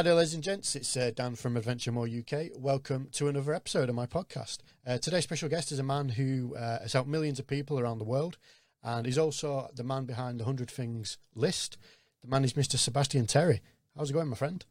Hi 0.00 0.04
there, 0.04 0.14
ladies 0.14 0.32
and 0.32 0.42
gents. 0.42 0.74
It's 0.76 0.96
uh, 0.96 1.10
Dan 1.14 1.34
from 1.34 1.58
Adventure 1.58 1.92
More 1.92 2.08
UK. 2.08 2.52
Welcome 2.56 3.08
to 3.12 3.28
another 3.28 3.52
episode 3.52 3.90
of 3.90 3.94
my 3.94 4.06
podcast. 4.06 4.60
Uh, 4.86 4.96
today's 4.96 5.24
special 5.24 5.50
guest 5.50 5.72
is 5.72 5.78
a 5.78 5.82
man 5.82 6.08
who 6.08 6.56
uh, 6.56 6.80
has 6.80 6.94
helped 6.94 7.10
millions 7.10 7.38
of 7.38 7.46
people 7.46 7.78
around 7.78 7.98
the 7.98 8.06
world, 8.06 8.38
and 8.82 9.04
he's 9.04 9.18
also 9.18 9.68
the 9.74 9.84
man 9.84 10.06
behind 10.06 10.40
the 10.40 10.44
100 10.44 10.70
Things 10.70 11.18
list. 11.34 11.76
The 12.22 12.28
man 12.28 12.44
is 12.44 12.54
Mr. 12.54 12.78
Sebastian 12.78 13.26
Terry. 13.26 13.60
How's 13.94 14.08
it 14.08 14.14
going, 14.14 14.28
my 14.28 14.36
friend? 14.36 14.64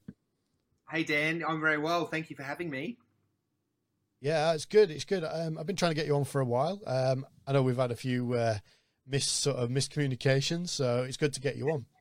Hey, 0.90 1.04
Dan. 1.04 1.44
I'm 1.48 1.62
very 1.62 1.78
well. 1.78 2.08
Thank 2.08 2.32
you 2.32 2.36
for 2.36 2.42
having 2.42 2.72
me. 2.72 2.98
Yeah, 4.22 4.54
it's 4.54 4.66
good. 4.66 4.90
It's 4.90 5.06
good. 5.06 5.24
Um, 5.24 5.60
I've 5.60 5.68
been 5.68 5.76
trying 5.76 5.92
to 5.92 5.96
get 5.96 6.08
you 6.08 6.16
on 6.16 6.26
for 6.26 6.42
a 6.42 6.46
while. 6.46 6.82
Um, 6.88 7.24
I 7.46 7.52
know 7.52 7.62
we've 7.62 7.78
had 7.78 7.92
a 7.92 7.96
few 7.96 8.34
uh, 8.34 8.58
mis 9.06 9.28
sort 9.28 9.58
of 9.58 9.70
miscommunications, 9.70 10.70
so 10.70 11.04
it's 11.04 11.18
good 11.18 11.34
to 11.34 11.40
get 11.40 11.56
you 11.56 11.70
on. 11.70 11.86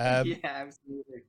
Um, 0.00 0.28
yeah, 0.28 0.36
absolutely. 0.44 1.24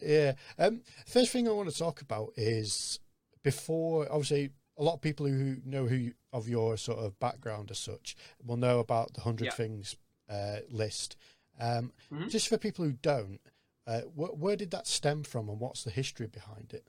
Yeah. 0.00 0.32
Um, 0.58 0.82
first 1.06 1.30
thing 1.30 1.48
I 1.48 1.52
want 1.52 1.70
to 1.70 1.76
talk 1.76 2.00
about 2.00 2.32
is 2.36 3.00
before, 3.42 4.06
obviously, 4.10 4.50
a 4.78 4.82
lot 4.82 4.94
of 4.94 5.00
people 5.00 5.26
who 5.26 5.56
know 5.64 5.86
who 5.86 5.96
you, 5.96 6.12
of 6.32 6.48
your 6.48 6.76
sort 6.76 6.98
of 6.98 7.18
background 7.20 7.70
as 7.70 7.78
such 7.78 8.16
will 8.44 8.56
know 8.56 8.78
about 8.78 9.14
the 9.14 9.20
hundred 9.20 9.46
yeah. 9.46 9.52
things 9.52 9.96
uh, 10.30 10.58
list. 10.70 11.16
Um, 11.60 11.92
mm-hmm. 12.12 12.28
Just 12.28 12.48
for 12.48 12.56
people 12.56 12.84
who 12.84 12.92
don't, 12.92 13.40
uh, 13.86 14.00
wh- 14.00 14.40
where 14.40 14.56
did 14.56 14.70
that 14.70 14.86
stem 14.86 15.22
from, 15.22 15.48
and 15.48 15.60
what's 15.60 15.84
the 15.84 15.90
history 15.90 16.26
behind 16.26 16.72
it? 16.72 16.86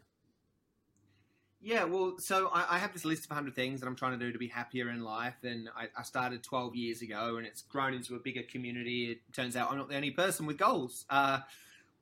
Yeah, 1.65 1.85
well, 1.85 2.15
so 2.19 2.49
I, 2.53 2.75
I, 2.75 2.77
have 2.77 2.91
this 2.91 3.05
list 3.05 3.23
of 3.23 3.29
100 3.29 3.55
things 3.55 3.79
that 3.79 3.87
I'm 3.87 3.95
trying 3.95 4.19
to 4.19 4.25
do 4.25 4.33
to 4.33 4.37
be 4.37 4.49
happier 4.49 4.89
in 4.89 5.01
life. 5.01 5.37
And 5.43 5.69
I, 5.77 5.87
I, 5.97 6.03
started 6.03 6.43
12 6.43 6.75
years 6.75 7.01
ago 7.01 7.37
and 7.37 7.47
it's 7.47 7.61
grown 7.61 7.93
into 7.93 8.15
a 8.15 8.19
bigger 8.19 8.43
community. 8.43 9.11
It 9.11 9.19
turns 9.31 9.55
out 9.55 9.71
I'm 9.71 9.77
not 9.77 9.87
the 9.87 9.95
only 9.95 10.11
person 10.11 10.45
with 10.45 10.57
goals. 10.57 11.05
Uh, 11.09 11.39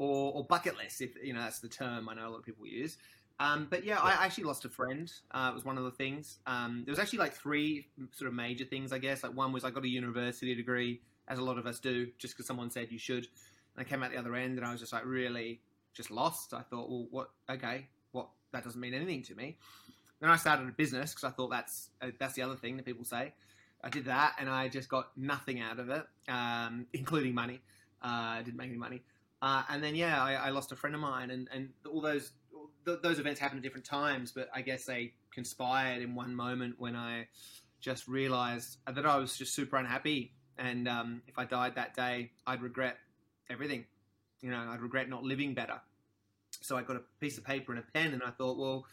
or, 0.02 0.34
or 0.34 0.44
bucket 0.44 0.76
list, 0.78 1.02
if 1.02 1.12
you 1.24 1.32
know 1.32 1.42
that's 1.42 1.60
the 1.60 1.68
term 1.68 2.10
I 2.10 2.16
know 2.16 2.28
a 2.28 2.32
lot 2.32 2.40
of 2.40 2.46
people 2.46 2.66
use. 2.66 2.98
Um, 3.40 3.68
but 3.70 3.84
yeah, 3.84 4.00
I 4.00 4.26
actually 4.26 4.46
lost 4.46 4.66
a 4.66 4.70
friend. 4.70 5.12
Uh, 5.32 5.50
it 5.52 5.56
was 5.56 5.64
one 5.64 5.78
of 5.78 5.84
the 5.84 5.92
things. 5.92 6.40
Um, 6.48 6.82
there 6.86 6.92
was 6.92 7.00
actually 7.00 7.20
like 7.20 7.34
three 7.34 7.88
sort 8.12 8.28
of 8.28 8.34
major 8.34 8.66
things, 8.66 8.92
I 8.92 8.98
guess. 8.98 9.24
Like 9.24 9.36
one 9.36 9.52
was 9.52 9.64
I 9.64 9.70
got 9.70 9.84
a 9.84 9.88
university 9.88 10.56
degree, 10.56 11.02
as 11.28 11.38
a 11.38 11.44
lot 11.44 11.60
of 11.60 11.68
us 11.68 11.80
do, 11.80 12.08
just 12.18 12.34
because 12.34 12.48
someone 12.48 12.72
said 12.72 12.92
you 12.92 12.98
should. 12.98 13.28
And 13.76 13.78
I 13.78 13.84
came 13.84 14.02
out 14.02 14.12
the 14.12 14.18
other 14.18 14.36
end, 14.36 14.58
and 14.58 14.66
I 14.66 14.72
was 14.72 14.80
just 14.80 14.92
like 14.92 15.06
really 15.06 15.62
just 15.94 16.10
lost. 16.10 16.54
I 16.56 16.62
thought, 16.62 16.90
well, 16.90 17.08
what? 17.12 17.30
Okay, 17.50 17.88
what? 18.12 18.28
That 18.54 18.64
doesn't 18.64 18.82
mean 18.82 18.96
anything 18.96 19.22
to 19.24 19.36
me. 19.36 19.58
Then 20.20 20.32
I 20.32 20.36
started 20.36 20.68
a 20.68 20.72
business 20.72 21.14
because 21.14 21.26
I 21.26 21.32
thought 21.32 21.52
that's 21.52 21.90
uh, 22.02 22.08
that's 22.20 22.34
the 22.34 22.42
other 22.42 22.56
thing 22.56 22.76
that 22.78 22.86
people 22.86 23.06
say. 23.06 23.34
I 23.84 23.90
did 23.90 24.06
that, 24.06 24.36
and 24.40 24.50
I 24.50 24.68
just 24.68 24.90
got 24.90 25.16
nothing 25.16 25.60
out 25.60 25.80
of 25.80 25.90
it, 25.90 26.06
um, 26.28 26.88
including 26.94 27.36
money. 27.36 27.62
Uh, 28.04 28.38
I 28.38 28.42
didn't 28.44 28.58
make 28.58 28.70
any 28.70 28.78
money. 28.78 29.04
Uh, 29.42 29.64
and 29.70 29.84
then 29.84 29.96
yeah, 29.96 30.22
I, 30.22 30.34
I, 30.34 30.50
lost 30.50 30.72
a 30.72 30.76
friend 30.76 30.96
of 30.96 31.02
mine, 31.02 31.32
and, 31.32 31.50
and 31.52 31.70
all 31.92 32.00
those 32.00 32.32
th- 32.86 33.00
those 33.02 33.18
events 33.18 33.40
happened 33.40 33.60
at 33.60 33.64
different 33.64 33.86
times, 33.86 34.32
but 34.32 34.50
I 34.54 34.62
guess 34.62 34.86
they 34.86 35.14
conspired 35.34 36.02
in 36.04 36.14
one 36.14 36.36
moment 36.36 36.76
when 36.78 36.96
I 36.96 37.28
just 37.80 38.08
realized 38.08 38.78
that 38.86 39.06
I 39.06 39.18
was 39.18 39.36
just 39.36 39.56
super 39.56 39.78
unhappy, 39.78 40.34
and 40.58 40.88
um, 40.88 41.24
if 41.28 41.40
I 41.40 41.46
died 41.46 41.76
that 41.76 41.96
day, 41.96 42.32
I'd 42.46 42.62
regret 42.62 42.98
everything. 43.50 43.86
You 44.42 44.52
know, 44.52 44.68
I'd 44.70 44.82
regret 44.82 45.10
not 45.10 45.24
living 45.24 45.56
better. 45.56 45.82
So 46.62 46.78
I 46.78 46.84
got 46.84 46.98
a 46.98 47.02
piece 47.20 47.38
of 47.40 47.44
paper 47.44 47.72
and 47.72 47.80
a 47.80 47.92
pen, 47.92 48.14
and 48.14 48.22
I 48.22 48.30
thought, 48.30 48.58
well, 48.58 48.86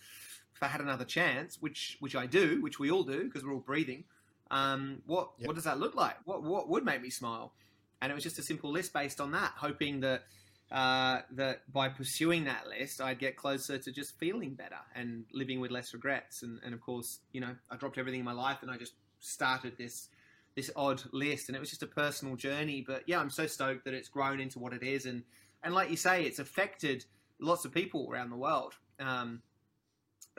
if 0.55 0.63
I 0.63 0.67
had 0.67 0.81
another 0.81 1.05
chance, 1.05 1.59
which 1.61 1.99
which 2.01 2.17
I 2.17 2.27
do, 2.27 2.61
which 2.63 2.79
we 2.79 2.91
all 2.91 3.05
do 3.05 3.25
because 3.25 3.45
we're 3.45 3.53
all 3.53 3.61
breathing, 3.61 4.05
um, 4.51 5.03
what 5.07 5.31
yep. 5.39 5.49
what 5.49 5.55
does 5.55 5.65
that 5.65 5.79
look 5.79 5.95
like? 5.95 6.17
What 6.25 6.43
what 6.43 6.69
would 6.69 6.85
make 6.85 7.03
me 7.03 7.11
smile? 7.11 7.53
And 8.01 8.13
it 8.13 8.15
was 8.15 8.25
just 8.25 8.39
a 8.39 8.43
simple 8.43 8.71
list 8.71 8.93
based 8.93 9.21
on 9.21 9.33
that, 9.33 9.53
hoping 9.57 10.01
that 10.01 10.23
uh, 10.71 11.21
that 11.33 11.73
by 11.73 11.89
pursuing 11.89 12.45
that 12.45 12.67
list, 12.69 13.01
I'd 13.01 13.19
get 13.19 13.37
closer 13.37 13.79
to 13.79 13.91
just 13.91 14.19
feeling 14.19 14.55
better 14.55 14.77
and 14.95 15.25
living 15.33 15.61
with 15.61 15.71
less 15.71 15.95
regrets. 15.95 16.43
And, 16.43 16.61
and 16.63 16.75
of 16.75 16.81
course, 16.81 17.21
you 17.33 17.41
know, 17.41 17.55
I 17.71 17.77
dropped 17.77 17.97
everything 17.97 18.21
in 18.21 18.27
my 18.27 18.33
life 18.33 18.59
and 18.63 18.71
I 18.71 18.77
just 18.77 18.93
started 19.21 19.77
this 19.79 20.09
this 20.55 20.71
odd 20.75 21.01
list, 21.13 21.49
and 21.49 21.55
it 21.55 21.61
was 21.61 21.71
just 21.71 21.85
a 21.85 21.87
personal 21.87 22.35
journey. 22.35 22.85
But 22.85 23.05
yeah, 23.07 23.21
I'm 23.21 23.31
so 23.31 23.47
stoked 23.47 23.85
that 23.85 23.95
it's 23.95 24.09
grown 24.09 24.41
into 24.41 24.59
what 24.59 24.73
it 24.73 24.83
is, 24.83 25.07
and 25.07 25.23
and 25.63 25.73
like 25.73 25.91
you 25.91 25.97
say, 25.97 26.25
it's 26.25 26.41
affected 26.41 27.05
lots 27.41 27.65
of 27.65 27.73
people 27.73 28.09
around 28.11 28.31
the 28.31 28.37
world, 28.37 28.75
um, 28.99 29.41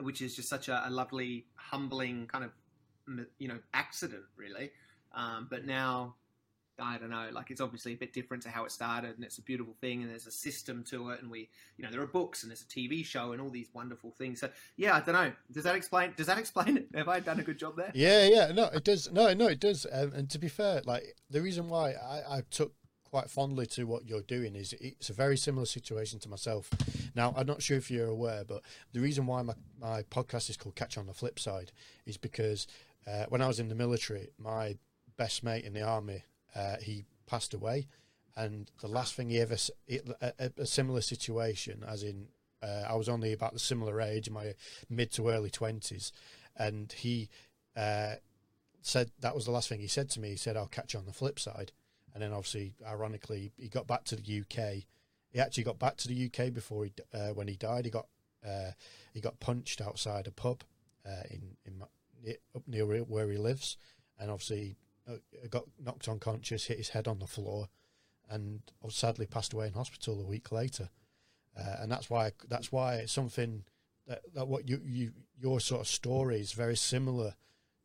which 0.00 0.20
is 0.20 0.36
just 0.36 0.48
such 0.48 0.68
a, 0.68 0.86
a, 0.86 0.90
lovely, 0.90 1.46
humbling 1.54 2.26
kind 2.26 2.44
of 2.44 2.50
you 3.38 3.48
know 3.48 3.58
accident, 3.72 4.24
really. 4.36 4.70
Um, 5.14 5.48
but 5.50 5.64
now 5.64 6.16
I 6.80 6.98
don't 6.98 7.10
know, 7.10 7.28
like 7.32 7.50
it's 7.50 7.60
obviously 7.60 7.92
a 7.92 7.96
bit 7.96 8.12
different 8.12 8.42
to 8.44 8.50
how 8.50 8.64
it 8.64 8.72
started, 8.72 9.16
and 9.16 9.24
it's 9.24 9.38
a 9.38 9.42
beautiful 9.42 9.74
thing, 9.80 10.02
and 10.02 10.10
there's 10.10 10.26
a 10.26 10.32
system 10.32 10.84
to 10.90 11.10
it, 11.10 11.22
and 11.22 11.30
we, 11.30 11.48
you 11.76 11.84
know, 11.84 11.90
there 11.90 12.00
are 12.00 12.06
books, 12.06 12.42
and 12.42 12.50
there's 12.50 12.62
a 12.62 12.64
TV 12.64 13.04
show, 13.04 13.32
and 13.32 13.40
all 13.40 13.50
these 13.50 13.68
wonderful 13.72 14.10
things. 14.10 14.40
So, 14.40 14.48
yeah, 14.76 14.96
I 14.96 15.00
don't 15.00 15.14
know. 15.14 15.32
Does 15.52 15.64
that 15.64 15.76
explain? 15.76 16.12
Does 16.16 16.26
that 16.26 16.38
explain 16.38 16.76
it? 16.76 16.88
Have 16.94 17.08
I 17.08 17.20
done 17.20 17.40
a 17.40 17.42
good 17.42 17.58
job 17.58 17.76
there? 17.76 17.90
Yeah, 17.94 18.26
yeah, 18.26 18.52
no, 18.52 18.64
it 18.66 18.84
does. 18.84 19.10
No, 19.12 19.32
no, 19.34 19.48
it 19.48 19.60
does. 19.60 19.86
Um, 19.90 20.12
and 20.14 20.30
to 20.30 20.38
be 20.38 20.48
fair, 20.48 20.82
like 20.84 21.16
the 21.28 21.42
reason 21.42 21.68
why 21.68 21.92
I, 21.92 22.38
I 22.38 22.42
took 22.50 22.72
quite 23.10 23.28
fondly 23.28 23.66
to 23.66 23.84
what 23.84 24.06
you're 24.06 24.22
doing 24.22 24.54
is 24.54 24.72
it's 24.80 25.10
a 25.10 25.12
very 25.12 25.36
similar 25.36 25.66
situation 25.66 26.20
to 26.20 26.28
myself. 26.28 26.70
Now, 27.14 27.34
I'm 27.36 27.46
not 27.46 27.60
sure 27.60 27.76
if 27.76 27.90
you're 27.90 28.06
aware, 28.06 28.44
but 28.44 28.62
the 28.92 29.00
reason 29.00 29.26
why 29.26 29.42
my, 29.42 29.54
my 29.80 30.02
podcast 30.04 30.48
is 30.48 30.56
called 30.56 30.76
Catch 30.76 30.96
on 30.96 31.06
the 31.06 31.12
Flip 31.12 31.38
Side 31.38 31.72
is 32.06 32.16
because 32.16 32.66
uh, 33.06 33.24
when 33.28 33.42
I 33.42 33.48
was 33.48 33.58
in 33.58 33.68
the 33.68 33.74
military, 33.74 34.28
my 34.38 34.76
best 35.16 35.42
mate 35.42 35.64
in 35.64 35.74
the 35.74 35.82
army 35.82 36.22
uh, 36.54 36.76
he 36.82 37.04
passed 37.26 37.54
away, 37.54 37.86
and 38.36 38.70
the 38.80 38.88
last 38.88 39.14
thing 39.14 39.30
he 39.30 39.40
ever 39.40 39.56
a, 40.20 40.50
a 40.56 40.66
similar 40.66 41.00
situation, 41.00 41.84
as 41.86 42.02
in 42.02 42.28
uh, 42.62 42.84
I 42.88 42.94
was 42.94 43.08
only 43.08 43.32
about 43.32 43.52
the 43.52 43.58
similar 43.58 44.00
age, 44.00 44.30
my 44.30 44.54
mid 44.88 45.10
to 45.12 45.28
early 45.28 45.50
twenties, 45.50 46.12
and 46.56 46.92
he 46.92 47.28
uh, 47.76 48.14
said 48.82 49.10
that 49.20 49.34
was 49.34 49.44
the 49.44 49.50
last 49.50 49.68
thing 49.68 49.80
he 49.80 49.86
said 49.86 50.10
to 50.10 50.20
me. 50.20 50.30
He 50.30 50.36
said, 50.36 50.56
"I'll 50.56 50.66
catch 50.66 50.94
you 50.94 51.00
on 51.00 51.06
the 51.06 51.12
flip 51.12 51.38
side," 51.38 51.72
and 52.14 52.22
then 52.22 52.32
obviously, 52.32 52.74
ironically, 52.86 53.52
he 53.56 53.68
got 53.68 53.86
back 53.86 54.04
to 54.04 54.16
the 54.16 54.40
UK. 54.40 54.84
He 55.32 55.38
actually 55.38 55.64
got 55.64 55.78
back 55.78 55.96
to 55.98 56.08
the 56.08 56.26
UK 56.26 56.52
before 56.52 56.84
he 56.84 56.92
uh, 57.14 57.28
when 57.28 57.48
he 57.48 57.56
died. 57.56 57.84
He 57.84 57.90
got 57.90 58.06
uh, 58.46 58.72
he 59.12 59.20
got 59.20 59.40
punched 59.40 59.80
outside 59.80 60.26
a 60.26 60.32
pub 60.32 60.62
uh, 61.06 61.22
in 61.30 61.56
in 61.64 61.82
up 62.54 62.62
near 62.66 62.84
where 62.84 63.30
he 63.30 63.38
lives, 63.38 63.76
and 64.18 64.30
obviously 64.30 64.76
got 65.50 65.64
knocked 65.82 66.08
unconscious, 66.08 66.66
hit 66.66 66.78
his 66.78 66.90
head 66.90 67.08
on 67.08 67.18
the 67.18 67.26
floor, 67.26 67.68
and 68.28 68.62
sadly 68.88 69.26
passed 69.26 69.52
away 69.52 69.66
in 69.66 69.72
hospital 69.72 70.20
a 70.20 70.26
week 70.26 70.52
later. 70.52 70.88
Uh, 71.58 71.76
and 71.80 71.90
that's 71.90 72.08
why 72.08 72.32
that's 72.48 72.70
why 72.70 72.94
it's 72.96 73.12
something 73.12 73.64
that, 74.06 74.22
that 74.34 74.48
what 74.48 74.68
you, 74.68 74.80
you 74.84 75.12
your 75.38 75.60
sort 75.60 75.80
of 75.80 75.88
story 75.88 76.40
is 76.40 76.52
very 76.52 76.76
similar 76.76 77.34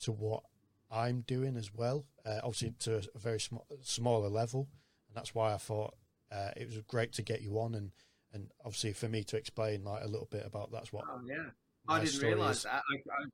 to 0.01 0.11
what 0.11 0.43
I'm 0.91 1.21
doing 1.21 1.57
as 1.57 1.73
well. 1.73 2.05
Uh, 2.25 2.39
obviously 2.43 2.73
to 2.79 3.01
a 3.13 3.19
very 3.19 3.39
sm- 3.39 3.57
smaller 3.81 4.29
level, 4.29 4.69
and 5.07 5.17
that's 5.17 5.33
why 5.33 5.53
I 5.53 5.57
thought 5.57 5.95
uh, 6.31 6.51
it 6.55 6.67
was 6.67 6.77
great 6.87 7.13
to 7.13 7.21
get 7.21 7.41
you 7.41 7.59
on 7.59 7.75
and 7.75 7.91
and 8.33 8.49
obviously 8.63 8.93
for 8.93 9.07
me 9.07 9.23
to 9.23 9.37
explain 9.37 9.83
like 9.83 10.03
a 10.03 10.07
little 10.07 10.27
bit 10.29 10.43
about 10.45 10.71
that's 10.71 10.91
what. 10.93 11.05
Oh 11.09 11.21
yeah, 11.25 11.49
I 11.87 12.03
didn't 12.03 12.21
realize 12.21 12.63
that. 12.63 12.83
I, 12.91 12.95
I, 12.95 13.25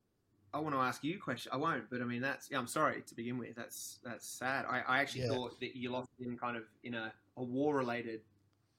I 0.54 0.58
want 0.58 0.74
to 0.74 0.80
ask 0.80 1.02
you 1.02 1.14
a 1.14 1.18
question. 1.18 1.50
I 1.52 1.56
won't, 1.56 1.88
but 1.90 2.00
I 2.00 2.04
mean 2.04 2.22
that's 2.22 2.50
yeah. 2.50 2.58
I'm 2.58 2.66
sorry 2.66 3.02
to 3.06 3.14
begin 3.14 3.38
with. 3.38 3.54
That's 3.56 3.98
that's 4.04 4.26
sad. 4.26 4.66
I, 4.68 4.82
I 4.86 5.00
actually 5.00 5.22
yeah. 5.22 5.28
thought 5.28 5.58
that 5.60 5.76
you 5.76 5.90
lost 5.90 6.10
in 6.20 6.36
kind 6.36 6.56
of 6.56 6.64
in 6.84 6.94
a, 6.94 7.12
a 7.36 7.42
war 7.42 7.76
related 7.76 8.20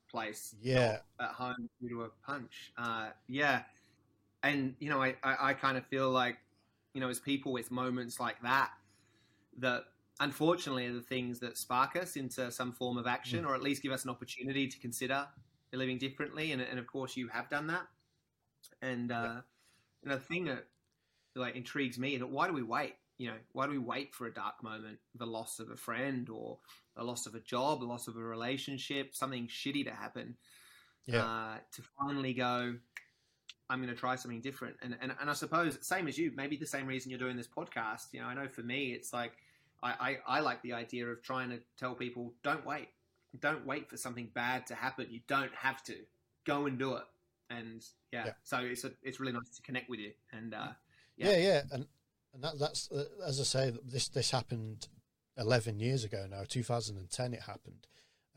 place. 0.10 0.56
Yeah, 0.62 0.98
at 1.20 1.30
home 1.30 1.70
due 1.82 1.90
to 1.90 2.04
a 2.04 2.10
punch. 2.26 2.74
Uh, 2.78 3.10
yeah, 3.28 3.64
and 4.44 4.76
you 4.80 4.90
know 4.90 5.02
I, 5.02 5.16
I, 5.24 5.50
I 5.50 5.54
kind 5.54 5.78
of 5.78 5.86
feel 5.88 6.12
like 6.12 6.38
you 6.94 7.02
know 7.02 7.10
as 7.10 7.20
people 7.20 7.52
with 7.52 7.72
moments 7.72 8.20
like 8.20 8.42
that 8.44 8.72
that 9.60 9.84
unfortunately 10.20 10.86
are 10.88 10.94
the 10.94 11.02
things 11.02 11.40
that 11.40 11.58
spark 11.58 11.96
us 11.96 12.16
into 12.16 12.52
some 12.52 12.72
form 12.72 12.98
of 12.98 13.08
action 13.08 13.44
mm. 13.44 13.50
or 13.50 13.56
at 13.56 13.64
least 13.64 13.82
give 13.82 13.92
us 13.92 14.04
an 14.04 14.10
opportunity 14.10 14.68
to 14.68 14.80
consider 14.80 15.28
living 15.78 15.98
differently. 15.98 16.52
And, 16.52 16.62
and 16.62 16.80
of 16.80 16.88
course 16.88 17.18
you 17.18 17.28
have 17.30 17.50
done 17.50 17.68
that. 17.68 17.84
And 18.82 19.12
uh, 19.12 19.16
yeah. 19.16 19.40
and 20.04 20.12
the 20.12 20.20
thing 20.20 20.46
that 20.46 20.66
like 21.36 21.56
intrigues 21.56 21.98
me 21.98 22.18
that 22.18 22.28
why 22.28 22.48
do 22.48 22.54
we 22.54 22.64
wait? 22.64 22.96
You 23.18 23.28
know, 23.28 23.38
why 23.52 23.66
do 23.66 23.72
we 23.72 23.78
wait 23.78 24.14
for 24.14 24.26
a 24.26 24.34
dark 24.34 24.64
moment, 24.64 24.98
the 25.16 25.26
loss 25.26 25.60
of 25.60 25.70
a 25.70 25.78
friend 25.78 26.30
or 26.30 26.58
the 26.96 27.04
loss 27.04 27.26
of 27.26 27.36
a 27.36 27.40
job, 27.40 27.80
the 27.80 27.86
loss 27.86 28.08
of 28.08 28.18
a 28.18 28.20
relationship, 28.20 29.16
something 29.16 29.48
shitty 29.48 29.86
to 29.86 29.92
happen, 29.92 30.36
yeah. 31.06 31.24
uh, 31.24 31.58
to 31.74 31.82
finally 32.00 32.34
go, 32.34 32.76
I'm 33.70 33.80
going 33.80 33.94
to 33.94 34.00
try 34.00 34.16
something 34.16 34.42
different. 34.42 34.76
And, 34.82 34.98
and 35.02 35.14
and 35.20 35.30
I 35.30 35.34
suppose 35.34 35.78
same 35.82 36.08
as 36.08 36.18
you, 36.18 36.32
maybe 36.36 36.58
the 36.58 36.66
same 36.66 36.86
reason 36.88 37.10
you're 37.10 37.20
doing 37.20 37.38
this 37.38 37.48
podcast. 37.48 38.08
You 38.12 38.22
know, 38.22 38.28
I 38.28 38.34
know 38.34 38.48
for 38.48 38.62
me, 38.62 38.94
it's 38.94 39.14
like 39.14 39.34
I, 39.82 40.18
I, 40.28 40.38
I 40.38 40.40
like 40.40 40.62
the 40.62 40.74
idea 40.74 41.08
of 41.08 41.22
trying 41.22 41.50
to 41.50 41.60
tell 41.78 41.94
people 41.94 42.34
don't 42.44 42.66
wait, 42.66 42.90
don't 43.40 43.66
wait 43.66 43.90
for 43.90 43.98
something 43.98 44.30
bad 44.34 44.66
to 44.68 44.76
happen. 44.76 45.08
You 45.10 45.22
don't 45.28 45.54
have 45.56 45.84
to 45.84 45.96
go 46.46 46.66
and 46.66 46.80
do 46.80 46.96
it. 46.96 47.04
And 47.50 47.84
yeah, 48.12 48.28
yeah. 48.28 48.32
so 48.44 48.60
it's 48.60 48.84
a, 48.84 48.92
it's 49.04 49.20
really 49.20 49.34
nice 49.34 49.50
to 49.56 49.62
connect 49.62 49.90
with 49.90 50.00
you. 50.00 50.12
And 50.32 50.54
uh, 50.54 50.70
yeah, 51.18 51.38
yeah, 51.38 51.62
and 51.72 51.88
and 52.34 52.44
that, 52.44 52.60
that's 52.60 52.92
uh, 52.92 53.06
as 53.26 53.40
I 53.40 53.44
say, 53.44 53.74
this 53.84 54.10
this 54.10 54.32
happened 54.32 54.88
eleven 55.38 55.80
years 55.80 56.04
ago 56.04 56.26
now. 56.30 56.44
Two 56.48 56.64
thousand 56.64 56.98
and 56.98 57.10
ten, 57.10 57.34
it 57.34 57.42
happened, 57.42 57.88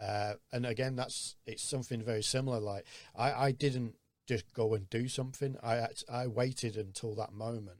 uh, 0.00 0.34
and 0.52 0.66
again, 0.66 0.96
that's 0.96 1.36
it's 1.46 1.62
something 1.62 2.02
very 2.02 2.22
similar. 2.22 2.60
Like 2.60 2.84
I, 3.14 3.32
I 3.32 3.52
didn't 3.52 3.96
just 4.26 4.52
go 4.52 4.74
and 4.74 4.88
do 4.90 5.08
something. 5.08 5.56
I 5.62 5.88
I 6.10 6.26
waited 6.26 6.76
until 6.76 7.14
that 7.14 7.32
moment, 7.32 7.78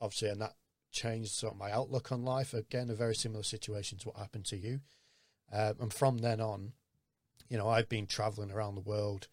obviously, 0.00 0.28
and 0.28 0.40
that 0.40 0.54
changed 0.92 1.32
sort 1.32 1.54
of 1.54 1.58
my 1.58 1.72
outlook 1.72 2.12
on 2.12 2.24
life. 2.24 2.54
Again, 2.54 2.90
a 2.90 2.94
very 2.94 3.14
similar 3.16 3.42
situation 3.42 3.98
to 3.98 4.08
what 4.08 4.18
happened 4.18 4.44
to 4.46 4.56
you. 4.56 4.80
Um, 5.52 5.74
and 5.80 5.92
from 5.92 6.18
then 6.18 6.40
on, 6.40 6.72
you 7.48 7.58
know, 7.58 7.68
I've 7.68 7.88
been 7.88 8.06
traveling 8.06 8.50
around 8.50 8.74
the 8.74 8.80
world, 8.80 9.28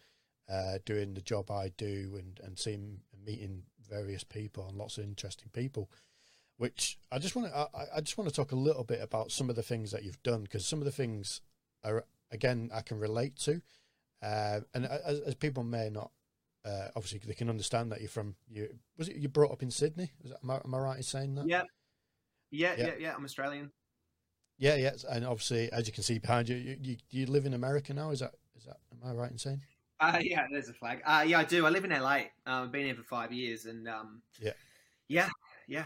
uh, 0.50 0.80
doing 0.86 1.13
the 1.13 1.22
job 1.22 1.51
I 1.51 1.72
do, 1.77 2.16
and 2.18 2.39
and 2.44 2.57
seeing 2.57 3.01
meeting 3.24 3.63
various 3.91 4.23
people 4.23 4.67
and 4.67 4.77
lots 4.77 4.97
of 4.97 5.03
interesting 5.03 5.49
people. 5.53 5.89
Which 6.57 6.97
I 7.11 7.17
just 7.17 7.35
want 7.35 7.51
to 7.51 7.57
I, 7.57 7.97
I 7.97 8.01
just 8.01 8.17
want 8.17 8.29
to 8.29 8.35
talk 8.35 8.51
a 8.51 8.55
little 8.55 8.83
bit 8.83 9.01
about 9.01 9.31
some 9.31 9.49
of 9.49 9.55
the 9.55 9.63
things 9.63 9.91
that 9.91 10.03
you've 10.03 10.21
done 10.21 10.43
because 10.43 10.65
some 10.65 10.79
of 10.79 10.85
the 10.85 10.91
things 10.91 11.41
are 11.83 12.05
again 12.31 12.69
I 12.73 12.81
can 12.81 12.99
relate 12.99 13.35
to, 13.39 13.61
uh, 14.21 14.59
and 14.73 14.85
as, 14.85 15.19
as 15.21 15.35
people 15.35 15.63
may 15.63 15.89
not 15.89 16.11
uh, 16.63 16.89
obviously 16.95 17.19
they 17.25 17.33
can 17.33 17.49
understand 17.49 17.91
that 17.91 17.99
you're 17.99 18.09
from 18.09 18.35
you 18.47 18.69
was 18.97 19.09
it 19.09 19.15
you 19.15 19.27
brought 19.27 19.51
up 19.51 19.63
in 19.63 19.71
Sydney? 19.71 20.11
That, 20.23 20.38
am, 20.43 20.51
I, 20.51 20.61
am, 20.63 20.75
I, 20.75 20.77
right 20.77 20.97
in 20.97 21.03
saying 21.03 21.35
that? 21.35 21.47
Yeah. 21.47 21.63
yeah. 22.51 22.75
Yeah, 22.77 22.85
yeah, 22.85 22.93
yeah, 22.99 23.13
I'm 23.15 23.23
Australian. 23.23 23.71
Yeah, 24.57 24.75
yeah, 24.75 24.91
and 25.09 25.25
obviously, 25.25 25.71
as 25.71 25.88
you 25.88 25.93
can 25.93 26.03
see 26.03 26.19
behind 26.19 26.47
you, 26.47 26.55
you, 26.55 26.77
you, 26.79 26.97
you 27.09 27.25
live 27.25 27.47
in 27.47 27.55
America 27.55 27.93
now. 27.95 28.11
Is 28.11 28.19
that 28.19 28.33
is 28.55 28.65
that? 28.65 28.77
Am 28.91 29.09
I 29.09 29.13
right 29.13 29.31
in 29.31 29.39
saying? 29.39 29.61
Uh, 30.01 30.18
yeah, 30.19 30.48
there's 30.51 30.68
a 30.68 30.74
flag. 30.74 31.01
Uh, 31.06 31.24
yeah, 31.27 31.39
I 31.39 31.44
do. 31.44 31.65
I 31.65 31.69
live 31.69 31.86
in 31.86 31.92
LA. 31.92 32.15
Uh, 32.48 32.63
I've 32.63 32.71
been 32.71 32.86
here 32.86 32.95
for 32.95 33.03
five 33.03 33.31
years, 33.31 33.65
and 33.65 33.88
um, 33.88 34.24
yeah, 34.39 34.53
yeah, 35.07 35.30
yeah. 35.68 35.86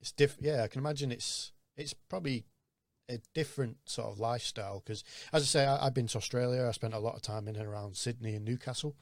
It's 0.00 0.12
different. 0.12 0.44
Yeah, 0.44 0.62
I 0.62 0.68
can 0.68 0.80
imagine 0.80 1.10
it's 1.10 1.52
it's 1.78 1.94
probably 1.94 2.44
a 3.08 3.18
different 3.34 3.78
sort 3.86 4.12
of 4.12 4.18
lifestyle 4.18 4.82
because, 4.84 5.02
as 5.32 5.42
I 5.42 5.46
say, 5.46 5.64
I, 5.66 5.84
have 5.84 5.94
been 5.94 6.08
to 6.08 6.18
Australia. 6.18 6.66
I 6.68 6.72
spent 6.72 6.92
a 6.92 6.98
lot 6.98 7.14
of 7.14 7.22
time 7.22 7.48
in 7.48 7.56
and 7.56 7.66
around 7.66 7.96
Sydney 7.96 8.34
and 8.34 8.44
Newcastle. 8.44 8.96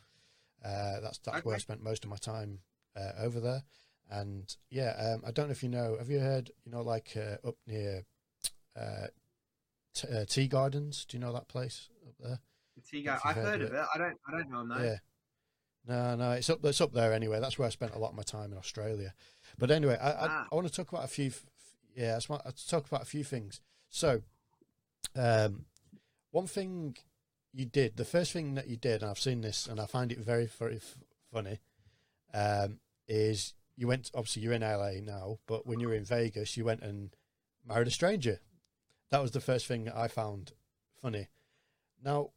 Uh, 0.64 1.00
that's 1.00 1.18
that's 1.18 1.38
okay. 1.38 1.40
where 1.42 1.56
I 1.56 1.58
spent 1.58 1.82
most 1.82 2.04
of 2.04 2.10
my 2.10 2.16
time 2.16 2.60
uh, 2.96 3.12
over 3.18 3.40
there. 3.40 3.64
And 4.08 4.54
yeah, 4.70 4.90
um, 5.14 5.22
I 5.26 5.32
don't 5.32 5.48
know 5.48 5.52
if 5.52 5.64
you 5.64 5.68
know. 5.68 5.96
Have 5.98 6.08
you 6.08 6.20
heard? 6.20 6.52
You 6.64 6.70
know, 6.70 6.82
like 6.82 7.16
uh, 7.16 7.48
up 7.48 7.56
near 7.66 8.04
uh, 8.78 9.08
uh, 10.08 10.24
Tea 10.28 10.46
Gardens. 10.46 11.04
Do 11.04 11.16
you 11.16 11.20
know 11.20 11.32
that 11.32 11.48
place 11.48 11.88
up 12.06 12.14
there? 12.20 12.38
I've 13.24 13.36
heard, 13.36 13.44
heard 13.44 13.62
of 13.62 13.72
it. 13.72 13.76
it. 13.76 13.86
I 13.94 13.98
don't. 13.98 14.16
I 14.26 14.30
don't 14.32 14.50
know 14.50 14.58
them 14.58 14.68
though. 14.68 14.84
Yeah. 14.84 14.96
No, 15.86 16.16
no, 16.16 16.30
it's 16.32 16.48
up. 16.48 16.64
It's 16.64 16.80
up 16.80 16.92
there 16.92 17.12
anyway. 17.12 17.40
That's 17.40 17.58
where 17.58 17.66
I 17.66 17.70
spent 17.70 17.94
a 17.94 17.98
lot 17.98 18.10
of 18.10 18.16
my 18.16 18.22
time 18.22 18.52
in 18.52 18.58
Australia. 18.58 19.12
But 19.58 19.70
anyway, 19.70 19.98
I, 20.00 20.12
ah. 20.12 20.18
I, 20.20 20.46
I, 20.50 20.54
want 20.54 20.66
to 20.66 20.72
talk 20.72 20.90
about 20.90 21.04
a 21.04 21.08
few. 21.08 21.30
Yeah, 21.94 22.18
I 22.18 22.32
want 22.32 22.56
to 22.56 22.68
talk 22.68 22.86
about 22.86 23.02
a 23.02 23.06
few 23.06 23.22
things. 23.22 23.60
So, 23.90 24.22
um, 25.14 25.66
one 26.30 26.46
thing 26.46 26.96
you 27.52 27.66
did, 27.66 27.96
the 27.96 28.04
first 28.04 28.32
thing 28.32 28.54
that 28.54 28.68
you 28.68 28.76
did, 28.76 29.02
and 29.02 29.10
I've 29.10 29.18
seen 29.18 29.42
this, 29.42 29.66
and 29.66 29.78
I 29.78 29.86
find 29.86 30.10
it 30.10 30.18
very, 30.18 30.46
very 30.46 30.76
f- 30.76 30.96
funny, 31.32 31.60
um, 32.32 32.80
is 33.06 33.52
you 33.76 33.86
went. 33.86 34.10
Obviously, 34.14 34.42
you're 34.42 34.54
in 34.54 34.62
LA 34.62 35.00
now, 35.02 35.38
but 35.46 35.66
when 35.66 35.80
you 35.80 35.88
were 35.88 35.94
in 35.94 36.04
Vegas, 36.04 36.56
you 36.56 36.64
went 36.64 36.82
and 36.82 37.14
married 37.66 37.88
a 37.88 37.90
stranger. 37.90 38.40
That 39.10 39.20
was 39.20 39.32
the 39.32 39.40
first 39.40 39.66
thing 39.66 39.90
I 39.94 40.08
found 40.08 40.52
funny. 41.00 41.28
Now, 42.02 42.30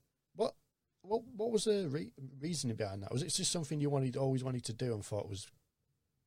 what 1.07 1.21
what 1.36 1.51
was 1.51 1.63
the 1.63 1.88
re- 1.89 2.12
reasoning 2.39 2.75
behind 2.75 3.04
that? 3.04 3.12
Was 3.12 3.24
it 3.24 3.30
just 3.30 3.51
something 3.51 3.80
you 3.80 3.89
wanted 3.89 4.18
always 4.18 4.44
wanted 4.44 4.65
to 4.65 4.74
do 4.74 4.94
and 4.94 5.04
thought 5.04 5.30
was 5.30 5.48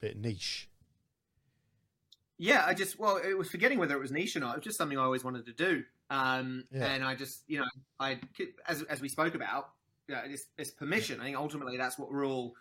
a 0.03 0.06
bit 0.06 0.17
niche? 0.17 0.69
Yeah, 2.38 2.65
I 2.67 2.73
just 2.73 2.99
well, 2.99 3.19
it 3.19 3.37
was 3.37 3.50
forgetting 3.50 3.79
whether 3.79 3.94
it 3.94 4.00
was 4.00 4.11
niche 4.11 4.35
or 4.37 4.41
not. 4.41 4.55
It 4.55 4.59
was 4.59 4.65
just 4.65 4.79
something 4.79 4.99
I 4.99 5.03
always 5.03 5.23
wanted 5.23 5.44
to 5.47 5.53
do, 5.53 5.85
um, 6.09 6.65
yeah. 6.73 6.87
and 6.87 7.05
I 7.05 7.15
just 7.15 7.43
you 7.47 7.59
know 7.59 7.67
I 7.99 8.19
as 8.67 8.82
as 8.85 9.00
we 9.03 9.09
spoke 9.09 9.35
about, 9.35 9.69
you 10.09 10.15
know, 10.15 10.23
it's, 10.25 10.47
it's 10.56 10.71
permission. 10.71 11.21
I 11.21 11.25
think 11.25 11.37
ultimately 11.37 11.76
that's 11.76 11.99
what 11.99 12.11
we're 12.11 12.26
all 12.26 12.55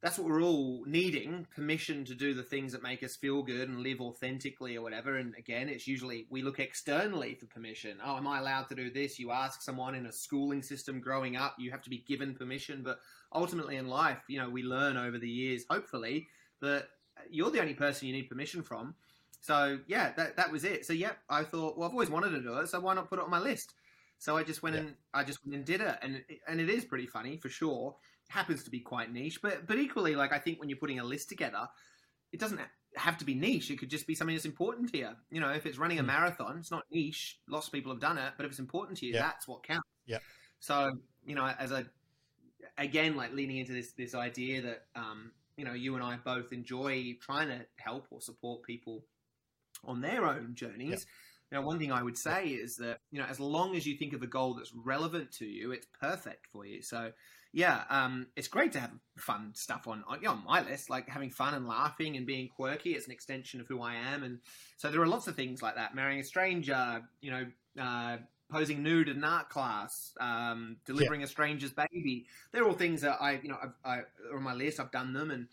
that's 0.00 0.18
what 0.18 0.28
we're 0.28 0.42
all 0.42 0.84
needing 0.86 1.46
permission 1.54 2.04
to 2.04 2.14
do 2.14 2.32
the 2.32 2.42
things 2.42 2.72
that 2.72 2.82
make 2.82 3.02
us 3.02 3.16
feel 3.16 3.42
good 3.42 3.68
and 3.68 3.80
live 3.80 4.00
authentically 4.00 4.76
or 4.76 4.82
whatever. 4.82 5.16
And 5.16 5.34
again 5.36 5.68
it's 5.68 5.88
usually 5.88 6.26
we 6.30 6.42
look 6.42 6.60
externally 6.60 7.34
for 7.34 7.46
permission. 7.46 7.98
Oh 8.04 8.16
am 8.16 8.26
i 8.26 8.38
allowed 8.38 8.68
to 8.68 8.74
do 8.74 8.90
this? 8.90 9.18
You 9.18 9.32
ask 9.32 9.60
someone 9.60 9.94
in 9.94 10.06
a 10.06 10.12
schooling 10.12 10.62
system 10.62 11.00
growing 11.00 11.36
up 11.36 11.56
you 11.58 11.70
have 11.70 11.82
to 11.82 11.90
be 11.90 12.04
given 12.06 12.34
permission. 12.34 12.82
But 12.84 13.00
ultimately 13.34 13.76
in 13.76 13.88
life 13.88 14.22
you 14.28 14.38
know 14.38 14.48
we 14.48 14.62
learn 14.62 14.96
over 14.96 15.18
the 15.18 15.28
years 15.28 15.64
hopefully 15.68 16.28
that 16.60 16.88
you're 17.30 17.50
the 17.50 17.60
only 17.60 17.74
person 17.74 18.06
you 18.06 18.14
need 18.14 18.28
permission 18.28 18.62
from. 18.62 18.94
So 19.40 19.80
yeah 19.88 20.12
that, 20.16 20.36
that 20.36 20.52
was 20.52 20.64
it. 20.64 20.86
So 20.86 20.92
yeah 20.92 21.12
i 21.28 21.42
thought 21.42 21.76
well 21.76 21.88
i've 21.88 21.94
always 21.94 22.10
wanted 22.10 22.30
to 22.30 22.40
do 22.40 22.58
it 22.58 22.68
so 22.68 22.78
why 22.80 22.94
not 22.94 23.10
put 23.10 23.18
it 23.18 23.24
on 23.24 23.30
my 23.30 23.40
list? 23.40 23.74
So 24.20 24.36
i 24.36 24.44
just 24.44 24.62
went 24.62 24.76
yeah. 24.76 24.82
and 24.82 24.94
i 25.12 25.24
just 25.24 25.44
went 25.44 25.56
and 25.56 25.64
did 25.64 25.80
it. 25.80 25.96
And 26.02 26.22
and 26.46 26.60
it 26.60 26.70
is 26.70 26.84
pretty 26.84 27.06
funny 27.06 27.36
for 27.36 27.48
sure 27.48 27.96
happens 28.28 28.64
to 28.64 28.70
be 28.70 28.80
quite 28.80 29.12
niche, 29.12 29.40
but 29.42 29.66
but 29.66 29.78
equally, 29.78 30.14
like 30.14 30.32
I 30.32 30.38
think 30.38 30.60
when 30.60 30.68
you're 30.68 30.78
putting 30.78 31.00
a 31.00 31.04
list 31.04 31.28
together, 31.28 31.68
it 32.32 32.40
doesn't 32.40 32.60
have 32.96 33.18
to 33.18 33.24
be 33.24 33.34
niche. 33.34 33.70
It 33.70 33.78
could 33.78 33.90
just 33.90 34.06
be 34.06 34.14
something 34.14 34.34
that's 34.34 34.46
important 34.46 34.90
to 34.92 34.98
you. 34.98 35.10
You 35.30 35.40
know, 35.40 35.50
if 35.50 35.66
it's 35.66 35.78
running 35.78 35.98
a 35.98 36.02
hmm. 36.02 36.08
marathon, 36.08 36.58
it's 36.58 36.70
not 36.70 36.84
niche. 36.90 37.38
Lots 37.48 37.66
of 37.66 37.72
people 37.72 37.92
have 37.92 38.00
done 38.00 38.18
it, 38.18 38.32
but 38.36 38.44
if 38.44 38.50
it's 38.50 38.60
important 38.60 38.98
to 38.98 39.06
you, 39.06 39.14
yeah. 39.14 39.22
that's 39.22 39.48
what 39.48 39.62
counts. 39.62 39.88
Yeah. 40.06 40.18
So 40.60 40.92
you 41.24 41.34
know, 41.34 41.46
as 41.46 41.70
a 41.70 41.86
again, 42.76 43.16
like 43.16 43.32
leaning 43.32 43.58
into 43.58 43.72
this 43.72 43.92
this 43.92 44.14
idea 44.14 44.62
that 44.62 44.86
um, 44.94 45.32
you 45.56 45.64
know 45.64 45.72
you 45.72 45.94
and 45.94 46.04
I 46.04 46.16
both 46.16 46.52
enjoy 46.52 47.16
trying 47.20 47.48
to 47.48 47.60
help 47.76 48.06
or 48.10 48.20
support 48.20 48.62
people 48.62 49.04
on 49.84 50.00
their 50.00 50.26
own 50.26 50.54
journeys. 50.54 51.06
Yeah. 51.06 51.12
Now, 51.50 51.62
one 51.62 51.78
thing 51.78 51.92
I 51.92 52.02
would 52.02 52.18
say 52.18 52.48
is 52.48 52.76
that 52.76 52.98
you 53.10 53.20
know, 53.20 53.26
as 53.28 53.40
long 53.40 53.74
as 53.74 53.86
you 53.86 53.96
think 53.96 54.12
of 54.12 54.22
a 54.22 54.26
goal 54.26 54.54
that's 54.54 54.72
relevant 54.74 55.32
to 55.32 55.46
you, 55.46 55.72
it's 55.72 55.86
perfect 56.00 56.46
for 56.52 56.66
you. 56.66 56.82
So, 56.82 57.12
yeah, 57.52 57.84
um, 57.88 58.26
it's 58.36 58.48
great 58.48 58.72
to 58.72 58.80
have 58.80 58.90
fun 59.16 59.52
stuff 59.54 59.88
on 59.88 60.04
on, 60.06 60.18
you 60.20 60.26
know, 60.26 60.32
on 60.32 60.44
my 60.44 60.62
list, 60.62 60.90
like 60.90 61.08
having 61.08 61.30
fun 61.30 61.54
and 61.54 61.66
laughing 61.66 62.16
and 62.16 62.26
being 62.26 62.48
quirky. 62.48 62.92
It's 62.92 63.06
an 63.06 63.12
extension 63.12 63.60
of 63.60 63.66
who 63.66 63.80
I 63.80 63.94
am, 63.94 64.22
and 64.22 64.40
so 64.76 64.90
there 64.90 65.00
are 65.00 65.06
lots 65.06 65.26
of 65.26 65.36
things 65.36 65.62
like 65.62 65.76
that. 65.76 65.94
Marrying 65.94 66.20
a 66.20 66.24
stranger, 66.24 67.02
you 67.20 67.30
know, 67.30 67.46
uh, 67.80 68.18
posing 68.50 68.82
nude 68.82 69.08
in 69.08 69.22
art 69.24 69.48
class, 69.48 70.12
um, 70.20 70.76
delivering 70.86 71.20
yeah. 71.20 71.26
a 71.26 71.28
stranger's 71.28 71.72
baby. 71.72 72.26
They're 72.52 72.66
all 72.66 72.72
things 72.72 73.02
that 73.02 73.18
I, 73.20 73.40
you 73.42 73.48
know, 73.48 73.58
I've, 73.62 73.74
I, 73.84 74.34
on 74.34 74.42
my 74.42 74.54
list. 74.54 74.80
I've 74.80 74.90
done 74.90 75.12
them, 75.12 75.30
and 75.30 75.48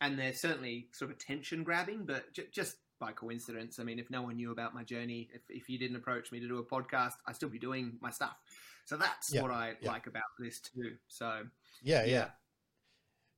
and 0.00 0.18
they're 0.18 0.34
certainly 0.34 0.88
sort 0.92 1.10
of 1.10 1.16
attention 1.16 1.62
grabbing, 1.62 2.04
but 2.06 2.32
j- 2.32 2.48
just 2.52 2.76
by 3.00 3.12
coincidence. 3.12 3.80
I 3.80 3.82
mean, 3.82 3.98
if 3.98 4.10
no 4.10 4.22
one 4.22 4.36
knew 4.36 4.52
about 4.52 4.74
my 4.74 4.84
journey, 4.84 5.28
if, 5.34 5.40
if 5.48 5.68
you 5.68 5.78
didn't 5.78 5.96
approach 5.96 6.30
me 6.30 6.38
to 6.38 6.46
do 6.46 6.58
a 6.58 6.64
podcast, 6.64 7.14
I'd 7.26 7.34
still 7.34 7.48
be 7.48 7.58
doing 7.58 7.98
my 8.00 8.10
stuff. 8.10 8.36
So 8.84 8.96
that's 8.96 9.32
yeah, 9.32 9.42
what 9.42 9.50
I 9.50 9.74
yeah. 9.80 9.90
like 9.90 10.06
about 10.06 10.22
this 10.38 10.60
too. 10.60 10.96
So 11.08 11.42
yeah, 11.82 12.04
yeah, 12.04 12.26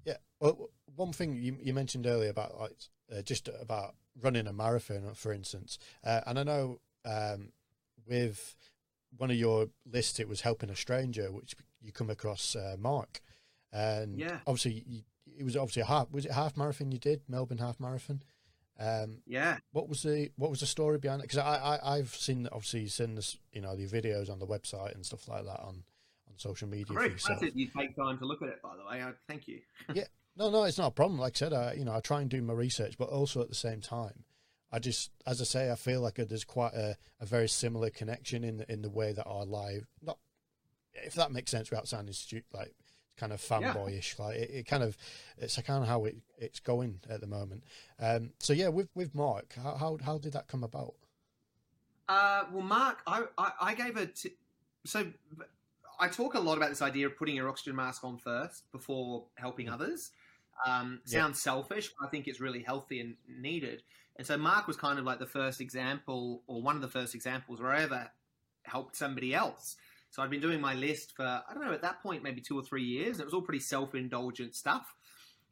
yeah. 0.04 0.16
Well, 0.40 0.70
one 0.96 1.12
thing 1.12 1.36
you, 1.36 1.56
you 1.60 1.72
mentioned 1.72 2.06
earlier 2.06 2.30
about 2.30 2.58
like 2.58 2.76
uh, 3.14 3.22
just 3.22 3.48
about 3.60 3.94
running 4.20 4.46
a 4.46 4.52
marathon, 4.52 5.14
for 5.14 5.32
instance, 5.32 5.78
uh, 6.04 6.20
and 6.26 6.38
I 6.38 6.42
know 6.42 6.80
um, 7.04 7.52
with 8.06 8.56
one 9.16 9.30
of 9.30 9.36
your 9.36 9.68
lists, 9.90 10.18
it 10.20 10.28
was 10.28 10.40
helping 10.40 10.70
a 10.70 10.76
stranger, 10.76 11.30
which 11.30 11.54
you 11.80 11.92
come 11.92 12.10
across 12.10 12.56
uh, 12.56 12.76
Mark, 12.78 13.20
and 13.72 14.18
yeah. 14.18 14.38
obviously 14.46 14.84
you, 14.86 15.02
it 15.38 15.44
was 15.44 15.56
obviously 15.56 15.82
a 15.82 15.86
half. 15.86 16.10
Was 16.10 16.24
it 16.24 16.32
half 16.32 16.56
marathon 16.56 16.92
you 16.92 16.98
did? 16.98 17.22
Melbourne 17.28 17.58
half 17.58 17.78
marathon. 17.78 18.22
Um, 18.82 19.18
yeah. 19.26 19.58
What 19.70 19.88
was 19.88 20.02
the 20.02 20.30
what 20.36 20.50
was 20.50 20.60
the 20.60 20.66
story 20.66 20.98
behind 20.98 21.20
it? 21.20 21.28
Because 21.28 21.38
I, 21.38 21.56
I 21.56 21.96
I've 21.96 22.14
seen 22.14 22.48
obviously 22.50 22.88
seen 22.88 23.14
this 23.14 23.38
you 23.52 23.60
know 23.60 23.76
the 23.76 23.86
videos 23.86 24.30
on 24.30 24.40
the 24.40 24.46
website 24.46 24.94
and 24.94 25.06
stuff 25.06 25.28
like 25.28 25.44
that 25.44 25.60
on 25.60 25.84
on 26.28 26.36
social 26.36 26.68
media. 26.68 26.86
Very 26.92 27.12
excited 27.12 27.52
you 27.54 27.68
take 27.68 27.94
time 27.94 28.18
to 28.18 28.24
look 28.24 28.42
at 28.42 28.48
it. 28.48 28.60
By 28.62 28.76
the 28.76 28.84
way, 28.84 29.02
I, 29.02 29.12
thank 29.28 29.46
you. 29.46 29.60
yeah. 29.94 30.04
No, 30.36 30.50
no, 30.50 30.64
it's 30.64 30.78
not 30.78 30.88
a 30.88 30.92
problem. 30.92 31.20
Like 31.20 31.36
I 31.36 31.38
said, 31.38 31.52
I 31.52 31.74
you 31.74 31.84
know 31.84 31.94
I 31.94 32.00
try 32.00 32.20
and 32.20 32.30
do 32.30 32.42
my 32.42 32.54
research, 32.54 32.96
but 32.98 33.08
also 33.08 33.40
at 33.40 33.48
the 33.48 33.54
same 33.54 33.80
time, 33.80 34.24
I 34.72 34.78
just 34.78 35.10
as 35.26 35.40
I 35.40 35.44
say, 35.44 35.70
I 35.70 35.76
feel 35.76 36.00
like 36.00 36.16
there's 36.16 36.44
quite 36.44 36.74
a, 36.74 36.96
a 37.20 37.26
very 37.26 37.48
similar 37.48 37.90
connection 37.90 38.42
in 38.42 38.56
the, 38.58 38.72
in 38.72 38.82
the 38.82 38.90
way 38.90 39.12
that 39.12 39.26
our 39.26 39.44
live 39.44 39.86
not 40.02 40.18
if 40.94 41.14
that 41.14 41.32
makes 41.32 41.50
sense 41.50 41.70
without 41.70 41.88
sounding 41.88 42.12
stupid 42.12 42.44
like 42.52 42.74
kind 43.16 43.32
of 43.32 43.40
fanboyish. 43.40 44.18
Yeah. 44.18 44.24
Like 44.24 44.36
it, 44.36 44.50
it, 44.50 44.66
kind 44.66 44.82
of 44.82 44.96
it's 45.38 45.60
kind 45.60 45.82
of 45.82 45.88
how 45.88 46.04
it, 46.04 46.16
it's 46.38 46.60
going 46.60 47.00
at 47.08 47.20
the 47.20 47.26
moment. 47.26 47.64
Um, 48.00 48.30
so 48.38 48.52
yeah, 48.52 48.68
with 48.68 48.88
with 48.94 49.14
Mark, 49.14 49.54
how, 49.62 49.74
how, 49.74 49.98
how 50.04 50.18
did 50.18 50.32
that 50.32 50.48
come 50.48 50.64
about? 50.64 50.94
Uh, 52.08 52.44
well, 52.52 52.62
Mark, 52.62 53.02
I, 53.06 53.24
I, 53.38 53.50
I 53.60 53.74
gave 53.74 53.96
a 53.96 54.06
t- 54.06 54.36
so 54.84 55.06
I 55.98 56.08
talk 56.08 56.34
a 56.34 56.40
lot 56.40 56.56
about 56.56 56.70
this 56.70 56.82
idea 56.82 57.06
of 57.06 57.16
putting 57.16 57.36
your 57.36 57.48
oxygen 57.48 57.76
mask 57.76 58.04
on 58.04 58.18
first 58.18 58.70
before 58.72 59.24
helping 59.36 59.66
mm. 59.66 59.72
others. 59.72 60.10
Um, 60.66 61.00
sounds 61.04 61.38
yeah. 61.38 61.52
selfish, 61.52 61.90
but 61.98 62.06
I 62.06 62.10
think 62.10 62.28
it's 62.28 62.40
really 62.40 62.62
healthy 62.62 63.00
and 63.00 63.16
needed. 63.28 63.82
And 64.16 64.26
so 64.26 64.36
Mark 64.36 64.66
was 64.66 64.76
kind 64.76 64.98
of 64.98 65.04
like 65.04 65.18
the 65.18 65.26
first 65.26 65.60
example, 65.60 66.42
or 66.46 66.60
one 66.60 66.76
of 66.76 66.82
the 66.82 66.88
first 66.88 67.14
examples 67.14 67.60
where 67.60 67.72
I 67.72 67.82
ever 67.82 68.10
helped 68.64 68.96
somebody 68.96 69.34
else. 69.34 69.76
So 70.12 70.22
I'd 70.22 70.28
been 70.28 70.42
doing 70.42 70.60
my 70.60 70.74
list 70.74 71.16
for 71.16 71.24
I 71.24 71.54
don't 71.54 71.64
know 71.64 71.72
at 71.72 71.80
that 71.82 72.02
point 72.02 72.22
maybe 72.22 72.42
two 72.42 72.58
or 72.58 72.62
three 72.62 72.84
years. 72.84 73.18
It 73.18 73.24
was 73.24 73.32
all 73.32 73.40
pretty 73.40 73.60
self 73.60 73.94
indulgent 73.94 74.54
stuff, 74.54 74.94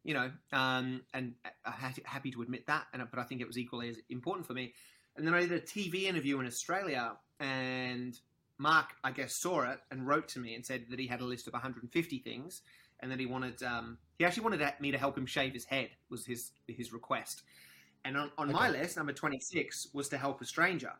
you 0.05 0.13
know, 0.13 0.31
um, 0.53 1.01
and 1.15 1.33
I'm 1.65 1.95
happy 2.05 2.31
to 2.31 2.43
admit 2.43 2.67
that. 2.67 2.85
And 2.93 3.03
but 3.11 3.19
I 3.19 3.25
think 3.25 3.41
it 3.41 3.47
was 3.47 3.57
equally 3.57 3.89
as 3.89 3.97
important 4.11 4.47
for 4.47 4.53
me. 4.53 4.75
And 5.17 5.27
then 5.27 5.33
I 5.33 5.41
did 5.41 5.53
a 5.53 5.61
TV 5.61 6.05
interview 6.05 6.39
in 6.41 6.47
Australia, 6.47 7.13
and 7.41 8.21
Mark 8.59 8.91
I 9.03 9.13
guess 9.13 9.35
saw 9.35 9.63
it 9.63 9.81
and 9.91 10.07
wrote 10.07 10.29
to 10.29 10.39
me 10.39 10.55
and 10.55 10.65
said 10.65 10.85
that 10.91 10.99
he 10.99 11.07
had 11.07 11.23
a 11.23 11.25
list 11.25 11.47
of 11.47 11.55
150 11.55 12.19
things, 12.19 12.61
and 13.01 13.11
that 13.11 13.19
he 13.19 13.25
wanted 13.25 13.63
um, 13.63 13.97
he 14.19 14.27
actually 14.27 14.43
wanted 14.43 14.75
me 14.79 14.91
to 14.91 14.99
help 14.99 15.17
him 15.17 15.25
shave 15.25 15.55
his 15.55 15.65
head 15.65 15.89
was 16.11 16.27
his 16.27 16.51
his 16.69 16.93
request. 16.93 17.45
And 18.05 18.15
on, 18.17 18.31
on 18.37 18.49
okay. 18.49 18.59
my 18.59 18.69
list, 18.71 18.99
number 18.99 19.15
26 19.15 19.89
was 19.95 20.11
to 20.11 20.19
help 20.19 20.43
a 20.43 20.45
stranger. 20.45 20.93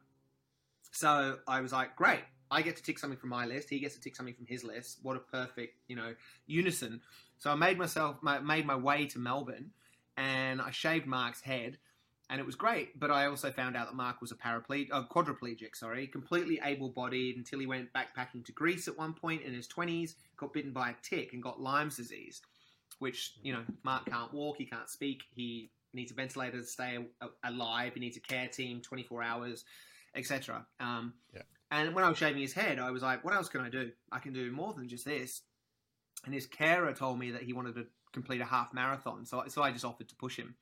So 0.93 1.39
I 1.47 1.61
was 1.61 1.73
like, 1.73 1.97
great, 1.97 2.21
I 2.51 2.63
get 2.63 2.77
to 2.77 2.83
tick 2.83 2.99
something 2.99 3.19
from 3.19 3.31
my 3.31 3.47
list. 3.47 3.71
He 3.71 3.79
gets 3.79 3.95
to 3.95 4.01
tick 4.01 4.17
something 4.17 4.35
from 4.35 4.47
his 4.47 4.65
list. 4.65 4.99
What 5.03 5.17
a 5.17 5.21
perfect, 5.21 5.77
you 5.89 5.97
know, 5.97 6.15
unison. 6.47 7.01
So 7.39 7.51
I 7.51 7.55
made 7.55 7.79
myself, 7.79 8.17
my, 8.23 8.41
made 8.41 8.67
my 8.67 8.77
way 8.77 9.07
to 9.07 9.19
Melbourne 9.19 9.71
and 10.17 10.61
I 10.61 10.71
shaved 10.71 11.07
Mark's 11.07 11.41
head 11.41 11.79
and 12.31 12.39
it 12.39 12.47
was 12.47 12.55
great. 12.55 12.99
But 12.99 13.11
I 13.11 13.27
also 13.27 13.51
found 13.51 13.77
out 13.77 13.89
that 13.89 13.97
Mark 13.97 14.21
was 14.21 14.31
a 14.31 14.37
paraplegic, 14.37 14.89
uh, 14.93 15.03
quadriplegic, 15.03 15.75
sorry, 15.75 16.07
completely 16.07 16.61
able-bodied 16.63 17.37
until 17.37 17.59
he 17.59 17.67
went 17.67 17.93
backpacking 17.93 18.45
to 18.47 18.53
Greece 18.53 18.87
at 18.89 18.97
one 18.97 19.13
point 19.13 19.43
in 19.43 19.53
his 19.53 19.67
twenties, 19.67 20.15
got 20.37 20.53
bitten 20.53 20.73
by 20.73 20.91
a 20.91 20.95
tick 21.03 21.33
and 21.33 21.43
got 21.43 21.61
Lyme's 21.61 21.97
disease, 21.97 22.41
which 23.01 23.35
you 23.43 23.53
know 23.53 23.65
Mark 23.83 24.07
can't 24.07 24.33
walk, 24.33 24.59
he 24.59 24.65
can't 24.65 24.89
speak, 24.89 25.23
he 25.35 25.71
needs 25.93 26.13
a 26.13 26.15
ventilator 26.15 26.59
to 26.59 26.65
stay 26.65 26.99
alive, 27.43 27.95
he 27.95 28.01
needs 28.01 28.17
a 28.17 28.21
care 28.21 28.47
team, 28.47 28.81
twenty-four 28.81 29.23
hours, 29.23 29.65
etc. 30.15 30.65
Um, 30.79 31.15
yeah. 31.35 31.43
And 31.71 31.95
when 31.95 32.05
I 32.05 32.09
was 32.09 32.19
shaving 32.19 32.43
his 32.43 32.53
head, 32.53 32.79
I 32.79 32.91
was 32.91 33.03
like, 33.03 33.25
"What 33.25 33.35
else 33.35 33.49
can 33.49 33.61
I 33.61 33.71
do? 33.71 33.93
I 34.11 34.19
can 34.19 34.33
do 34.33 34.51
more 34.51 34.73
than 34.73 34.89
just 34.89 35.05
this." 35.05 35.43
And 36.25 36.35
his 36.35 36.47
carer 36.47 36.93
told 36.93 37.19
me 37.19 37.31
that 37.31 37.43
he 37.43 37.53
wanted 37.53 37.75
to 37.77 37.87
complete 38.13 38.41
a 38.41 38.45
half 38.45 38.75
marathon, 38.75 39.25
so 39.25 39.45
so 39.49 39.63
I 39.63 39.71
just 39.71 39.85
offered 39.85 40.09
to 40.09 40.17
push 40.17 40.37
him 40.37 40.57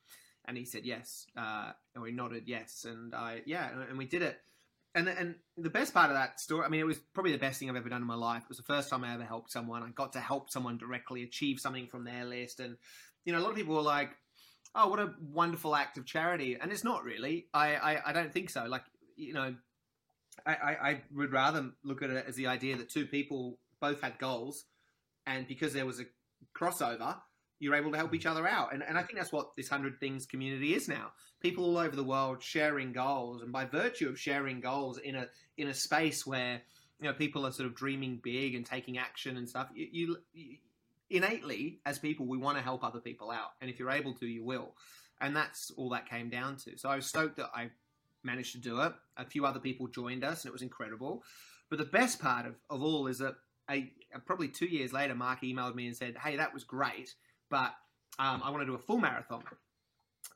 and 0.48 0.56
he 0.56 0.64
said 0.64 0.84
yes, 0.84 1.26
uh, 1.36 1.72
and 1.94 2.02
we 2.02 2.10
nodded 2.10 2.44
yes, 2.46 2.86
and 2.88 3.14
I 3.14 3.42
yeah, 3.44 3.68
and 3.88 3.98
we 3.98 4.06
did 4.06 4.22
it. 4.22 4.40
And 4.94 5.06
and 5.06 5.34
the 5.58 5.68
best 5.68 5.92
part 5.92 6.10
of 6.10 6.16
that 6.16 6.40
story, 6.40 6.64
I 6.64 6.70
mean, 6.70 6.80
it 6.80 6.86
was 6.86 6.98
probably 7.12 7.32
the 7.32 7.38
best 7.38 7.60
thing 7.60 7.68
I've 7.68 7.76
ever 7.76 7.90
done 7.90 8.00
in 8.00 8.06
my 8.06 8.14
life. 8.14 8.44
It 8.44 8.48
was 8.48 8.56
the 8.56 8.64
first 8.64 8.88
time 8.88 9.04
I 9.04 9.12
ever 9.12 9.24
helped 9.24 9.52
someone. 9.52 9.82
I 9.82 9.90
got 9.90 10.14
to 10.14 10.20
help 10.20 10.50
someone 10.50 10.78
directly 10.78 11.22
achieve 11.22 11.60
something 11.60 11.86
from 11.86 12.04
their 12.04 12.24
list, 12.24 12.60
and 12.60 12.78
you 13.26 13.32
know, 13.32 13.38
a 13.38 13.42
lot 13.42 13.50
of 13.50 13.56
people 13.56 13.74
were 13.74 13.82
like, 13.82 14.10
"Oh, 14.74 14.88
what 14.88 14.98
a 14.98 15.12
wonderful 15.20 15.76
act 15.76 15.98
of 15.98 16.06
charity," 16.06 16.56
and 16.58 16.72
it's 16.72 16.82
not 16.82 17.04
really. 17.04 17.48
I 17.52 17.74
I, 17.74 18.10
I 18.10 18.12
don't 18.14 18.32
think 18.32 18.48
so. 18.48 18.64
Like 18.64 18.84
you 19.16 19.34
know, 19.34 19.54
I, 20.46 20.52
I, 20.52 21.02
would 21.14 21.32
rather 21.32 21.70
look 21.82 22.02
at 22.02 22.10
it 22.10 22.24
as 22.26 22.36
the 22.36 22.46
idea 22.46 22.76
that 22.76 22.88
two 22.88 23.06
people 23.06 23.58
both 23.80 24.00
had 24.00 24.18
goals, 24.18 24.64
and 25.26 25.46
because 25.46 25.72
there 25.72 25.86
was 25.86 26.00
a 26.00 26.04
crossover, 26.56 27.16
you're 27.60 27.74
able 27.74 27.90
to 27.90 27.96
help 27.96 28.14
each 28.14 28.26
other 28.26 28.46
out. 28.46 28.72
And, 28.72 28.82
and 28.82 28.96
I 28.96 29.02
think 29.02 29.18
that's 29.18 29.32
what 29.32 29.56
this 29.56 29.70
100 29.70 29.98
Things 29.98 30.26
community 30.26 30.74
is 30.74 30.88
now. 30.88 31.12
People 31.40 31.64
all 31.64 31.78
over 31.78 31.94
the 31.94 32.04
world 32.04 32.42
sharing 32.42 32.92
goals. 32.92 33.42
And 33.42 33.52
by 33.52 33.64
virtue 33.64 34.08
of 34.08 34.18
sharing 34.18 34.60
goals 34.60 34.98
in 34.98 35.16
a, 35.16 35.26
in 35.56 35.68
a 35.68 35.74
space 35.74 36.26
where, 36.26 36.62
you 37.00 37.08
know, 37.08 37.12
people 37.12 37.46
are 37.46 37.52
sort 37.52 37.66
of 37.66 37.74
dreaming 37.74 38.20
big 38.22 38.54
and 38.54 38.64
taking 38.64 38.98
action 38.98 39.36
and 39.36 39.48
stuff, 39.48 39.68
you, 39.74 40.18
you 40.32 40.56
innately, 41.10 41.80
as 41.84 41.98
people, 41.98 42.26
we 42.26 42.38
want 42.38 42.58
to 42.58 42.62
help 42.62 42.84
other 42.84 43.00
people 43.00 43.30
out. 43.30 43.50
And 43.60 43.70
if 43.70 43.78
you're 43.78 43.90
able 43.90 44.14
to, 44.14 44.26
you 44.26 44.44
will. 44.44 44.74
And 45.20 45.34
that's 45.34 45.72
all 45.76 45.90
that 45.90 46.08
came 46.08 46.30
down 46.30 46.56
to. 46.58 46.78
So 46.78 46.88
I 46.88 46.96
was 46.96 47.06
stoked 47.06 47.36
that 47.36 47.50
I 47.54 47.70
managed 48.24 48.52
to 48.52 48.58
do 48.58 48.80
it. 48.80 48.92
A 49.16 49.24
few 49.24 49.46
other 49.46 49.60
people 49.60 49.86
joined 49.86 50.24
us, 50.24 50.42
and 50.42 50.50
it 50.50 50.52
was 50.52 50.62
incredible. 50.62 51.22
But 51.70 51.78
the 51.78 51.84
best 51.84 52.20
part 52.20 52.46
of, 52.46 52.54
of 52.70 52.82
all 52.82 53.06
is 53.06 53.18
that 53.18 53.34
I, 53.68 53.90
probably 54.26 54.48
two 54.48 54.66
years 54.66 54.92
later, 54.92 55.14
Mark 55.14 55.42
emailed 55.42 55.74
me 55.74 55.86
and 55.86 55.96
said, 55.96 56.16
Hey, 56.22 56.36
that 56.36 56.54
was 56.54 56.64
great 56.64 57.14
but 57.50 57.74
um, 58.18 58.42
I 58.44 58.50
want 58.50 58.62
to 58.62 58.66
do 58.66 58.74
a 58.74 58.78
full 58.78 58.98
marathon, 58.98 59.42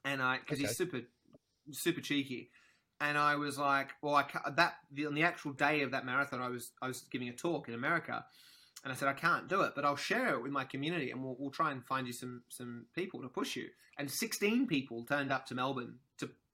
and 0.05 0.23
I 0.23 0.39
because 0.39 0.59
okay. 0.59 0.67
he's 0.67 0.77
super 0.77 1.01
super 1.71 2.01
cheeky, 2.01 2.51
and 3.01 3.19
I 3.19 3.37
was 3.37 3.59
like, 3.59 3.91
well, 4.03 4.15
I 4.15 4.25
can't, 4.25 4.57
that 4.57 4.75
on 5.07 5.15
the 5.15 5.23
actual 5.23 5.53
day 5.53 5.83
of 5.83 5.91
that 5.93 6.05
marathon, 6.05 6.41
I 6.41 6.49
was 6.49 6.71
I 6.81 6.89
was 6.89 7.03
giving 7.11 7.29
a 7.29 7.33
talk 7.33 7.69
in 7.69 7.75
America, 7.75 8.25
and 8.85 8.93
I 8.93 8.97
said 8.97 9.09
I 9.09 9.15
can't 9.15 9.49
do 9.49 9.63
it, 9.63 9.73
but 9.75 9.85
I'll 9.85 9.97
share 9.97 10.35
it 10.35 10.43
with 10.43 10.53
my 10.53 10.65
community, 10.65 11.11
and 11.11 11.23
we'll, 11.23 11.37
we'll 11.39 11.51
try 11.51 11.73
and 11.73 11.85
find 11.85 12.07
you 12.07 12.13
some 12.13 12.43
some 12.49 12.87
people 12.95 13.23
to 13.23 13.29
push 13.29 13.57
you. 13.57 13.69
And 13.99 14.11
16 14.11 14.69
people 14.69 15.05
turned 15.05 15.31
up 15.31 15.45
to 15.47 15.55
Melbourne 15.55 15.97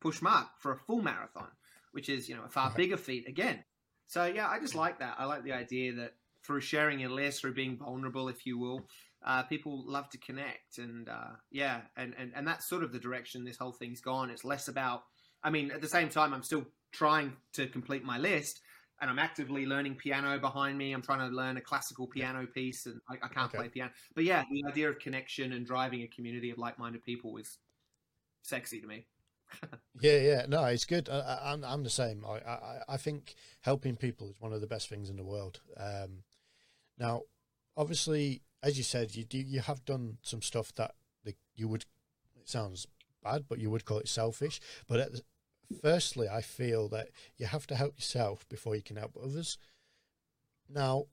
push 0.00 0.22
Mark 0.22 0.48
for 0.58 0.72
a 0.72 0.78
full 0.78 1.02
marathon, 1.02 1.48
which 1.92 2.08
is 2.08 2.28
you 2.28 2.36
know 2.36 2.44
a 2.44 2.48
far 2.48 2.70
bigger 2.76 2.96
feat 2.96 3.28
again. 3.28 3.64
So 4.06 4.24
yeah, 4.24 4.48
I 4.48 4.58
just 4.58 4.74
like 4.74 5.00
that. 5.00 5.16
I 5.18 5.24
like 5.26 5.44
the 5.44 5.52
idea 5.52 5.94
that 5.94 6.14
through 6.44 6.60
sharing 6.60 7.00
your 7.00 7.10
list, 7.10 7.40
through 7.40 7.54
being 7.54 7.76
vulnerable, 7.76 8.28
if 8.28 8.46
you 8.46 8.58
will, 8.58 8.88
uh, 9.24 9.42
people 9.44 9.84
love 9.86 10.08
to 10.10 10.18
connect, 10.18 10.78
and 10.78 11.08
uh, 11.08 11.32
yeah, 11.50 11.80
and, 11.96 12.14
and 12.18 12.32
and 12.34 12.46
that's 12.46 12.68
sort 12.68 12.84
of 12.84 12.92
the 12.92 12.98
direction 12.98 13.44
this 13.44 13.58
whole 13.58 13.72
thing's 13.72 14.00
gone. 14.00 14.30
It's 14.30 14.44
less 14.44 14.68
about. 14.68 15.02
I 15.42 15.50
mean, 15.50 15.70
at 15.70 15.80
the 15.80 15.88
same 15.88 16.08
time, 16.08 16.34
I'm 16.34 16.42
still 16.42 16.64
trying 16.92 17.34
to 17.54 17.66
complete 17.66 18.04
my 18.04 18.18
list, 18.18 18.60
and 19.00 19.10
I'm 19.10 19.18
actively 19.18 19.66
learning 19.66 19.96
piano 19.96 20.38
behind 20.38 20.78
me. 20.78 20.92
I'm 20.92 21.02
trying 21.02 21.28
to 21.28 21.34
learn 21.34 21.56
a 21.56 21.60
classical 21.60 22.06
piano 22.06 22.46
piece, 22.46 22.86
and 22.86 23.00
I, 23.08 23.14
I 23.14 23.28
can't 23.28 23.48
okay. 23.48 23.58
play 23.58 23.68
piano. 23.68 23.90
But 24.14 24.24
yeah, 24.24 24.44
the 24.50 24.64
idea 24.68 24.88
of 24.88 24.98
connection 24.98 25.52
and 25.52 25.66
driving 25.66 26.02
a 26.02 26.08
community 26.08 26.50
of 26.50 26.58
like-minded 26.58 27.02
people 27.02 27.36
is 27.36 27.58
sexy 28.42 28.80
to 28.80 28.86
me. 28.86 29.06
Yeah, 30.00 30.18
yeah, 30.18 30.46
no, 30.48 30.64
it's 30.64 30.84
good. 30.84 31.08
I, 31.08 31.40
I'm 31.44 31.64
I'm 31.64 31.82
the 31.82 31.90
same. 31.90 32.24
I, 32.26 32.38
I 32.48 32.78
I 32.88 32.96
think 32.96 33.34
helping 33.60 33.96
people 33.96 34.28
is 34.28 34.40
one 34.40 34.52
of 34.52 34.60
the 34.60 34.66
best 34.66 34.88
things 34.88 35.10
in 35.10 35.16
the 35.16 35.24
world. 35.24 35.60
Um, 35.76 36.22
now, 36.98 37.22
obviously, 37.76 38.42
as 38.62 38.78
you 38.78 38.84
said, 38.84 39.14
you 39.14 39.24
do 39.24 39.38
you 39.38 39.60
have 39.60 39.84
done 39.84 40.18
some 40.22 40.42
stuff 40.42 40.74
that 40.76 40.94
the, 41.24 41.34
you 41.56 41.68
would. 41.68 41.84
It 42.40 42.48
sounds 42.48 42.86
bad, 43.22 43.44
but 43.48 43.58
you 43.58 43.70
would 43.70 43.84
call 43.84 43.98
it 43.98 44.08
selfish. 44.08 44.60
But 44.88 45.12
the, 45.12 45.22
firstly, 45.82 46.28
I 46.28 46.40
feel 46.42 46.88
that 46.90 47.08
you 47.36 47.46
have 47.46 47.66
to 47.68 47.76
help 47.76 47.98
yourself 47.98 48.48
before 48.48 48.76
you 48.76 48.82
can 48.82 48.96
help 48.96 49.16
others. 49.22 49.58
Now, 50.68 51.06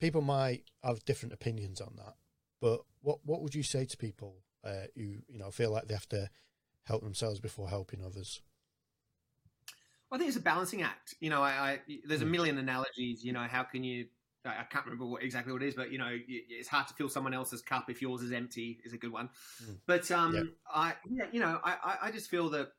people 0.00 0.22
might 0.22 0.64
have 0.82 1.04
different 1.04 1.32
opinions 1.32 1.80
on 1.80 1.94
that, 1.96 2.14
but 2.60 2.80
what 3.02 3.18
what 3.24 3.42
would 3.42 3.54
you 3.54 3.62
say 3.62 3.84
to 3.84 3.96
people 3.96 4.36
uh, 4.64 4.86
who 4.94 5.02
you 5.28 5.38
know 5.38 5.50
feel 5.50 5.70
like 5.70 5.88
they 5.88 5.94
have 5.94 6.08
to 6.10 6.30
help 6.84 7.02
themselves 7.02 7.40
before 7.40 7.68
helping 7.68 8.04
others? 8.04 8.40
I 10.10 10.18
think 10.18 10.28
it's 10.28 10.36
a 10.36 10.40
balancing 10.40 10.82
act. 10.82 11.14
You 11.20 11.30
know, 11.30 11.42
I, 11.42 11.50
I 11.50 11.80
there's 12.06 12.20
a 12.20 12.24
hmm. 12.24 12.32
million 12.32 12.58
analogies. 12.58 13.24
You 13.24 13.32
know, 13.32 13.46
how 13.48 13.62
can 13.62 13.82
you 13.82 14.06
I 14.44 14.64
can't 14.68 14.84
remember 14.84 15.06
what 15.06 15.22
exactly 15.22 15.52
what 15.52 15.62
it 15.62 15.68
is, 15.68 15.74
but 15.74 15.92
you 15.92 15.98
know, 15.98 16.10
it's 16.28 16.68
hard 16.68 16.88
to 16.88 16.94
fill 16.94 17.08
someone 17.08 17.32
else's 17.32 17.62
cup 17.62 17.88
if 17.88 18.02
yours 18.02 18.22
is 18.22 18.32
empty. 18.32 18.80
Is 18.84 18.92
a 18.92 18.98
good 18.98 19.12
one. 19.12 19.30
Mm. 19.62 19.76
But 19.86 20.10
um, 20.10 20.34
yeah. 20.34 20.42
I, 20.68 20.94
yeah, 21.08 21.24
you 21.32 21.40
know, 21.40 21.60
I, 21.62 21.96
I 22.02 22.10
just 22.10 22.28
feel 22.28 22.50
that 22.50 22.72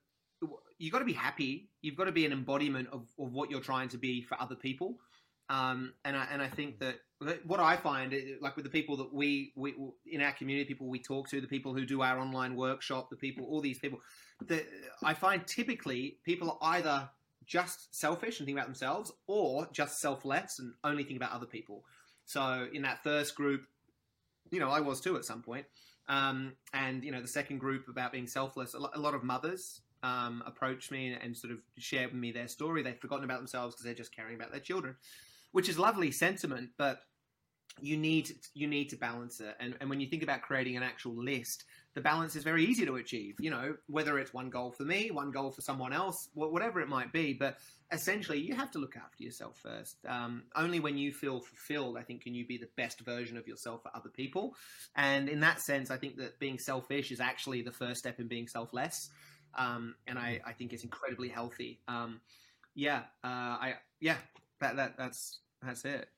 you've 0.78 0.92
got 0.92 1.00
to 1.00 1.06
be 1.06 1.14
happy. 1.14 1.70
You've 1.82 1.96
got 1.96 2.06
to 2.06 2.12
be 2.12 2.26
an 2.26 2.34
embodiment 2.34 2.90
of, 2.92 3.08
of 3.18 3.32
what 3.32 3.50
you're 3.50 3.62
trying 3.62 3.90
to 3.90 3.98
be 3.98 4.22
for 4.22 4.40
other 4.42 4.56
people. 4.56 4.98
Um, 5.50 5.94
and 6.06 6.16
I 6.16 6.28
and 6.32 6.42
I 6.42 6.48
think 6.48 6.80
that 6.80 7.00
what 7.46 7.60
I 7.60 7.76
find, 7.76 8.14
like 8.42 8.56
with 8.56 8.66
the 8.66 8.72
people 8.72 8.98
that 8.98 9.14
we 9.14 9.54
we 9.56 9.76
in 10.06 10.22
our 10.22 10.32
community, 10.34 10.66
people 10.66 10.88
we 10.88 11.00
talk 11.00 11.30
to, 11.30 11.42
the 11.42 11.48
people 11.48 11.74
who 11.74 11.86
do 11.86 12.02
our 12.02 12.20
online 12.20 12.56
workshop, 12.56 13.10
the 13.10 13.16
people, 13.16 13.46
all 13.46 13.62
these 13.62 13.80
people, 13.80 14.00
that 14.48 14.66
I 15.04 15.14
find 15.14 15.46
typically 15.46 16.18
people 16.24 16.58
are 16.62 16.76
either 16.76 17.10
just 17.46 17.94
selfish 17.94 18.40
and 18.40 18.46
think 18.46 18.58
about 18.58 18.68
themselves, 18.68 19.12
or 19.28 19.68
just 19.72 20.00
selfless 20.00 20.60
and 20.60 20.74
only 20.84 21.04
think 21.04 21.18
about 21.18 21.32
other 21.32 21.46
people. 21.46 21.84
So 22.26 22.68
in 22.74 22.84
that 22.84 23.04
first 23.04 23.36
group, 23.36 23.64
you 24.50 24.60
know, 24.60 24.70
I 24.70 24.80
was 24.80 25.02
too 25.02 25.18
at 25.18 25.26
some 25.26 25.42
point. 25.42 25.66
Um, 26.08 26.54
and 26.74 27.04
you 27.04 27.12
know, 27.12 27.22
the 27.22 27.28
second 27.28 27.60
group 27.60 27.88
about 27.88 28.12
being 28.12 28.28
selfless, 28.28 28.74
a 28.74 29.00
lot 29.00 29.14
of 29.14 29.24
mothers 29.24 29.82
um, 30.04 30.44
approach 30.46 30.92
me 30.92 31.14
and, 31.14 31.24
and, 31.24 31.38
sort 31.38 31.54
of 31.54 31.60
share 31.78 32.08
with 32.08 32.16
me 32.16 32.32
their 32.32 32.50
story. 32.50 32.84
They've 32.84 33.00
forgotten 33.00 33.24
about 33.24 33.40
themselves 33.40 33.74
because 33.74 33.86
they're 33.86 33.94
just 33.94 34.14
caring 34.14 34.36
about 34.36 34.52
their 34.52 34.60
children, 34.60 34.96
which 35.54 35.70
is 35.70 35.80
lovely 35.80 36.12
sentiment, 36.12 36.72
but 36.78 37.00
you 37.82 37.98
need 37.98 38.32
you 38.54 38.68
need 38.68 38.90
to 38.90 38.96
balance 38.96 39.40
it. 39.40 39.56
And, 39.60 39.76
and 39.80 39.90
when 39.90 40.00
you 40.00 40.08
think 40.08 40.22
about 40.22 40.42
creating 40.42 40.78
an 40.78 40.84
actual 40.84 41.16
list, 41.16 41.64
the 41.96 42.02
balance 42.02 42.36
is 42.36 42.44
very 42.44 42.66
easy 42.66 42.86
to 42.86 42.96
achieve. 42.96 43.36
You 43.40 43.50
know, 43.50 43.76
whether 43.88 44.20
it's 44.20 44.34
one 44.34 44.50
goal 44.50 44.72
for 44.72 44.84
me, 44.84 45.10
one 45.12 45.32
goal 45.32 45.52
for 45.52 45.62
someone 45.62 45.94
else, 45.94 46.30
whatever 46.34 46.82
it 46.82 46.90
might 46.90 47.12
be. 47.12 47.34
But 47.34 47.58
essentially, 47.92 48.40
you 48.40 48.56
have 48.56 48.72
to 48.72 48.80
look 48.80 48.96
after 48.96 49.24
yourself 49.24 49.58
first. 49.62 49.98
Um, 50.08 50.44
only 50.56 50.80
when 50.80 50.98
you 50.98 51.12
feel 51.12 51.40
fulfilled, 51.40 51.98
I 51.98 52.04
think, 52.04 52.24
can 52.24 52.34
you 52.34 52.46
be 52.46 52.58
the 52.58 52.70
best 52.78 53.02
version 53.02 53.38
of 53.38 53.48
yourself 53.48 53.84
for 53.84 53.92
other 53.96 54.10
people. 54.10 54.56
And 54.96 55.30
in 55.30 55.40
that 55.42 55.62
sense, 55.62 55.90
I 55.90 55.98
think 55.98 56.18
that 56.18 56.40
being 56.40 56.60
selfish 56.60 57.12
is 57.12 57.20
actually 57.20 57.62
the 57.62 57.72
first 57.72 58.00
step 58.00 58.20
in 58.20 58.28
being 58.28 58.48
selfless. 58.48 59.10
Um, 59.56 59.96
and 60.08 60.18
I, 60.18 60.42
I, 60.46 60.54
think 60.54 60.74
it's 60.74 60.84
incredibly 60.84 61.30
healthy. 61.30 61.80
Um, 61.88 62.22
yeah, 62.74 63.02
uh, 63.24 63.28
I 63.62 63.74
yeah, 64.00 64.16
that 64.64 64.76
that 64.78 64.98
that's 64.98 65.40
that's 65.62 65.86
it. 65.86 66.10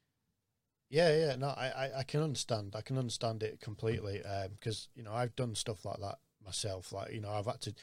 Yeah, 0.90 1.18
yeah, 1.18 1.36
no, 1.36 1.48
I, 1.48 1.90
I, 1.98 2.04
can 2.04 2.22
understand. 2.22 2.76
I 2.78 2.82
can 2.82 3.00
understand 3.00 3.42
it 3.42 3.60
completely 3.60 4.22
because 4.52 4.88
um, 4.88 4.92
you 4.96 5.04
know 5.04 5.14
I've 5.14 5.36
done 5.36 5.56
stuff 5.56 5.84
like 5.84 6.00
that 6.00 6.20
myself. 6.44 6.94
Like 6.94 7.12
you 7.12 7.22
know 7.22 7.32
I've 7.32 7.48
had 7.48 7.62
to 7.62 7.74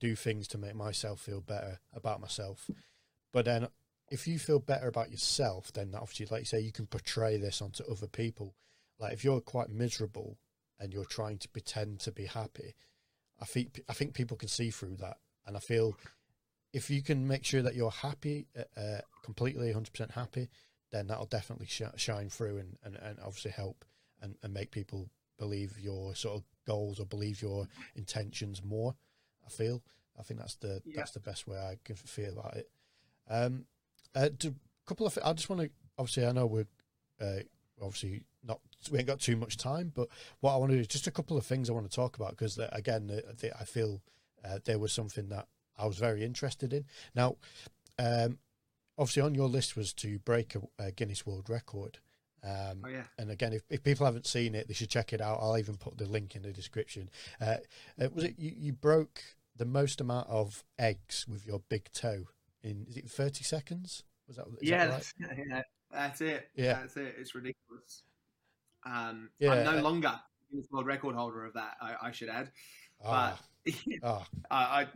do 0.00 0.16
things 0.16 0.48
to 0.48 0.58
make 0.58 0.74
myself 0.74 1.20
feel 1.20 1.40
better 1.40 1.80
about 1.94 2.20
myself. 2.20 2.68
But 3.32 3.44
then, 3.44 3.68
if 4.10 4.26
you 4.26 4.38
feel 4.38 4.58
better 4.58 4.88
about 4.88 5.10
yourself, 5.10 5.72
then 5.72 5.94
obviously, 5.94 6.26
like 6.30 6.42
you 6.42 6.46
say, 6.46 6.60
you 6.60 6.72
can 6.72 6.86
portray 6.86 7.36
this 7.36 7.62
onto 7.62 7.84
other 7.84 8.08
people. 8.08 8.54
Like 8.98 9.12
if 9.12 9.24
you're 9.24 9.40
quite 9.40 9.70
miserable 9.70 10.38
and 10.80 10.92
you're 10.92 11.04
trying 11.04 11.38
to 11.38 11.48
pretend 11.48 12.00
to 12.00 12.12
be 12.12 12.26
happy, 12.26 12.74
I 13.40 13.44
think 13.44 13.80
I 13.88 13.92
think 13.92 14.14
people 14.14 14.36
can 14.36 14.48
see 14.48 14.70
through 14.70 14.96
that, 14.96 15.18
and 15.46 15.56
I 15.56 15.60
feel 15.60 15.96
if 16.72 16.90
you 16.90 17.02
can 17.02 17.26
make 17.26 17.44
sure 17.44 17.62
that 17.62 17.74
you're 17.74 17.90
happy, 17.90 18.46
uh, 18.56 18.80
uh 18.80 19.00
completely 19.22 19.72
100% 19.72 20.10
happy, 20.12 20.48
then 20.90 21.06
that'll 21.06 21.26
definitely 21.26 21.66
sh- 21.66 21.82
shine 21.96 22.28
through 22.28 22.58
and, 22.58 22.76
and, 22.84 22.96
and 22.96 23.18
obviously 23.20 23.50
help 23.50 23.84
and, 24.22 24.36
and 24.42 24.52
make 24.54 24.70
people 24.70 25.10
believe 25.38 25.78
your 25.78 26.14
sort 26.14 26.36
of 26.36 26.44
goals 26.66 26.98
or 26.98 27.06
believe 27.06 27.42
your 27.42 27.66
intentions 27.94 28.62
more. 28.64 28.94
I 29.46 29.50
feel. 29.50 29.82
I 30.18 30.22
think 30.22 30.40
that's 30.40 30.56
the 30.56 30.82
Yeah. 30.84 30.96
that's 30.96 31.12
the 31.12 31.20
best 31.20 31.46
way 31.46 31.58
I 31.58 31.78
can 31.84 31.96
feel 31.96 32.38
about 32.38 32.56
it. 32.56 32.70
Um, 33.28 33.66
a 34.14 34.30
couple 34.86 35.06
of. 35.06 35.18
I 35.24 35.32
just 35.32 35.48
want 35.48 35.62
to. 35.62 35.70
Obviously, 35.96 36.26
I 36.26 36.32
know 36.32 36.46
we're 36.46 36.66
uh, 37.20 37.40
obviously 37.80 38.24
not. 38.42 38.60
We 38.90 38.98
ain't 38.98 39.06
got 39.06 39.20
too 39.20 39.36
much 39.36 39.56
time, 39.56 39.92
but 39.94 40.08
what 40.40 40.54
I 40.54 40.56
want 40.56 40.70
to 40.70 40.76
do 40.76 40.80
is 40.80 40.88
just 40.88 41.06
a 41.06 41.10
couple 41.10 41.36
of 41.36 41.46
things 41.46 41.68
I 41.68 41.72
want 41.72 41.88
to 41.90 41.94
talk 41.94 42.16
about 42.16 42.30
because 42.30 42.58
again, 42.72 43.10
uh, 43.10 43.32
they, 43.40 43.50
I 43.52 43.64
feel 43.64 44.02
uh, 44.44 44.58
there 44.64 44.78
was 44.78 44.92
something 44.92 45.28
that 45.28 45.46
I 45.78 45.86
was 45.86 45.98
very 45.98 46.24
interested 46.24 46.72
in. 46.72 46.84
Now, 47.14 47.36
um, 47.98 48.38
obviously, 48.96 49.22
on 49.22 49.34
your 49.34 49.48
list 49.48 49.76
was 49.76 49.92
to 49.94 50.18
break 50.20 50.54
a, 50.54 50.60
a 50.86 50.92
Guinness 50.92 51.26
World 51.26 51.48
Record. 51.48 51.98
Um, 52.44 52.82
Oh 52.84 52.88
yeah. 52.88 53.02
and 53.18 53.30
again, 53.30 53.52
if, 53.52 53.62
if 53.68 53.82
people 53.82 54.06
haven't 54.06 54.26
seen 54.26 54.54
it, 54.54 54.68
they 54.68 54.74
should 54.74 54.90
check 54.90 55.12
it 55.12 55.20
out. 55.20 55.38
I'll 55.40 55.58
even 55.58 55.76
put 55.76 55.98
the 55.98 56.06
link 56.06 56.36
in 56.36 56.42
the 56.42 56.52
description. 56.52 57.10
Uh, 57.40 57.56
uh, 58.00 58.08
was 58.14 58.24
it 58.24 58.34
you, 58.38 58.52
you 58.56 58.72
broke 58.72 59.20
the 59.56 59.64
most 59.64 60.00
amount 60.00 60.28
of 60.28 60.64
eggs 60.78 61.26
with 61.28 61.46
your 61.46 61.60
big 61.68 61.90
toe 61.92 62.26
in? 62.62 62.86
Is 62.88 62.96
it 62.96 63.10
thirty 63.10 63.42
seconds? 63.44 64.04
Was 64.28 64.36
that? 64.36 64.46
Yeah, 64.60 64.86
that 64.86 64.92
right? 64.92 64.92
that's, 64.92 65.14
yeah, 65.48 65.62
that's 65.90 66.20
it. 66.20 66.48
Yeah. 66.54 66.74
that's 66.74 66.96
it. 66.96 67.16
It's 67.18 67.34
ridiculous. 67.34 68.02
Um, 68.86 69.30
Yeah, 69.38 69.52
I'm 69.52 69.64
no 69.64 69.78
uh, 69.78 69.82
longer 69.82 70.20
Guinness 70.50 70.68
World 70.70 70.86
Record 70.86 71.14
holder 71.14 71.44
of 71.44 71.54
that. 71.54 71.76
I, 71.80 71.94
I 72.02 72.10
should 72.12 72.28
add. 72.28 72.50
Ah, 73.04 73.38
But 73.64 73.74
ah. 74.02 74.26
I, 74.50 74.56
I 74.56 74.86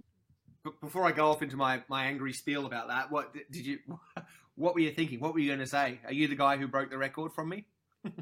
before 0.81 1.05
I 1.05 1.13
go 1.13 1.31
off 1.31 1.43
into 1.43 1.57
my, 1.57 1.83
my 1.89 2.07
angry 2.07 2.33
spiel 2.33 2.67
about 2.67 2.89
that, 2.89 3.11
what 3.11 3.35
did 3.35 3.67
you? 3.67 3.79
What 4.55 4.75
were 4.75 4.81
you 4.81 4.91
thinking? 4.91 5.19
What 5.19 5.33
were 5.33 5.41
you 5.41 5.49
going 5.49 5.61
to 5.61 5.67
say? 5.67 5.99
Are 6.05 6.13
you 6.13 6.29
the 6.29 6.37
guy 6.37 6.59
who 6.59 6.69
broke 6.69 6.91
the 6.91 6.99
record 6.99 7.33
from 7.33 7.49
me? 7.49 7.65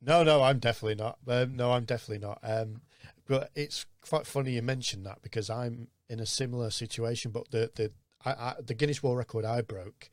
No, 0.00 0.22
no, 0.22 0.42
I'm 0.42 0.58
definitely 0.58 0.94
not. 0.94 1.18
Um, 1.26 1.56
no, 1.56 1.72
I'm 1.72 1.84
definitely 1.84 2.24
not. 2.24 2.38
Um, 2.42 2.82
but 3.26 3.50
it's 3.54 3.84
quite 4.00 4.26
funny 4.26 4.52
you 4.52 4.62
mentioned 4.62 5.04
that 5.06 5.22
because 5.22 5.50
I'm 5.50 5.88
in 6.08 6.20
a 6.20 6.26
similar 6.26 6.70
situation. 6.70 7.32
But 7.32 7.50
the 7.50 7.70
the 7.74 7.92
I, 8.24 8.30
I, 8.30 8.54
the 8.64 8.74
Guinness 8.74 9.02
World 9.02 9.18
Record 9.18 9.44
I 9.44 9.60
broke 9.60 10.08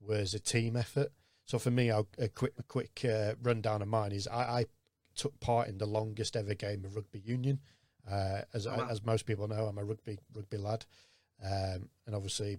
was 0.00 0.34
a 0.34 0.40
team 0.40 0.76
effort. 0.76 1.12
So 1.46 1.58
for 1.58 1.70
me, 1.70 1.90
I'll, 1.90 2.08
a 2.18 2.28
quick 2.28 2.54
a 2.58 2.62
quick 2.62 3.04
uh, 3.08 3.34
rundown 3.42 3.82
of 3.82 3.88
mine 3.88 4.12
is 4.12 4.26
I, 4.26 4.42
I 4.42 4.66
took 5.14 5.38
part 5.40 5.68
in 5.68 5.78
the 5.78 5.86
longest 5.86 6.36
ever 6.36 6.54
game 6.54 6.84
of 6.84 6.96
rugby 6.96 7.20
union. 7.20 7.60
Uh, 8.08 8.42
as 8.54 8.66
Oh, 8.66 8.76
wow. 8.76 8.86
as 8.90 9.04
most 9.04 9.26
people 9.26 9.48
know, 9.48 9.66
I'm 9.66 9.78
a 9.78 9.84
rugby 9.84 10.18
rugby 10.34 10.56
lad, 10.56 10.86
um, 11.44 11.88
and 12.06 12.14
obviously 12.14 12.58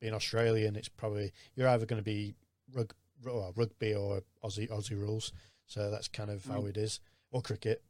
being 0.00 0.14
Australian, 0.14 0.74
it's 0.76 0.88
probably 0.88 1.32
you're 1.54 1.68
either 1.68 1.86
going 1.86 2.00
to 2.00 2.04
be 2.04 2.34
rug, 2.72 2.94
rugby 3.24 3.94
or 3.94 4.22
Aussie 4.42 4.68
Aussie 4.70 4.98
rules. 4.98 5.32
So 5.66 5.90
that's 5.90 6.08
kind 6.08 6.30
of 6.30 6.44
how 6.44 6.62
Mm. 6.62 6.70
it 6.70 6.76
is, 6.76 7.00
or 7.30 7.40
cricket. 7.40 7.82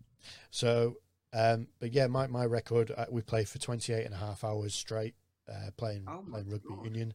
So, 0.50 0.98
um, 1.32 1.68
but 1.80 1.92
yeah, 1.92 2.06
my, 2.06 2.26
my 2.28 2.44
record, 2.44 2.92
uh, 2.96 3.06
we 3.10 3.22
played 3.22 3.48
for 3.48 3.58
28 3.58 4.04
and 4.04 4.14
a 4.14 4.18
half 4.18 4.44
hours 4.44 4.74
straight 4.74 5.14
uh, 5.48 5.70
playing, 5.76 6.04
Oh 6.06 6.22
playing 6.30 6.48
rugby 6.50 6.68
God. 6.68 6.84
union. 6.84 7.14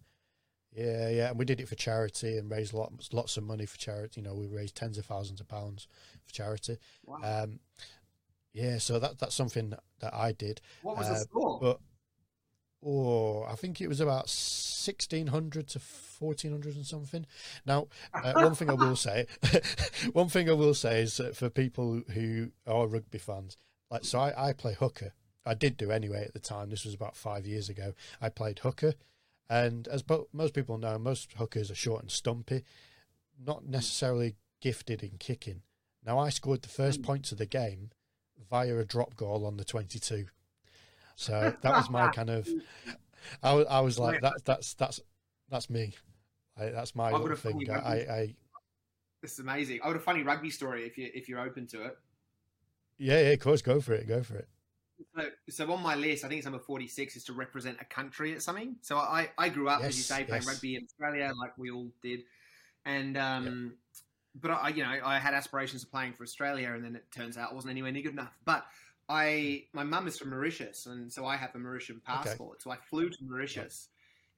Yeah, 0.73 1.09
yeah, 1.09 1.29
and 1.29 1.39
we 1.39 1.45
did 1.45 1.61
it 1.61 1.67
for 1.69 1.75
charity 1.75 2.37
and 2.37 2.51
raised 2.51 2.73
lots 2.73 3.11
lots 3.13 3.37
of 3.37 3.43
money 3.43 3.65
for 3.65 3.77
charity. 3.77 4.19
You 4.21 4.27
know, 4.27 4.35
we 4.35 4.47
raised 4.47 4.75
tens 4.75 4.97
of 4.97 5.05
thousands 5.05 5.39
of 5.39 5.47
pounds 5.47 5.87
for 6.25 6.33
charity. 6.33 6.77
Wow. 7.05 7.19
Um, 7.43 7.59
yeah, 8.53 8.77
so 8.79 8.99
that 8.99 9.19
that's 9.19 9.35
something 9.35 9.69
that, 9.99 10.13
I 10.13 10.31
did. 10.31 10.61
what 10.81 10.97
was 10.97 11.07
the 11.07 11.13
uh, 11.13 11.19
score? 11.19 11.59
But 11.61 11.79
oh, 12.83 13.43
I 13.43 13.55
think 13.55 13.81
it 13.81 13.87
was 13.87 13.99
about 13.99 14.29
sixteen 14.29 15.27
hundred 15.27 15.67
to 15.69 15.79
fourteen 15.79 16.51
hundred 16.51 16.75
and 16.75 16.85
something. 16.85 17.25
Now, 17.65 17.87
uh, 18.13 18.33
one 18.33 18.55
thing 18.55 18.69
I 18.69 18.73
will 18.73 18.95
say, 19.07 19.25
one 20.13 20.29
thing 20.29 20.49
I 20.49 20.53
will 20.53 20.73
say 20.73 21.01
is 21.01 21.17
that 21.17 21.35
for 21.35 21.49
people 21.49 22.01
who 22.13 22.51
are 22.65 22.87
rugby 22.87 23.17
fans, 23.17 23.57
like 23.89 24.05
so, 24.05 24.19
I, 24.19 24.49
I 24.49 24.53
play 24.53 24.73
hooker. 24.73 25.13
I 25.45 25.53
did 25.53 25.77
do 25.77 25.91
anyway 25.91 26.25
at 26.25 26.33
the 26.33 26.39
time. 26.39 26.69
This 26.69 26.83
was 26.83 26.93
about 26.93 27.15
five 27.15 27.45
years 27.47 27.69
ago. 27.69 27.93
I 28.21 28.27
played 28.29 28.59
hooker, 28.59 28.95
and 29.49 29.87
as 29.87 30.03
most 30.33 30.53
people 30.53 30.77
know, 30.77 30.97
most 30.97 31.33
hookers 31.33 31.71
are 31.71 31.75
short 31.75 32.01
and 32.01 32.11
stumpy, 32.11 32.63
not 33.39 33.65
necessarily 33.65 34.35
gifted 34.61 35.03
in 35.03 35.11
kicking. 35.19 35.61
Now, 36.05 36.19
I 36.19 36.29
scored 36.29 36.61
the 36.63 36.69
first 36.69 37.01
Mm. 37.01 37.05
points 37.05 37.31
of 37.31 37.37
the 37.37 37.45
game 37.45 37.91
via 38.49 38.77
a 38.77 38.85
drop 38.85 39.15
goal 39.15 39.45
on 39.45 39.57
the 39.57 39.63
twenty-two. 39.63 40.25
So 41.15 41.53
that 41.61 41.71
was 41.71 41.89
my 41.89 42.09
kind 42.09 42.29
of. 42.29 42.47
I, 43.43 43.53
was- 43.53 43.67
I 43.69 43.79
was 43.81 43.99
like, 43.99 44.21
that's 44.21 44.41
that's 44.43 44.73
that's 44.75 44.99
that's 45.49 45.69
me. 45.69 45.93
I, 46.59 46.69
that's 46.69 46.95
my 46.95 47.11
little 47.11 47.35
thing. 47.35 47.69
I, 47.69 47.75
I 47.75 48.35
This 49.21 49.33
is 49.33 49.39
amazing. 49.39 49.79
I 49.83 49.87
got 49.87 49.95
a 49.95 49.99
funny 49.99 50.23
rugby 50.23 50.49
story 50.49 50.85
if 50.85 50.97
you 50.97 51.09
if 51.13 51.29
you're 51.29 51.39
open 51.39 51.67
to 51.67 51.83
it. 51.85 51.97
yeah, 52.97 53.19
yeah, 53.19 53.29
of 53.29 53.39
course, 53.39 53.61
go 53.61 53.79
for 53.79 53.93
it, 53.93 54.07
go 54.07 54.23
for 54.23 54.37
it. 54.37 54.47
So, 55.15 55.29
so 55.49 55.71
on 55.73 55.83
my 55.83 55.95
list, 55.95 56.25
I 56.25 56.27
think 56.27 56.39
it's 56.39 56.45
number 56.45 56.59
46 56.59 57.17
is 57.17 57.23
to 57.25 57.33
represent 57.33 57.77
a 57.79 57.85
country 57.85 58.33
at 58.33 58.41
something. 58.41 58.77
So 58.81 58.97
I, 58.97 59.29
I 59.37 59.49
grew 59.49 59.69
up, 59.69 59.83
as 59.83 59.95
you 59.95 60.01
say, 60.03 60.23
playing 60.23 60.41
yes. 60.43 60.47
rugby 60.47 60.75
in 60.75 60.85
Australia, 60.85 61.31
like 61.39 61.55
we 61.57 61.69
all 61.69 61.91
did. 62.01 62.21
And, 62.83 63.15
um, 63.15 63.73
but 64.41 64.51
I, 64.51 64.69
you 64.69 64.83
know, 64.83 64.93
I 65.03 65.19
had 65.19 65.33
aspirations 65.33 65.83
of 65.83 65.91
playing 65.91 66.13
for 66.13 66.23
Australia, 66.23 66.71
and 66.73 66.83
then 66.83 66.95
it 66.95 67.05
turns 67.11 67.37
out 67.37 67.51
I 67.51 67.55
wasn't 67.55 67.71
anywhere 67.71 67.91
near 67.91 68.03
good 68.03 68.13
enough. 68.13 68.37
But 68.45 68.65
I, 69.09 69.63
my 69.73 69.83
mum 69.83 70.07
is 70.07 70.17
from 70.17 70.29
Mauritius, 70.29 70.85
and 70.85 71.11
so 71.11 71.25
I 71.25 71.37
have 71.37 71.55
a 71.55 71.57
Mauritian 71.57 72.03
passport. 72.03 72.61
So 72.61 72.71
I 72.71 72.77
flew 72.77 73.09
to 73.09 73.17
Mauritius, 73.23 73.89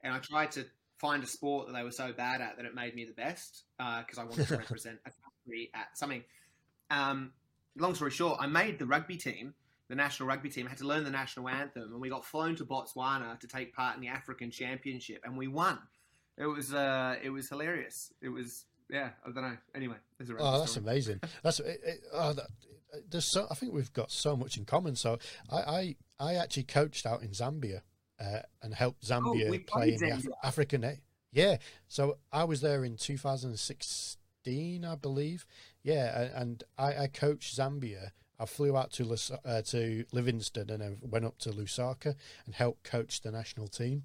and 0.04 0.14
I 0.14 0.20
tried 0.20 0.52
to 0.52 0.66
find 0.98 1.24
a 1.24 1.28
sport 1.28 1.68
that 1.68 1.74
they 1.74 1.84
were 1.84 1.92
so 1.92 2.12
bad 2.12 2.42
at 2.42 2.58
that 2.58 2.66
it 2.66 2.76
made 2.76 2.94
me 2.94 3.06
the 3.06 3.14
best 3.14 3.64
because 3.78 4.18
I 4.18 4.24
wanted 4.24 4.48
to 4.48 4.58
represent 4.58 5.00
a 5.06 5.12
country 5.12 5.72
at 5.74 5.98
something. 5.98 6.24
Um, 6.92 7.32
long 7.78 7.96
story 7.96 8.12
short, 8.12 8.38
I 8.40 8.48
made 8.48 8.80
the 8.80 8.86
rugby 8.86 9.18
team, 9.18 9.54
the 9.88 9.96
national 9.96 10.28
rugby 10.28 10.50
team. 10.50 10.68
I 10.68 10.70
had 10.70 10.78
to 10.80 10.88
learn 10.88 11.04
the 11.04 11.12
national 11.12 11.50
anthem, 11.50 11.92
and 11.92 12.02
we 12.02 12.10
got 12.10 12.26
flown 12.26 12.56
to 12.58 12.66
Botswana 12.66 13.40
to 13.40 13.48
take 13.48 13.74
part 13.74 13.96
in 13.96 14.02
the 14.02 14.08
African 14.10 14.52
Championship, 14.52 15.22
and 15.24 15.38
we 15.38 15.48
won. 15.48 15.80
It 16.38 16.46
was 16.46 16.74
uh, 16.74 17.16
it 17.22 17.32
was 17.32 17.50
hilarious. 17.50 18.14
It 18.22 18.30
was 18.30 18.66
yeah, 18.90 19.10
I 19.26 19.32
don't 19.32 19.44
know. 19.44 19.58
Anyway, 19.76 19.96
there's 20.18 20.30
a 20.30 20.36
Oh, 20.40 20.60
that's 20.60 20.72
story. 20.72 20.86
amazing. 20.86 21.20
That's 21.44 21.60
it, 21.60 21.80
it, 21.86 22.00
oh, 22.14 22.34
that, 22.34 22.48
there's 23.10 23.32
so. 23.32 23.48
I 23.52 23.56
think 23.56 23.74
we've 23.74 23.94
got 23.94 24.12
so 24.12 24.36
much 24.36 24.58
in 24.58 24.66
common. 24.66 24.96
So 24.96 25.20
I 25.52 25.58
I, 25.58 25.96
I 26.20 26.36
actually 26.36 26.64
coached 26.64 27.06
out 27.06 27.22
in 27.22 27.30
Zambia 27.30 27.82
uh, 28.20 28.40
and 28.62 28.74
helped 28.74 29.04
Zambia 29.04 29.50
Oh, 29.52 29.60
play 29.68 29.94
in 29.94 29.98
the 30.00 30.10
Af- 30.12 30.28
African. 30.44 30.84
A- 30.84 30.98
Yeah, 31.32 31.58
so 31.88 32.18
I 32.32 32.44
was 32.46 32.62
there 32.62 32.84
in 32.84 32.98
2016, 32.98 34.86
I 34.86 34.96
believe. 34.96 35.46
Yeah, 35.84 36.30
and 36.36 36.64
I, 36.78 37.04
I 37.04 37.08
coached 37.08 37.56
Zambia. 37.58 38.12
I 38.40 38.46
flew 38.46 38.76
out 38.78 38.92
to 38.94 39.04
Lus- 39.04 39.32
uh, 39.46 39.62
to 39.64 40.06
Livingstone 40.12 40.70
and 40.70 40.82
then 40.82 40.98
went 41.02 41.26
up 41.26 41.38
to 41.40 41.50
Lusaka 41.52 42.16
and 42.46 42.56
helped 42.56 42.84
coach 42.84 43.22
the 43.22 43.32
national 43.32 43.68
team. 43.68 44.04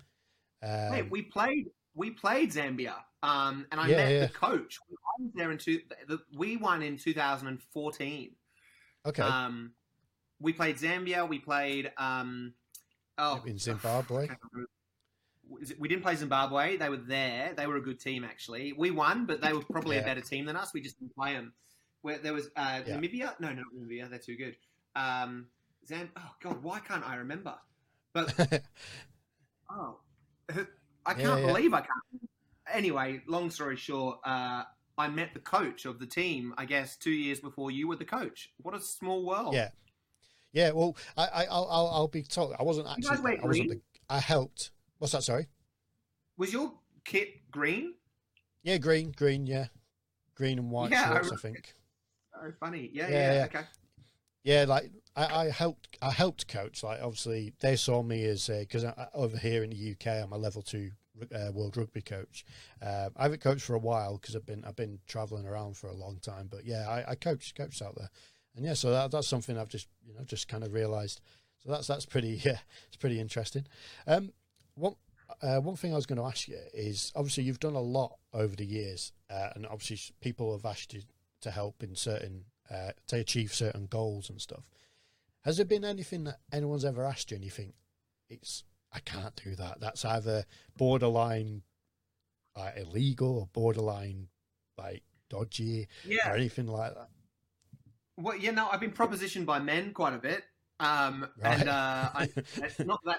Um, 0.63 0.93
Hey, 0.93 1.03
we 1.03 1.23
played 1.23 1.67
we 1.95 2.11
played 2.11 2.51
Zambia, 2.53 2.95
um, 3.23 3.67
and 3.71 3.81
I 3.81 3.89
Yeah, 3.89 3.97
met 3.97 4.13
yeah. 4.13 4.27
the 4.27 4.33
coach. 4.33 4.79
I 4.91 5.23
was 5.23 5.31
there 5.35 5.51
in 5.53 5.59
two. 5.59 5.81
The, 6.09 6.19
we 6.37 6.57
won 6.57 6.83
in 6.83 6.97
2014. 6.99 8.31
okay, 9.07 9.23
Um, 9.23 9.73
we 10.41 10.53
played 10.53 10.77
Zambia. 10.77 11.29
We 11.29 11.39
played 11.39 11.93
um, 11.97 12.55
oh 13.19 13.43
in 13.47 13.59
Zimbabwe. 13.59 14.25
I 14.25 14.27
can't 14.29 14.41
remember. 14.53 14.71
Is 15.61 15.71
it- 15.73 15.79
We 15.81 15.89
didn't 15.89 16.03
play 16.03 16.17
Zimbabwe. 16.17 16.77
They 16.79 16.89
were 16.89 16.97
there. 16.97 17.53
They 17.57 17.67
were 17.67 17.77
a 17.77 17.83
good 17.83 18.01
team, 18.01 18.25
actually. 18.25 18.73
We 18.73 18.91
won, 18.91 19.27
but 19.27 19.41
they 19.41 19.53
were 19.53 19.63
probably 19.63 19.99
a 19.99 20.03
better 20.03 20.23
team 20.23 20.47
than 20.47 20.57
us. 20.57 20.73
We 20.75 20.81
just 20.81 20.99
didn't 20.99 21.15
play 21.15 21.35
them. 21.35 21.53
Where 22.03 22.19
there 22.19 22.33
was 22.35 22.47
uh, 22.57 22.81
Yeah. 22.87 22.97
Namibia? 22.97 23.39
No, 23.41 23.49
no, 23.53 23.63
not 23.63 23.67
Namibia. 23.77 24.09
They're 24.11 24.19
too 24.19 24.37
good. 24.37 24.57
Um, 24.97 25.47
Zam- 25.87 26.11
oh 26.17 26.31
God, 26.43 26.63
why 26.63 26.81
can't 26.81 27.07
I 27.07 27.17
remember? 27.17 27.55
But 28.15 28.33
oh, 29.71 29.99
I 31.07 31.15
can't 31.15 31.41
yeah. 31.41 31.47
believe 31.47 31.75
I 31.75 31.81
can't. 31.81 32.31
Anyway, 32.73 33.21
long 33.27 33.51
story 33.51 33.77
short, 33.77 34.19
uh, 34.25 34.65
I 34.97 35.09
met 35.09 35.35
the 35.35 35.41
coach 35.41 35.85
of 35.85 35.99
the 35.99 36.07
team. 36.07 36.55
I 36.57 36.65
guess 36.65 36.97
two 36.97 37.11
years 37.11 37.41
before 37.41 37.71
you 37.71 37.89
were 37.89 37.97
the 37.97 38.05
coach. 38.05 38.51
What 38.63 38.75
a 38.75 38.81
small 38.81 39.25
world. 39.25 39.55
Yeah. 39.55 39.71
Yeah, 40.53 40.71
well, 40.71 40.97
I, 41.17 41.25
I, 41.27 41.45
I'll, 41.47 41.69
I'll, 41.69 41.87
I'll 41.89 42.09
be 42.09 42.23
told. 42.23 42.55
I 42.59 42.63
wasn't 42.63 42.87
actually. 42.89 43.39
I 43.43 43.45
wasn't. 43.45 43.71
The, 43.71 43.81
I 44.09 44.21
helped. 44.21 44.71
What's 44.99 45.13
that? 45.13 45.25
Sorry. 45.25 45.49
Was 46.37 46.53
your 46.53 46.73
kit 47.05 47.51
green? 47.51 47.95
Yeah, 48.63 48.79
green, 48.79 49.13
green. 49.17 49.47
Yeah, 49.47 49.67
green 50.37 50.59
and 50.61 50.71
white 50.71 50.93
Yeah, 50.93 51.11
I 51.11 51.15
shorts. 51.15 51.33
I, 51.33 51.35
re- 51.35 51.41
think. 51.41 51.75
Oh, 52.37 52.53
funny. 52.61 52.89
Yeah, 52.93 53.09
Yeah, 53.09 53.15
yeah. 53.15 53.35
yeah. 53.35 53.45
Okay. 53.45 53.61
Yeah, 54.45 54.65
like 54.69 54.93
I, 55.17 55.47
I 55.47 55.51
helped. 55.51 55.97
I 56.03 56.11
helped 56.11 56.49
coach. 56.49 56.83
Like 56.83 57.01
obviously, 57.03 57.53
they 57.61 57.77
saw 57.77 58.03
me 58.03 58.25
as 58.25 58.49
because 58.49 58.85
over 59.15 59.37
here 59.37 59.63
in 59.63 59.71
the 59.71 59.93
UK, 59.93 60.23
I'm 60.23 60.33
a 60.33 60.39
level 60.39 60.63
two 60.63 60.91
uh, 61.35 61.53
world 61.53 61.77
rugby 61.77 62.03
coach. 62.03 62.45
Uh, 62.83 63.11
I 63.17 63.25
haven't 63.25 63.41
coached 63.41 63.65
for 63.65 63.75
a 63.75 63.79
while 63.79 64.19
because 64.19 64.35
I've 64.35 64.47
been 64.47 64.65
I've 64.65 64.77
been 64.77 64.99
traveling 65.07 65.47
around 65.47 65.77
for 65.77 65.89
a 65.89 65.95
long 65.95 66.19
time. 66.21 66.49
But 66.51 66.65
yeah, 66.65 66.89
I, 66.89 67.13
I 67.13 67.15
coach 67.15 67.55
coached 67.55 67.83
out 67.83 67.97
there, 67.97 68.11
and 68.57 68.65
yeah, 68.65 68.75
so 68.75 68.91
that, 68.91 69.11
that's 69.11 69.29
something 69.29 69.59
I've 69.59 69.69
just 69.69 69.89
you 70.07 70.15
know 70.15 70.25
just 70.25 70.49
kind 70.49 70.65
of 70.65 70.73
realised. 70.73 71.21
So 71.63 71.71
that's 71.71 71.87
that's 71.87 72.07
pretty 72.07 72.41
yeah, 72.45 72.59
it's 72.89 72.97
pretty 72.97 73.21
interesting. 73.21 73.67
Um, 74.07 74.33
one 74.75 74.97
uh, 75.43 75.61
one 75.61 75.77
thing 75.77 75.93
I 75.93 75.97
was 75.97 76.07
going 76.07 76.19
to 76.19 76.27
ask 76.27 76.49
you 76.49 76.59
is 76.73 77.13
obviously 77.15 77.45
you've 77.45 77.61
done 77.61 77.75
a 77.75 77.81
lot 77.81 78.17
over 78.33 78.55
the 78.57 78.67
years, 78.67 79.13
uh, 79.31 79.51
and 79.55 79.67
obviously 79.67 80.15
people 80.21 80.53
have 80.53 80.65
asked 80.65 80.93
you 80.93 81.03
to 81.43 81.51
help 81.51 81.83
in 81.83 81.95
certain 81.95 82.45
uh, 82.71 82.91
to 83.09 83.17
achieve 83.17 83.55
certain 83.55 83.87
goals 83.87 84.29
and 84.29 84.41
stuff. 84.41 84.69
Has 85.45 85.57
there 85.59 85.67
been 85.67 85.85
anything 85.85 86.25
that 86.25 86.39
anyone's 86.53 86.85
ever 86.85 87.05
asked 87.05 87.31
you 87.31 87.37
and 87.37 87.45
you 87.45 87.51
think 87.51 87.75
it's 88.31 88.65
I 88.93 89.01
can't 89.01 89.35
do 89.43 89.55
that? 89.57 89.81
That's 89.81 90.05
either 90.05 90.45
borderline 90.77 91.63
illegal 92.77 93.39
or 93.39 93.47
borderline 93.53 94.29
like 94.79 95.03
dodgy 95.29 95.89
Yeah. 96.05 96.31
or 96.31 96.37
anything 96.37 96.67
like 96.67 96.95
that. 96.95 97.09
Well, 98.17 98.37
yeah, 98.37 98.53
no, 98.53 98.69
I've 98.71 98.81
been 98.81 98.93
propositioned 98.93 99.45
by 99.45 99.59
men 99.59 99.93
quite 99.93 100.15
a 100.15 100.19
bit, 100.19 100.45
um, 100.79 101.27
Right. 101.37 101.59
and 101.61 101.69
uh, 101.69 102.11
I, 102.15 102.29
not 102.85 103.01
that 103.05 103.19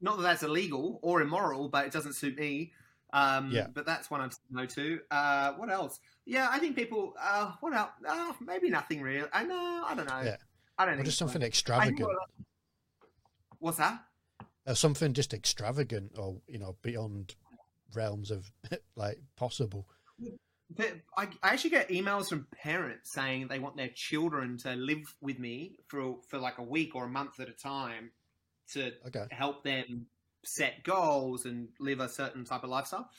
not 0.00 0.16
that 0.16 0.22
that's 0.24 0.42
illegal 0.42 0.98
or 1.02 1.22
immoral, 1.22 1.68
but 1.68 1.86
it 1.86 1.92
doesn't 1.92 2.14
suit 2.14 2.36
me. 2.36 2.72
Um, 3.12 3.52
Yeah. 3.52 3.68
But 3.72 3.86
that's 3.86 4.10
one 4.10 4.20
I'm 4.20 4.30
saying 4.30 4.40
no 4.50 4.66
to. 4.66 5.00
Uh, 5.12 5.52
what 5.52 5.70
else? 5.70 6.00
Yeah, 6.26 6.48
I 6.50 6.58
think 6.58 6.74
people. 6.74 7.14
Uh, 7.20 7.52
what 7.60 7.72
else? 7.72 7.90
Uh, 8.08 8.32
maybe 8.40 8.68
nothing 8.68 9.00
real. 9.00 9.28
I 9.32 9.44
know. 9.44 9.84
I 9.86 9.94
don't 9.94 10.08
know. 10.08 10.22
Yeah. 10.22 10.36
I 10.78 10.86
don't 10.86 10.94
think 10.96 11.06
just 11.06 11.18
something 11.18 11.42
extravagant. 11.42 12.08
What's 13.58 13.78
that? 13.78 14.02
or 14.66 14.74
something 14.74 15.12
just 15.12 15.34
extravagant 15.34 16.12
or 16.16 16.40
you 16.46 16.58
know 16.58 16.76
beyond 16.82 17.34
realms 17.94 18.30
of 18.30 18.50
like 18.96 19.18
possible. 19.36 19.88
I, 20.78 21.28
I 21.42 21.50
actually 21.50 21.70
get 21.70 21.90
emails 21.90 22.28
from 22.28 22.46
parents 22.50 23.12
saying 23.12 23.48
they 23.48 23.58
want 23.58 23.76
their 23.76 23.90
children 23.94 24.56
to 24.58 24.74
live 24.74 25.14
with 25.20 25.38
me 25.38 25.76
for 25.88 26.16
for 26.28 26.38
like 26.38 26.58
a 26.58 26.62
week 26.62 26.94
or 26.94 27.04
a 27.04 27.08
month 27.08 27.40
at 27.40 27.48
a 27.48 27.52
time 27.52 28.10
to 28.72 28.92
Okay. 29.06 29.26
help 29.30 29.64
them 29.64 30.06
set 30.44 30.82
goals 30.82 31.44
and 31.44 31.68
live 31.78 32.00
a 32.00 32.08
certain 32.08 32.44
type 32.44 32.64
of 32.64 32.70
lifestyle. 32.70 33.10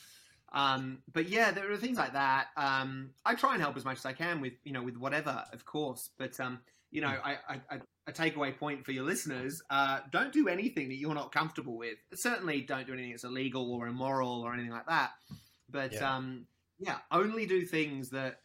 Um, 0.51 0.99
but 1.11 1.29
yeah, 1.29 1.51
there 1.51 1.71
are 1.71 1.77
things 1.77 1.97
like 1.97 2.13
that. 2.13 2.47
Um, 2.57 3.11
I 3.25 3.35
try 3.35 3.53
and 3.53 3.61
help 3.61 3.75
as 3.77 3.85
much 3.85 3.97
as 3.97 4.05
I 4.05 4.13
can 4.13 4.41
with 4.41 4.53
you 4.63 4.71
know 4.71 4.81
with 4.83 4.97
whatever, 4.97 5.43
of 5.51 5.65
course. 5.65 6.09
But 6.17 6.39
um, 6.39 6.59
you 6.93 7.01
know, 7.01 7.07
I, 7.07 7.37
I, 7.49 7.61
I, 7.71 7.79
a 8.05 8.11
takeaway 8.11 8.55
point 8.55 8.85
for 8.85 8.91
your 8.91 9.03
listeners: 9.03 9.61
uh, 9.69 9.99
don't 10.11 10.31
do 10.31 10.47
anything 10.47 10.89
that 10.89 10.95
you're 10.95 11.15
not 11.15 11.31
comfortable 11.31 11.75
with. 11.75 11.97
Certainly, 12.13 12.61
don't 12.61 12.85
do 12.85 12.93
anything 12.93 13.11
that's 13.11 13.23
illegal 13.23 13.73
or 13.73 13.87
immoral 13.87 14.41
or 14.41 14.53
anything 14.53 14.71
like 14.71 14.85
that. 14.87 15.11
But 15.69 15.93
Yeah. 15.93 16.15
um, 16.15 16.45
yeah, 16.77 16.99
only 17.11 17.47
do 17.47 17.65
things 17.65 18.11
that 18.11 18.41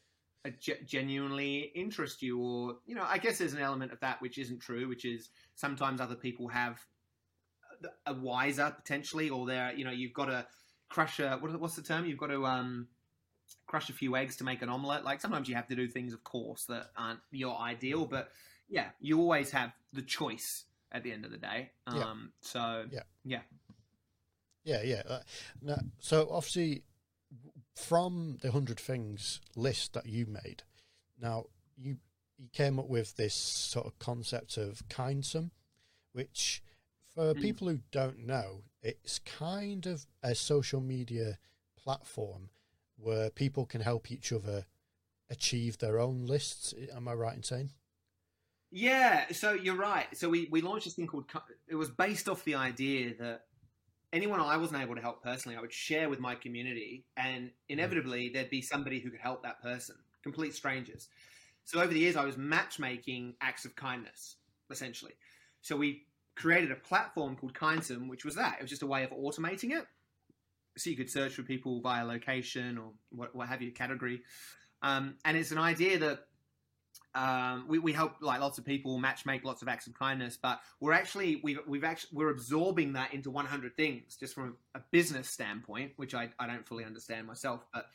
ge- 0.60 0.86
genuinely 0.86 1.70
interest 1.74 2.22
you, 2.22 2.40
or 2.40 2.76
you 2.86 2.94
know, 2.94 3.04
I 3.06 3.18
guess 3.18 3.38
there's 3.38 3.52
an 3.52 3.60
element 3.60 3.92
of 3.92 4.00
that 4.00 4.22
which 4.22 4.38
isn't 4.38 4.60
true, 4.60 4.88
which 4.88 5.04
is 5.04 5.28
sometimes 5.54 6.00
other 6.00 6.16
people 6.16 6.48
have 6.48 6.80
a 8.06 8.14
wiser 8.14 8.74
potentially, 8.74 9.28
or 9.28 9.46
they're 9.46 9.74
you 9.74 9.84
know, 9.84 9.90
you've 9.90 10.14
got 10.14 10.26
to 10.26 10.46
crush 10.88 11.20
a 11.20 11.36
what, 11.36 11.60
what's 11.60 11.76
the 11.76 11.82
term? 11.82 12.06
You've 12.06 12.18
got 12.18 12.28
to 12.28 12.46
um, 12.46 12.88
crush 13.66 13.90
a 13.90 13.92
few 13.92 14.16
eggs 14.16 14.36
to 14.36 14.44
make 14.44 14.62
an 14.62 14.68
omelette. 14.68 15.04
Like 15.04 15.20
sometimes 15.20 15.48
you 15.48 15.54
have 15.54 15.68
to 15.68 15.76
do 15.76 15.88
things, 15.88 16.12
of 16.12 16.24
course, 16.24 16.64
that 16.66 16.90
aren't 16.96 17.20
your 17.30 17.58
ideal, 17.58 18.06
but 18.06 18.30
yeah, 18.68 18.88
you 19.00 19.18
always 19.18 19.50
have 19.50 19.72
the 19.92 20.02
choice 20.02 20.64
at 20.92 21.02
the 21.02 21.12
end 21.12 21.24
of 21.24 21.30
the 21.30 21.38
day. 21.38 21.70
Yeah. 21.94 22.04
Um, 22.04 22.32
so 22.40 22.86
Yeah. 23.24 23.40
Yeah, 24.64 24.82
yeah. 24.82 25.02
Uh, 25.08 25.20
now, 25.62 25.78
so 25.98 26.28
obviously, 26.30 26.82
from 27.74 28.38
the 28.42 28.50
hundred 28.52 28.78
things 28.78 29.40
list 29.56 29.94
that 29.94 30.06
you 30.06 30.26
made, 30.26 30.62
now 31.20 31.46
you 31.76 31.96
you 32.38 32.48
came 32.52 32.78
up 32.78 32.88
with 32.88 33.16
this 33.16 33.34
sort 33.34 33.86
of 33.86 33.98
concept 33.98 34.56
of 34.56 34.88
kindsome, 34.88 35.50
which 36.12 36.62
for 37.14 37.34
Mm. 37.34 37.40
people 37.40 37.68
who 37.68 37.80
don't 37.90 38.18
know, 38.20 38.62
it's 38.80 39.18
kind 39.18 39.86
of 39.86 40.06
a 40.22 40.34
social 40.36 40.80
media 40.80 41.38
platform 41.76 42.50
where 43.00 43.30
people 43.30 43.64
can 43.66 43.80
help 43.80 44.10
each 44.10 44.32
other 44.32 44.66
achieve 45.30 45.78
their 45.78 45.98
own 45.98 46.26
lists. 46.26 46.74
Am 46.94 47.08
I 47.08 47.14
right 47.14 47.36
in 47.36 47.42
saying? 47.42 47.70
Yeah, 48.70 49.32
so 49.32 49.52
you're 49.52 49.76
right. 49.76 50.06
So 50.16 50.28
we, 50.28 50.48
we 50.50 50.60
launched 50.60 50.84
this 50.84 50.94
thing 50.94 51.06
called. 51.06 51.24
It 51.68 51.74
was 51.74 51.90
based 51.90 52.28
off 52.28 52.44
the 52.44 52.56
idea 52.56 53.14
that 53.18 53.42
anyone 54.12 54.40
I 54.40 54.56
wasn't 54.56 54.82
able 54.82 54.94
to 54.94 55.00
help 55.00 55.22
personally, 55.22 55.56
I 55.56 55.60
would 55.60 55.72
share 55.72 56.08
with 56.08 56.20
my 56.20 56.34
community, 56.34 57.04
and 57.16 57.46
mm. 57.46 57.52
inevitably 57.68 58.30
there'd 58.30 58.50
be 58.50 58.62
somebody 58.62 59.00
who 59.00 59.10
could 59.10 59.20
help 59.20 59.42
that 59.42 59.62
person, 59.62 59.96
complete 60.22 60.54
strangers. 60.54 61.08
So 61.64 61.80
over 61.80 61.92
the 61.92 62.00
years, 62.00 62.16
I 62.16 62.24
was 62.24 62.36
matchmaking 62.36 63.34
acts 63.40 63.64
of 63.64 63.76
kindness, 63.76 64.36
essentially. 64.70 65.12
So 65.60 65.76
we 65.76 66.06
created 66.34 66.70
a 66.70 66.76
platform 66.76 67.36
called 67.36 67.54
Kindsome, 67.58 68.08
which 68.08 68.24
was 68.24 68.36
that. 68.36 68.56
It 68.58 68.62
was 68.62 68.70
just 68.70 68.82
a 68.82 68.86
way 68.86 69.04
of 69.04 69.10
automating 69.10 69.72
it. 69.72 69.86
So 70.76 70.90
you 70.90 70.96
could 70.96 71.10
search 71.10 71.32
for 71.32 71.42
people 71.42 71.80
via 71.80 72.04
location 72.04 72.78
or 72.78 72.92
what, 73.10 73.34
what 73.34 73.48
have 73.48 73.62
you, 73.62 73.72
category. 73.72 74.22
Um, 74.82 75.14
and 75.24 75.36
it's 75.36 75.50
an 75.50 75.58
idea 75.58 75.98
that 75.98 76.20
um, 77.14 77.64
we, 77.68 77.78
we 77.78 77.92
help 77.92 78.14
like 78.20 78.40
lots 78.40 78.58
of 78.58 78.64
people 78.64 78.98
match 78.98 79.26
make 79.26 79.44
lots 79.44 79.62
of 79.62 79.68
acts 79.68 79.86
of 79.86 79.94
kindness, 79.94 80.38
but 80.40 80.60
we're 80.78 80.92
actually 80.92 81.40
we've 81.42 81.58
we've 81.66 81.84
actually 81.84 82.10
we're 82.16 82.30
absorbing 82.30 82.92
that 82.92 83.12
into 83.12 83.30
100 83.30 83.76
things 83.76 84.16
just 84.16 84.34
from 84.34 84.56
a 84.74 84.80
business 84.90 85.28
standpoint, 85.28 85.92
which 85.96 86.14
I, 86.14 86.28
I 86.38 86.46
don't 86.46 86.66
fully 86.66 86.84
understand 86.84 87.26
myself, 87.26 87.64
but 87.72 87.86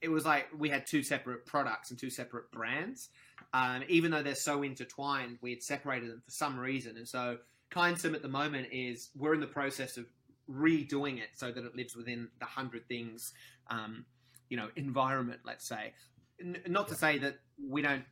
it 0.00 0.08
was 0.08 0.24
like 0.24 0.48
we 0.56 0.68
had 0.68 0.86
two 0.86 1.02
separate 1.02 1.46
products 1.46 1.90
and 1.90 1.98
two 1.98 2.10
separate 2.10 2.50
brands. 2.50 3.08
Um, 3.54 3.84
even 3.88 4.10
though 4.10 4.22
they're 4.22 4.34
so 4.34 4.62
intertwined, 4.62 5.38
we 5.42 5.50
had 5.50 5.62
separated 5.62 6.10
them 6.10 6.22
for 6.24 6.30
some 6.30 6.58
reason, 6.58 6.96
and 6.96 7.06
so 7.06 7.38
Kindsome 7.70 8.14
at 8.14 8.22
the 8.22 8.28
moment 8.28 8.68
is 8.72 9.10
we're 9.16 9.34
in 9.34 9.40
the 9.40 9.46
process 9.46 9.96
of 9.96 10.06
redoing 10.50 11.18
it 11.18 11.30
so 11.34 11.50
that 11.52 11.64
it 11.64 11.74
lives 11.74 11.96
within 11.96 12.28
the 12.38 12.46
hundred 12.46 12.86
things, 12.88 13.32
um, 13.68 14.04
you 14.48 14.56
know, 14.56 14.68
environment. 14.76 15.40
Let's 15.44 15.66
say, 15.66 15.92
N- 16.40 16.62
not 16.66 16.88
to 16.88 16.94
say 16.94 17.18
that 17.18 17.36
we 17.58 17.82
don't 17.82 18.04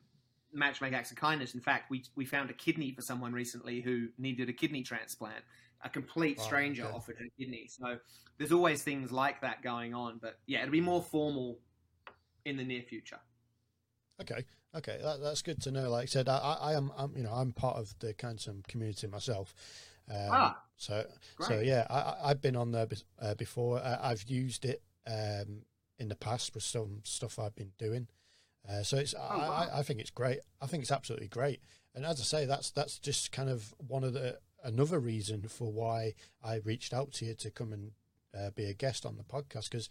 match 0.53 0.81
make 0.81 0.93
acts 0.93 1.11
of 1.11 1.17
kindness. 1.17 1.55
In 1.55 1.61
fact, 1.61 1.91
we 1.91 2.05
we 2.15 2.25
found 2.25 2.51
a 2.51 2.55
kidney 2.55 2.93
for 2.93 3.03
someone 3.03 3.33
recently 3.33 3.81
who 3.81 4.09
needed 4.19 4.49
a 4.49 4.53
kidney 4.53 4.83
transplant. 4.83 5.45
A 5.83 5.89
complete 5.89 6.39
Wow, 6.39 6.45
stranger 6.45 6.85
okay. 6.85 6.95
offered 6.95 7.17
her 7.19 7.25
kidney. 7.39 7.67
So 7.69 7.99
there's 8.37 8.53
always 8.53 8.83
things 8.83 9.11
like 9.11 9.41
that 9.41 9.63
going 9.63 9.95
on. 9.95 10.19
But 10.21 10.39
yeah, 10.47 10.61
it'll 10.61 10.73
be 10.73 10.81
more 10.81 11.03
formal 11.03 11.59
in 12.45 12.57
the 12.57 12.65
near 12.65 12.83
future. 12.83 13.19
Okay, 14.21 14.45
okay, 14.77 14.99
that, 15.03 15.23
that's 15.23 15.41
good 15.41 15.63
to 15.63 15.71
know. 15.71 15.89
Like 15.89 16.03
I 16.03 16.07
said, 16.07 16.29
I, 16.29 16.37
I, 16.61 16.73
am, 16.75 16.93
I'm, 16.97 17.17
you 17.17 17.23
know, 17.23 17.33
I'm 17.33 17.53
part 17.53 17.77
of 17.77 17.95
the 18.01 18.13
Kindsome 18.13 18.63
community 18.69 19.07
myself. 19.07 19.55
Um, 20.11 20.29
Ah, 20.33 20.63
so, 20.77 21.05
great. 21.37 21.49
so 21.49 21.61
yeah, 21.61 21.87
I, 21.89 21.95
I- 22.01 22.31
I've 22.31 22.41
been 22.43 22.57
on 22.57 22.73
there 22.73 22.89
uh, 23.21 23.35
before. 23.35 23.79
Uh, 23.79 23.99
I've 24.03 24.25
used 24.25 24.65
it 24.65 24.83
um, 25.07 25.63
in 25.99 26.09
the 26.09 26.17
past 26.17 26.55
with 26.55 26.65
some 26.65 27.01
stuff 27.05 27.39
I've 27.39 27.55
been 27.55 27.73
doing. 27.79 28.09
Uh, 28.69 28.83
so 28.83 28.97
it's, 28.99 29.15
I, 29.15 29.19
Oh, 29.31 29.39
wow. 29.39 29.69
I, 29.73 29.79
I 29.79 29.83
think 29.83 30.01
it's 30.01 30.11
great. 30.11 30.41
I 30.61 30.67
think 30.67 30.83
it's 30.83 30.93
absolutely 30.93 31.29
great. 31.29 31.61
And 31.95 32.05
as 32.05 32.21
I 32.21 32.25
say, 32.25 32.45
that's 32.47 32.71
that's 32.71 32.99
just 32.99 33.33
kind 33.33 33.49
of 33.49 33.75
one 33.79 34.05
of 34.05 34.13
the 34.13 34.39
another 34.63 34.99
reason 34.99 35.43
for 35.49 35.73
why 35.73 36.15
I 36.45 36.57
reached 36.65 36.93
out 36.93 37.13
to 37.15 37.25
you 37.25 37.35
to 37.35 37.51
come 37.51 37.73
and 37.73 37.93
uh, 38.37 38.51
be 38.51 38.65
a 38.67 38.75
guest 38.75 39.07
on 39.07 39.17
the 39.17 39.25
podcast 39.25 39.71
because 39.71 39.89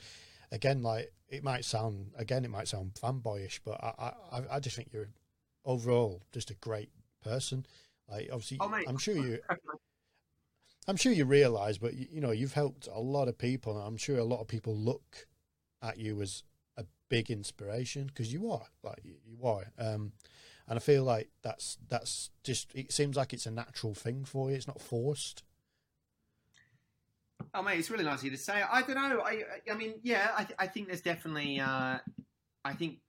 again, 0.52 0.82
like 0.84 1.12
it 1.28 1.44
might 1.44 1.66
sound 1.66 2.12
again, 2.18 2.46
it 2.46 2.52
might 2.52 2.68
sound 2.68 2.94
fanboyish, 2.94 3.60
but 3.66 3.84
I, 3.84 4.14
I, 4.32 4.42
I 4.56 4.60
just 4.60 4.76
think 4.76 4.90
you're 4.94 5.10
overall 5.66 6.22
just 6.32 6.52
a 6.52 6.56
great 6.56 6.90
person. 7.24 7.66
Like 8.10 8.30
obviously, 8.32 8.58
Oh. 8.62 8.74
I'm 8.88 8.98
sure 8.98 9.16
you, 9.16 9.40
I'm 10.88 10.96
sure 10.96 11.12
you 11.12 11.26
realise, 11.26 11.78
but 11.78 11.94
you, 11.94 12.08
you 12.12 12.22
know, 12.22 12.32
you've 12.32 12.54
helped 12.54 12.88
a 12.88 13.00
lot 13.00 13.28
of 13.28 13.38
people, 13.38 13.78
and 13.78 13.86
I'm 13.86 13.98
sure 13.98 14.18
a 14.18 14.24
lot 14.24 14.42
of 14.42 14.48
people 14.48 14.76
look 14.76 15.28
at 15.82 15.98
you 15.98 16.22
as 16.22 16.44
a 16.78 16.86
big 17.10 17.30
inspiration 17.30 18.08
because 18.08 18.34
you 18.34 18.52
are, 18.52 18.68
like 18.84 19.00
you, 19.04 19.16
you 19.26 19.46
are. 19.46 19.66
Um, 19.78 20.14
and 20.68 20.78
I 20.78 20.80
feel 20.80 21.04
like 21.04 21.30
that's 21.42 21.78
that's 21.88 22.30
just. 22.44 22.74
It 22.76 22.92
seems 22.92 23.18
like 23.18 23.34
it's 23.34 23.46
a 23.46 23.52
natural 23.52 23.94
thing 23.94 24.24
for 24.24 24.50
you. 24.50 24.56
It's 24.56 24.68
not 24.68 24.82
forced. 24.82 25.44
Oh 27.54 27.64
mate, 27.64 27.80
it's 27.80 27.90
really 27.90 28.04
nice 28.04 28.20
of 28.20 28.26
you 28.26 28.32
to 28.32 28.38
say. 28.38 28.62
I 28.62 28.82
don't 28.82 28.96
know. 28.96 29.22
I 29.22 29.44
I 29.72 29.76
mean, 29.76 29.96
yeah, 30.04 30.32
I, 30.38 30.44
th- 30.44 30.56
I 30.60 30.68
think 30.68 30.88
there's 30.88 31.02
definitely. 31.02 31.60
Uh, 31.60 31.98
I 32.64 32.74
think 32.74 33.00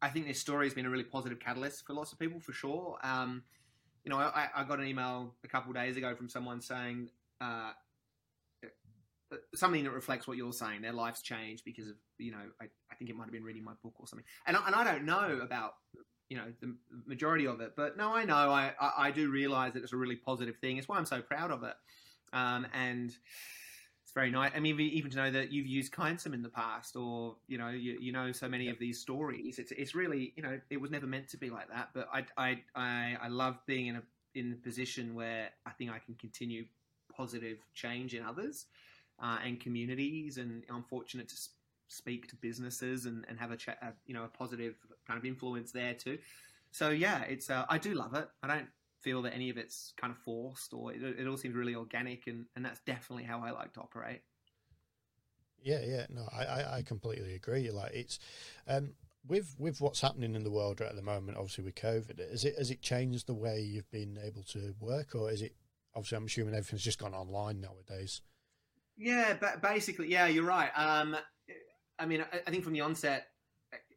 I 0.00 0.08
think 0.08 0.26
this 0.26 0.40
story 0.40 0.66
has 0.66 0.74
been 0.74 0.86
a 0.86 0.90
really 0.90 1.04
positive 1.04 1.40
catalyst 1.40 1.86
for 1.86 1.92
lots 1.92 2.12
of 2.12 2.18
people 2.18 2.40
for 2.40 2.52
sure. 2.52 2.98
Um, 3.02 3.42
you 4.06 4.10
know, 4.10 4.18
I, 4.18 4.48
I 4.54 4.62
got 4.62 4.78
an 4.78 4.86
email 4.86 5.34
a 5.44 5.48
couple 5.48 5.72
days 5.72 5.96
ago 5.96 6.14
from 6.14 6.28
someone 6.28 6.60
saying 6.60 7.10
uh, 7.40 7.72
something 9.52 9.82
that 9.82 9.90
reflects 9.90 10.28
what 10.28 10.36
you're 10.36 10.52
saying. 10.52 10.82
Their 10.82 10.92
life's 10.92 11.22
changed 11.22 11.64
because 11.64 11.88
of 11.88 11.96
you 12.16 12.30
know. 12.30 12.38
I, 12.60 12.66
I 12.90 12.94
think 12.94 13.10
it 13.10 13.16
might 13.16 13.24
have 13.24 13.32
been 13.32 13.42
reading 13.42 13.64
my 13.64 13.72
book 13.82 13.94
or 13.98 14.06
something. 14.06 14.24
And 14.46 14.56
I, 14.56 14.64
and 14.64 14.76
I 14.76 14.84
don't 14.84 15.04
know 15.06 15.40
about 15.42 15.74
you 16.28 16.36
know 16.36 16.44
the 16.60 16.76
majority 17.04 17.48
of 17.48 17.60
it, 17.60 17.72
but 17.76 17.96
no, 17.96 18.14
I 18.14 18.24
know. 18.24 18.36
I 18.36 18.72
I, 18.80 18.92
I 19.08 19.10
do 19.10 19.28
realize 19.28 19.72
that 19.72 19.82
it's 19.82 19.92
a 19.92 19.96
really 19.96 20.16
positive 20.16 20.54
thing. 20.58 20.76
It's 20.76 20.86
why 20.86 20.98
I'm 20.98 21.04
so 21.04 21.20
proud 21.20 21.50
of 21.50 21.64
it. 21.64 21.74
Um, 22.32 22.64
and 22.72 23.12
very 24.16 24.30
nice. 24.30 24.50
I 24.56 24.60
mean, 24.60 24.80
even 24.80 25.10
to 25.10 25.16
know 25.18 25.30
that 25.30 25.52
you've 25.52 25.66
used 25.66 25.92
Kindsome 25.92 26.32
in 26.32 26.42
the 26.42 26.48
past, 26.48 26.96
or 26.96 27.36
you 27.48 27.58
know, 27.58 27.68
you, 27.68 27.98
you 28.00 28.12
know 28.12 28.32
so 28.32 28.48
many 28.48 28.70
of 28.70 28.78
these 28.78 28.98
stories. 28.98 29.58
It's 29.58 29.72
it's 29.72 29.94
really 29.94 30.32
you 30.36 30.42
know 30.42 30.58
it 30.70 30.80
was 30.80 30.90
never 30.90 31.06
meant 31.06 31.28
to 31.28 31.36
be 31.36 31.50
like 31.50 31.68
that. 31.68 31.90
But 31.92 32.08
I 32.10 32.24
I 32.38 32.62
I, 32.74 33.18
I 33.24 33.28
love 33.28 33.58
being 33.66 33.88
in 33.88 33.96
a 33.96 34.02
in 34.34 34.52
a 34.52 34.56
position 34.56 35.14
where 35.14 35.50
I 35.66 35.70
think 35.72 35.90
I 35.90 35.98
can 35.98 36.14
continue 36.14 36.64
positive 37.14 37.58
change 37.74 38.14
in 38.14 38.24
others 38.24 38.64
uh, 39.22 39.36
and 39.44 39.60
communities, 39.60 40.38
and 40.38 40.64
I'm 40.70 40.84
fortunate 40.84 41.28
to 41.28 41.36
speak 41.88 42.26
to 42.28 42.36
businesses 42.36 43.04
and, 43.04 43.24
and 43.28 43.38
have 43.38 43.50
a, 43.50 43.56
cha- 43.56 43.76
a 43.82 43.92
you 44.06 44.14
know 44.14 44.24
a 44.24 44.28
positive 44.28 44.76
kind 45.06 45.18
of 45.18 45.26
influence 45.26 45.72
there 45.72 45.92
too. 45.92 46.16
so 46.70 46.88
yeah, 46.88 47.20
it's 47.24 47.50
uh, 47.50 47.66
I 47.68 47.76
do 47.76 47.92
love 47.92 48.14
it. 48.14 48.26
I 48.42 48.46
don't 48.46 48.68
feel 49.06 49.22
that 49.22 49.34
any 49.34 49.50
of 49.50 49.56
it's 49.56 49.92
kind 49.96 50.10
of 50.10 50.18
forced 50.18 50.74
or 50.74 50.92
it, 50.92 51.00
it 51.00 51.28
all 51.28 51.36
seems 51.36 51.54
really 51.54 51.76
organic, 51.76 52.26
and 52.26 52.46
and 52.56 52.64
that's 52.64 52.80
definitely 52.80 53.22
how 53.22 53.40
I 53.40 53.52
like 53.52 53.72
to 53.74 53.80
operate. 53.80 54.22
Yeah, 55.62 55.80
yeah, 55.84 56.06
no, 56.10 56.28
I, 56.32 56.78
I 56.78 56.82
completely 56.82 57.34
agree. 57.34 57.70
Like 57.70 57.92
it's, 57.94 58.18
um, 58.66 58.94
with 59.26 59.54
with 59.58 59.80
what's 59.80 60.00
happening 60.00 60.34
in 60.34 60.42
the 60.42 60.50
world 60.50 60.80
right 60.80 60.90
at 60.90 60.96
the 60.96 61.02
moment, 61.02 61.38
obviously 61.38 61.62
with 61.62 61.76
COVID, 61.76 62.18
has 62.30 62.44
it 62.44 62.56
has 62.58 62.72
it 62.72 62.82
changed 62.82 63.28
the 63.28 63.34
way 63.34 63.60
you've 63.60 63.90
been 63.92 64.18
able 64.24 64.42
to 64.44 64.74
work, 64.80 65.14
or 65.14 65.30
is 65.30 65.40
it 65.40 65.54
obviously 65.94 66.16
I'm 66.16 66.26
assuming 66.26 66.54
everything's 66.54 66.82
just 66.82 66.98
gone 66.98 67.14
online 67.14 67.60
nowadays? 67.60 68.22
Yeah, 68.96 69.36
but 69.38 69.62
basically, 69.62 70.10
yeah, 70.10 70.26
you're 70.26 70.44
right. 70.44 70.70
Um, 70.76 71.16
I 71.98 72.06
mean, 72.06 72.22
I, 72.22 72.40
I 72.46 72.50
think 72.50 72.64
from 72.64 72.72
the 72.72 72.80
onset, 72.80 73.26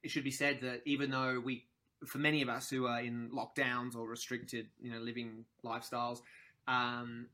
it 0.03 0.11
should 0.11 0.23
be 0.23 0.31
said 0.31 0.59
that 0.61 0.81
even 0.85 1.09
though 1.09 1.41
we, 1.43 1.65
for 2.05 2.17
many 2.17 2.41
of 2.41 2.49
us 2.49 2.69
who 2.69 2.85
are 2.85 3.01
in 3.01 3.29
lockdowns 3.31 3.95
or 3.95 4.07
restricted, 4.07 4.67
you 4.79 4.91
know, 4.91 4.99
living 4.99 5.45
lifestyles, 5.65 6.19
um, 6.67 7.27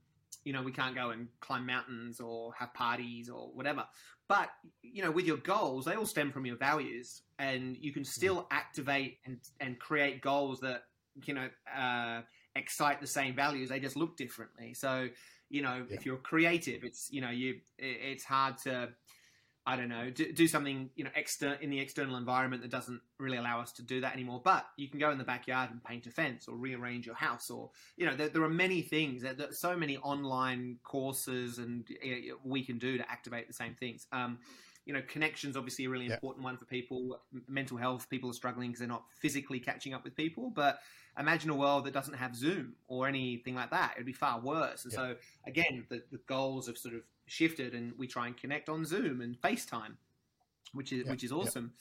you 0.43 0.53
know, 0.53 0.61
we 0.61 0.71
can't 0.71 0.95
go 0.95 1.09
and 1.09 1.27
climb 1.39 1.65
mountains 1.65 2.19
or 2.19 2.53
have 2.57 2.73
parties 2.73 3.29
or 3.29 3.49
whatever. 3.53 3.85
But 4.27 4.49
you 4.81 5.03
know, 5.03 5.11
with 5.11 5.25
your 5.25 5.37
goals, 5.37 5.85
they 5.85 5.93
all 5.93 6.05
stem 6.05 6.31
from 6.31 6.45
your 6.45 6.57
values, 6.57 7.21
and 7.37 7.77
you 7.77 7.93
can 7.93 8.03
still 8.03 8.37
mm. 8.37 8.47
activate 8.51 9.19
and 9.25 9.37
and 9.59 9.79
create 9.79 10.21
goals 10.21 10.59
that 10.61 10.83
you 11.25 11.33
know 11.35 11.47
uh, 11.75 12.21
excite 12.55 13.01
the 13.01 13.07
same 13.07 13.35
values. 13.35 13.69
They 13.69 13.79
just 13.79 13.95
look 13.95 14.17
differently. 14.17 14.73
So 14.73 15.09
you 15.49 15.61
know, 15.61 15.85
yeah. 15.87 15.95
if 15.95 16.05
you're 16.05 16.17
creative, 16.17 16.83
it's 16.83 17.11
you 17.11 17.21
know, 17.21 17.29
you 17.29 17.59
it's 17.77 18.23
hard 18.23 18.57
to 18.59 18.89
I 19.67 19.75
don't 19.75 19.89
know, 19.89 20.11
do, 20.11 20.31
do 20.31 20.47
something 20.47 20.91
you 20.95 21.03
know 21.03 21.09
exter- 21.15 21.57
in 21.59 21.71
the 21.71 21.79
external 21.79 22.17
environment 22.17 22.61
that 22.61 22.69
doesn't 22.69 23.01
really 23.17 23.37
allow 23.37 23.59
us 23.59 23.71
to 23.73 23.81
do 23.81 24.01
that 24.01 24.13
anymore. 24.13 24.41
But 24.43 24.65
you 24.77 24.87
can 24.87 24.99
go 24.99 25.09
in 25.09 25.17
the 25.17 25.23
backyard 25.23 25.71
and 25.71 25.83
paint 25.83 26.05
a 26.05 26.11
fence 26.11 26.47
or 26.47 26.55
rearrange 26.55 27.05
your 27.05 27.15
house, 27.15 27.49
or 27.49 27.71
you 27.97 28.05
know, 28.05 28.15
there, 28.15 28.29
there 28.29 28.43
are 28.43 28.49
many 28.49 28.81
things. 28.81 29.23
There, 29.23 29.33
there, 29.33 29.51
so 29.51 29.75
many 29.75 29.97
online 29.97 30.77
courses 30.83 31.57
and 31.57 31.83
uh, 32.03 32.35
we 32.43 32.63
can 32.63 32.77
do 32.77 32.97
to 32.97 33.11
activate 33.11 33.47
the 33.47 33.53
same 33.53 33.73
things. 33.73 34.05
Um, 34.11 34.37
you 34.85 34.93
know, 34.93 35.01
connections 35.07 35.57
obviously 35.57 35.85
a 35.85 35.89
really 35.89 36.05
important 36.05 36.43
one 36.43 36.57
for 36.57 36.65
people. 36.65 37.19
Mental 37.47 37.75
health, 37.75 38.07
people 38.07 38.29
are 38.29 38.33
struggling 38.33 38.69
because 38.69 38.79
they're 38.79 38.87
not 38.87 39.05
physically 39.19 39.59
catching 39.59 39.95
up 39.95 40.03
with 40.03 40.15
people. 40.15 40.51
But 40.51 40.79
imagine 41.17 41.49
a 41.49 41.55
world 41.55 41.85
that 41.85 41.93
doesn't 41.93 42.15
have 42.15 42.35
Zoom 42.35 42.73
or 42.87 43.07
anything 43.07 43.55
like 43.55 43.71
that. 43.71 43.93
It'd 43.95 44.05
be 44.05 44.13
far 44.13 44.39
worse. 44.39 44.83
And 44.83 44.93
so 44.93 45.15
again, 45.45 45.85
the, 45.89 46.01
the 46.11 46.19
goals 46.27 46.67
have 46.67 46.77
sort 46.77 46.95
of 46.95 47.01
shifted 47.25 47.73
and 47.73 47.93
we 47.97 48.07
try 48.07 48.27
and 48.27 48.37
connect 48.37 48.69
on 48.69 48.85
Zoom 48.85 49.21
and 49.21 49.39
FaceTime, 49.41 49.95
which 50.73 50.91
is 50.91 51.07
which 51.07 51.23
is 51.23 51.31
awesome. 51.31 51.73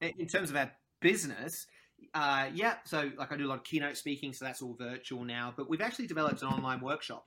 In 0.00 0.26
terms 0.26 0.50
of 0.50 0.56
our 0.56 0.70
business, 1.00 1.66
uh, 2.14 2.46
yeah, 2.54 2.76
so 2.84 3.10
like 3.16 3.32
I 3.32 3.36
do 3.36 3.46
a 3.46 3.48
lot 3.48 3.58
of 3.58 3.64
keynote 3.64 3.96
speaking, 3.96 4.32
so 4.32 4.44
that's 4.44 4.62
all 4.62 4.74
virtual 4.74 5.24
now. 5.24 5.52
But 5.56 5.68
we've 5.68 5.80
actually 5.80 6.06
developed 6.06 6.42
an 6.42 6.48
online 6.48 6.80
workshop, 6.80 7.26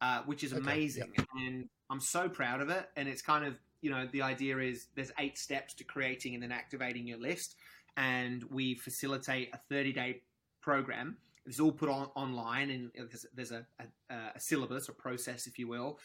uh, 0.00 0.22
which 0.26 0.44
is 0.44 0.52
amazing, 0.52 1.12
okay. 1.18 1.24
and 1.46 1.68
I'm 1.90 2.00
so 2.00 2.28
proud 2.28 2.60
of 2.60 2.68
it. 2.68 2.88
And 2.96 3.08
it's 3.08 3.22
kind 3.22 3.44
of 3.44 3.54
you 3.80 3.90
know 3.90 4.08
the 4.10 4.22
idea 4.22 4.58
is 4.58 4.88
there's 4.94 5.12
eight 5.18 5.38
steps 5.38 5.74
to 5.74 5.84
creating 5.84 6.34
and 6.34 6.42
then 6.42 6.52
activating 6.52 7.06
your 7.06 7.18
list, 7.18 7.56
and 7.96 8.44
we 8.50 8.74
facilitate 8.74 9.50
a 9.54 9.60
30 9.70 9.92
day 9.92 10.22
program 10.66 11.16
it's 11.46 11.60
all 11.60 11.72
put 11.72 11.88
on 11.88 12.08
online, 12.16 12.70
and 12.70 12.90
there's, 12.94 13.26
there's 13.34 13.52
a, 13.52 13.64
a, 14.10 14.14
a, 14.34 14.40
syllabus, 14.40 14.88
a 14.88 14.92
process, 14.92 15.46
if 15.46 15.58
you 15.58 15.68
will, 15.68 15.98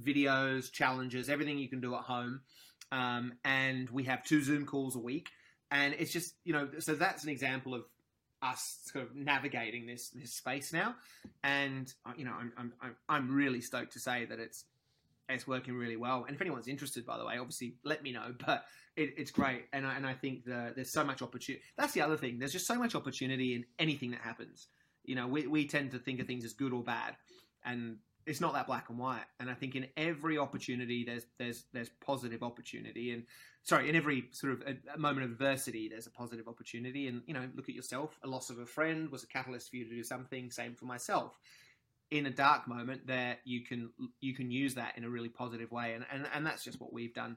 videos, 0.00 0.70
challenges, 0.70 1.28
everything 1.28 1.58
you 1.58 1.68
can 1.68 1.80
do 1.80 1.94
at 1.94 2.02
home. 2.02 2.40
Um, 2.92 3.34
and 3.44 3.90
we 3.90 4.04
have 4.04 4.22
two 4.22 4.42
Zoom 4.42 4.64
calls 4.64 4.94
a 4.94 5.00
week, 5.00 5.28
and 5.72 5.92
it's 5.98 6.12
just 6.12 6.34
you 6.44 6.52
know, 6.52 6.68
so 6.78 6.94
that's 6.94 7.24
an 7.24 7.30
example 7.30 7.74
of 7.74 7.84
us 8.42 8.78
sort 8.84 9.04
of 9.04 9.16
navigating 9.16 9.86
this 9.86 10.10
this 10.10 10.32
space 10.32 10.72
now. 10.72 10.94
And 11.42 11.92
uh, 12.06 12.12
you 12.16 12.24
know, 12.24 12.34
I'm 12.38 12.52
I'm 12.56 12.94
I'm 13.08 13.34
really 13.34 13.60
stoked 13.60 13.94
to 13.94 13.98
say 13.98 14.24
that 14.26 14.38
it's 14.38 14.64
it's 15.28 15.46
working 15.46 15.74
really 15.74 15.96
well. 15.96 16.24
And 16.24 16.34
if 16.34 16.40
anyone's 16.40 16.68
interested, 16.68 17.04
by 17.04 17.18
the 17.18 17.24
way, 17.24 17.38
obviously 17.38 17.74
let 17.84 18.02
me 18.02 18.12
know. 18.12 18.34
But 18.46 18.64
it, 18.96 19.14
it's 19.18 19.30
great, 19.30 19.66
and 19.74 19.86
I, 19.86 19.94
and 19.96 20.06
I 20.06 20.14
think 20.14 20.44
the, 20.44 20.72
there's 20.74 20.90
so 20.90 21.04
much 21.04 21.20
opportunity. 21.20 21.62
That's 21.76 21.92
the 21.92 22.00
other 22.00 22.16
thing. 22.16 22.38
There's 22.38 22.52
just 22.52 22.66
so 22.66 22.76
much 22.76 22.94
opportunity 22.94 23.54
in 23.54 23.66
anything 23.78 24.12
that 24.12 24.20
happens. 24.20 24.68
You 25.04 25.16
know, 25.16 25.26
we, 25.26 25.46
we 25.46 25.66
tend 25.66 25.90
to 25.90 25.98
think 25.98 26.18
of 26.18 26.26
things 26.26 26.44
as 26.46 26.54
good 26.54 26.72
or 26.72 26.82
bad, 26.82 27.14
and 27.64 27.98
it's 28.24 28.40
not 28.40 28.54
that 28.54 28.66
black 28.66 28.88
and 28.88 28.98
white. 28.98 29.24
And 29.38 29.50
I 29.50 29.54
think 29.54 29.76
in 29.76 29.86
every 29.96 30.38
opportunity, 30.38 31.04
there's 31.04 31.26
there's 31.38 31.64
there's 31.72 31.90
positive 32.04 32.42
opportunity, 32.42 33.12
and 33.12 33.24
sorry, 33.62 33.88
in 33.88 33.96
every 33.96 34.28
sort 34.32 34.54
of 34.54 34.62
a, 34.62 34.76
a 34.94 34.98
moment 34.98 35.26
of 35.26 35.32
adversity, 35.32 35.88
there's 35.88 36.06
a 36.06 36.10
positive 36.10 36.48
opportunity. 36.48 37.08
And 37.08 37.22
you 37.26 37.34
know, 37.34 37.46
look 37.54 37.68
at 37.68 37.74
yourself. 37.74 38.18
A 38.24 38.26
loss 38.26 38.48
of 38.48 38.58
a 38.58 38.66
friend 38.66 39.10
was 39.10 39.22
a 39.24 39.26
catalyst 39.26 39.70
for 39.70 39.76
you 39.76 39.84
to 39.84 39.90
do 39.90 40.02
something. 40.02 40.50
Same 40.50 40.74
for 40.74 40.86
myself. 40.86 41.38
In 42.10 42.26
a 42.26 42.30
dark 42.30 42.68
moment, 42.68 43.06
there 43.06 43.38
you 43.44 43.64
can 43.64 43.90
you 44.20 44.34
can 44.34 44.50
use 44.50 44.74
that 44.74 44.96
in 44.96 45.04
a 45.04 45.10
really 45.10 45.28
positive 45.28 45.72
way, 45.72 45.94
and 45.94 46.04
and, 46.12 46.26
and 46.32 46.46
that's 46.46 46.64
just 46.64 46.80
what 46.80 46.92
we've 46.92 47.14
done. 47.14 47.36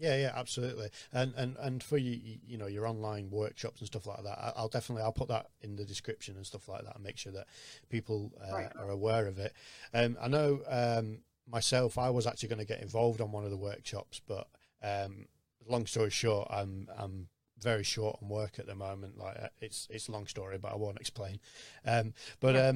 Yeah, 0.00 0.16
yeah, 0.16 0.32
absolutely. 0.34 0.88
And 1.12 1.34
and 1.36 1.56
and 1.58 1.82
for 1.82 1.98
you, 1.98 2.38
you 2.46 2.56
know, 2.56 2.66
your 2.66 2.86
online 2.86 3.30
workshops 3.30 3.80
and 3.80 3.86
stuff 3.86 4.06
like 4.06 4.22
that, 4.24 4.54
I'll 4.56 4.68
definitely 4.68 5.02
I'll 5.02 5.12
put 5.12 5.28
that 5.28 5.50
in 5.60 5.76
the 5.76 5.84
description 5.84 6.36
and 6.36 6.46
stuff 6.46 6.68
like 6.68 6.84
that, 6.84 6.94
and 6.94 7.04
make 7.04 7.18
sure 7.18 7.32
that 7.32 7.46
people 7.90 8.32
uh, 8.42 8.52
right. 8.52 8.72
are 8.78 8.90
aware 8.90 9.26
of 9.26 9.38
it. 9.38 9.52
Um, 9.92 10.16
I 10.20 10.28
know 10.28 10.60
um, 10.68 11.18
myself, 11.46 11.98
I 11.98 12.08
was 12.08 12.26
actually 12.26 12.48
going 12.48 12.60
to 12.60 12.64
get 12.64 12.80
involved 12.80 13.20
on 13.20 13.30
one 13.30 13.44
of 13.44 13.50
the 13.50 13.58
workshops, 13.58 14.22
but 14.26 14.48
um, 14.82 15.26
long 15.68 15.86
story 15.86 16.10
short, 16.10 16.48
I'm 16.50 16.88
I'm 16.96 17.28
very 17.60 17.84
short 17.84 18.18
on 18.22 18.28
work 18.30 18.58
at 18.58 18.66
the 18.66 18.74
moment. 18.74 19.18
Like 19.18 19.36
uh, 19.38 19.48
it's 19.60 19.86
it's 19.90 20.08
a 20.08 20.12
long 20.12 20.26
story, 20.26 20.56
but 20.56 20.72
I 20.72 20.76
won't 20.76 20.98
explain. 20.98 21.40
Um, 21.84 22.14
but 22.40 22.54
yeah. 22.54 22.72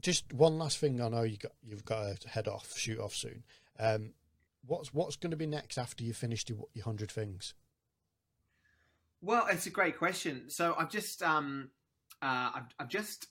Just 0.00 0.32
one 0.32 0.58
last 0.58 0.78
thing, 0.78 1.00
I 1.00 1.08
know 1.08 1.22
you 1.22 1.36
got 1.36 1.52
you've 1.62 1.84
got 1.84 2.20
to 2.20 2.28
head 2.28 2.48
off, 2.48 2.76
shoot 2.76 2.98
off 3.00 3.14
soon. 3.14 3.42
Um, 3.78 4.12
what's 4.66 4.92
what's 4.94 5.16
going 5.16 5.30
to 5.30 5.36
be 5.36 5.46
next 5.46 5.78
after 5.78 6.04
you 6.04 6.12
finished 6.12 6.48
your, 6.50 6.66
your 6.74 6.84
hundred 6.84 7.10
things? 7.10 7.54
Well, 9.20 9.46
it's 9.50 9.66
a 9.66 9.70
great 9.70 9.98
question. 9.98 10.44
So 10.48 10.74
I've 10.78 10.90
just 10.90 11.22
um, 11.22 11.70
uh, 12.22 12.50
I've, 12.54 12.66
I've 12.78 12.88
just 12.88 13.26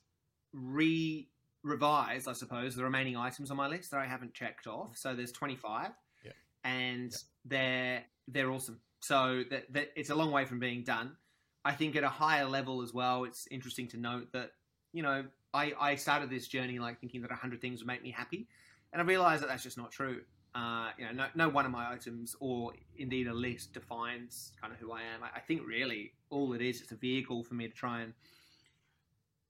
re 0.53 1.27
revised, 1.63 2.27
I 2.27 2.34
suppose, 2.34 2.75
the 2.75 2.84
remaining 2.84 3.17
items 3.17 3.51
on 3.51 3.58
my 3.58 3.67
list 3.67 3.91
that 3.91 3.99
I 3.99 4.06
haven't 4.06 4.34
checked 4.34 4.67
off. 4.67 4.97
So 4.97 5.15
there's 5.15 5.32
25, 5.32 5.91
yeah. 6.23 6.32
and 6.63 7.12
yeah. 7.12 7.17
they're 7.45 8.03
they're 8.27 8.51
awesome. 8.51 8.80
So 9.01 9.43
that, 9.49 9.71
that 9.73 9.89
it's 9.95 10.10
a 10.10 10.15
long 10.15 10.32
way 10.32 10.45
from 10.45 10.60
being 10.60 10.84
done. 10.84 11.15
I 11.63 11.73
think 11.73 11.95
at 11.95 12.03
a 12.03 12.10
higher 12.10 12.45
level 12.45 12.82
as 12.82 12.93
well, 12.93 13.25
it's 13.25 13.47
interesting 13.51 13.88
to 13.89 13.97
note 13.97 14.32
that 14.34 14.51
you 14.93 15.03
know 15.03 15.25
I, 15.54 15.74
I 15.80 15.96
started 15.96 16.30
this 16.30 16.48
journey 16.48 16.80
like 16.80 17.00
thinking 17.00 17.22
that 17.22 17.32
100 17.32 17.62
things 17.62 17.82
would 17.82 17.88
make 17.88 18.04
me 18.04 18.12
happy, 18.12 18.48
and 18.92 19.02
I 19.02 19.06
realized 19.06 19.44
that 19.44 19.48
that's 19.48 19.64
just 19.64 19.78
not 19.78 19.92
true. 19.92 20.22
Uh, 20.56 20.90
you 20.98 21.06
know, 21.06 21.12
no, 21.12 21.26
no 21.36 21.50
one 21.50 21.66
of 21.66 21.72
my 21.72 21.92
items 21.92 22.36
or 22.40 22.74
indeed 22.98 23.28
a 23.28 23.34
list 23.34 23.74
defines 23.74 24.54
kind 24.60 24.74
of 24.74 24.80
who 24.80 24.92
I 24.92 25.02
am. 25.02 25.24
I, 25.24 25.38
I 25.38 25.40
think 25.40 25.62
really 25.68 26.14
all 26.32 26.54
it 26.54 26.62
is 26.62 26.82
is 26.82 26.92
a 26.92 26.96
vehicle 26.96 27.44
for 27.44 27.54
me 27.54 27.68
to 27.68 27.74
try 27.74 28.02
and 28.02 28.14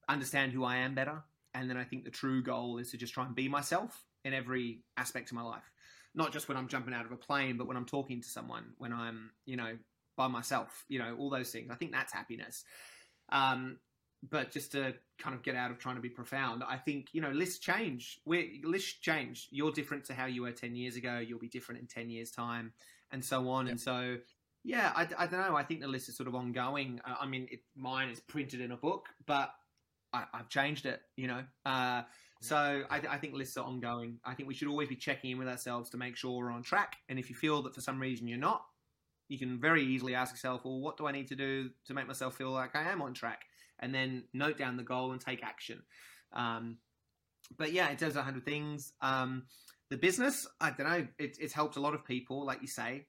understand 0.08 0.52
who 0.52 0.64
I 0.64 0.76
am 0.76 0.94
better. 0.94 1.22
And 1.54 1.70
then 1.70 1.78
I 1.78 1.84
think 1.84 2.04
the 2.04 2.10
true 2.10 2.42
goal 2.42 2.76
is 2.76 2.90
to 2.90 2.98
just 2.98 3.14
try 3.14 3.24
and 3.24 3.34
be 3.34 3.48
myself 3.48 4.04
in 4.24 4.34
every 4.34 4.80
aspect 4.98 5.30
of 5.30 5.36
my 5.36 5.42
life. 5.42 5.70
Not 6.14 6.32
just 6.32 6.48
when 6.48 6.58
I'm 6.58 6.68
jumping 6.68 6.92
out 6.92 7.06
of 7.06 7.12
a 7.12 7.16
plane, 7.16 7.56
but 7.56 7.66
when 7.66 7.76
I'm 7.76 7.86
talking 7.86 8.20
to 8.20 8.28
someone, 8.28 8.74
when 8.76 8.92
I'm, 8.92 9.30
you 9.46 9.56
know, 9.56 9.78
by 10.16 10.26
myself, 10.26 10.84
you 10.88 10.98
know, 10.98 11.16
all 11.18 11.30
those 11.30 11.50
things. 11.50 11.70
I 11.70 11.74
think 11.76 11.92
that's 11.92 12.12
happiness. 12.12 12.64
Um, 13.30 13.78
but 14.22 14.50
just 14.50 14.72
to 14.72 14.94
kind 15.18 15.34
of 15.34 15.42
get 15.42 15.54
out 15.54 15.70
of 15.70 15.78
trying 15.78 15.96
to 15.96 16.00
be 16.00 16.08
profound, 16.08 16.62
I 16.66 16.76
think 16.76 17.08
you 17.12 17.20
know 17.20 17.30
lists 17.30 17.58
change. 17.58 18.20
we 18.24 18.60
lists 18.64 18.94
change. 19.00 19.48
You're 19.50 19.72
different 19.72 20.04
to 20.06 20.14
how 20.14 20.26
you 20.26 20.42
were 20.42 20.52
ten 20.52 20.74
years 20.74 20.96
ago. 20.96 21.18
You'll 21.18 21.38
be 21.38 21.48
different 21.48 21.80
in 21.80 21.86
ten 21.86 22.10
years' 22.10 22.30
time, 22.30 22.72
and 23.10 23.24
so 23.24 23.48
on. 23.48 23.66
Yep. 23.66 23.72
And 23.72 23.80
so, 23.80 24.16
yeah, 24.64 24.92
I, 24.94 25.08
I, 25.16 25.26
don't 25.26 25.40
know. 25.40 25.56
I 25.56 25.62
think 25.62 25.80
the 25.80 25.88
list 25.88 26.08
is 26.08 26.16
sort 26.16 26.28
of 26.28 26.34
ongoing. 26.34 27.00
Uh, 27.04 27.14
I 27.20 27.26
mean, 27.26 27.48
it, 27.50 27.60
mine 27.76 28.10
is 28.10 28.20
printed 28.20 28.60
in 28.60 28.72
a 28.72 28.76
book, 28.76 29.08
but 29.26 29.50
I, 30.12 30.24
have 30.32 30.48
changed 30.48 30.86
it. 30.86 31.00
You 31.16 31.28
know, 31.28 31.44
uh, 31.64 32.02
so 32.40 32.56
I, 32.90 33.00
I, 33.08 33.18
think 33.18 33.34
lists 33.34 33.56
are 33.56 33.64
ongoing. 33.64 34.18
I 34.24 34.34
think 34.34 34.48
we 34.48 34.54
should 34.54 34.68
always 34.68 34.88
be 34.88 34.96
checking 34.96 35.30
in 35.30 35.38
with 35.38 35.48
ourselves 35.48 35.90
to 35.90 35.96
make 35.96 36.16
sure 36.16 36.38
we're 36.38 36.52
on 36.52 36.62
track. 36.62 36.96
And 37.08 37.18
if 37.18 37.30
you 37.30 37.36
feel 37.36 37.62
that 37.62 37.74
for 37.74 37.80
some 37.80 38.00
reason 38.00 38.28
you're 38.28 38.38
not, 38.38 38.62
you 39.28 39.38
can 39.38 39.60
very 39.60 39.84
easily 39.84 40.14
ask 40.14 40.32
yourself, 40.32 40.64
well, 40.64 40.80
what 40.80 40.96
do 40.96 41.06
I 41.06 41.12
need 41.12 41.28
to 41.28 41.36
do 41.36 41.70
to 41.86 41.94
make 41.94 42.06
myself 42.06 42.36
feel 42.36 42.50
like 42.50 42.74
I 42.74 42.90
am 42.90 43.02
on 43.02 43.12
track? 43.12 43.42
And 43.80 43.94
then 43.94 44.24
note 44.32 44.58
down 44.58 44.76
the 44.76 44.82
goal 44.82 45.12
and 45.12 45.20
take 45.20 45.42
action. 45.42 45.82
Um, 46.32 46.78
but 47.56 47.72
yeah, 47.72 47.88
it 47.90 47.98
does 47.98 48.14
100 48.14 48.44
things. 48.44 48.92
Um, 49.00 49.44
the 49.90 49.96
business, 49.96 50.46
I 50.60 50.70
don't 50.70 50.88
know, 50.88 51.06
it, 51.18 51.38
it's 51.40 51.54
helped 51.54 51.76
a 51.76 51.80
lot 51.80 51.94
of 51.94 52.04
people, 52.04 52.44
like 52.44 52.60
you 52.60 52.68
say, 52.68 53.06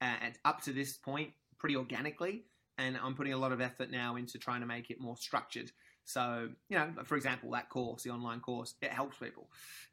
and 0.00 0.34
up 0.44 0.62
to 0.62 0.72
this 0.72 0.96
point, 0.96 1.30
pretty 1.58 1.76
organically. 1.76 2.44
And 2.78 2.96
I'm 2.96 3.14
putting 3.14 3.34
a 3.34 3.38
lot 3.38 3.52
of 3.52 3.60
effort 3.60 3.90
now 3.90 4.16
into 4.16 4.38
trying 4.38 4.60
to 4.60 4.66
make 4.66 4.90
it 4.90 5.00
more 5.00 5.16
structured. 5.16 5.70
So, 6.04 6.48
you 6.68 6.78
know, 6.78 6.90
for 7.04 7.16
example, 7.16 7.50
that 7.52 7.68
course, 7.68 8.02
the 8.02 8.10
online 8.10 8.40
course, 8.40 8.74
it 8.82 8.90
helps 8.90 9.18
people. 9.18 9.48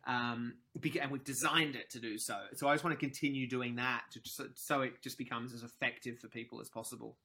Um, 0.07 0.55
and 0.99 1.11
we've 1.11 1.23
designed 1.23 1.75
it 1.75 1.89
to 1.91 1.99
do 1.99 2.17
so. 2.17 2.35
So 2.55 2.67
I 2.67 2.73
just 2.73 2.83
want 2.83 2.97
to 2.97 3.05
continue 3.05 3.47
doing 3.47 3.75
that 3.75 4.03
to, 4.13 4.49
so 4.55 4.81
it 4.81 5.01
just 5.03 5.17
becomes 5.17 5.53
as 5.53 5.61
effective 5.61 6.17
for 6.19 6.27
people 6.27 6.61
as 6.61 6.69
possible. 6.69 7.17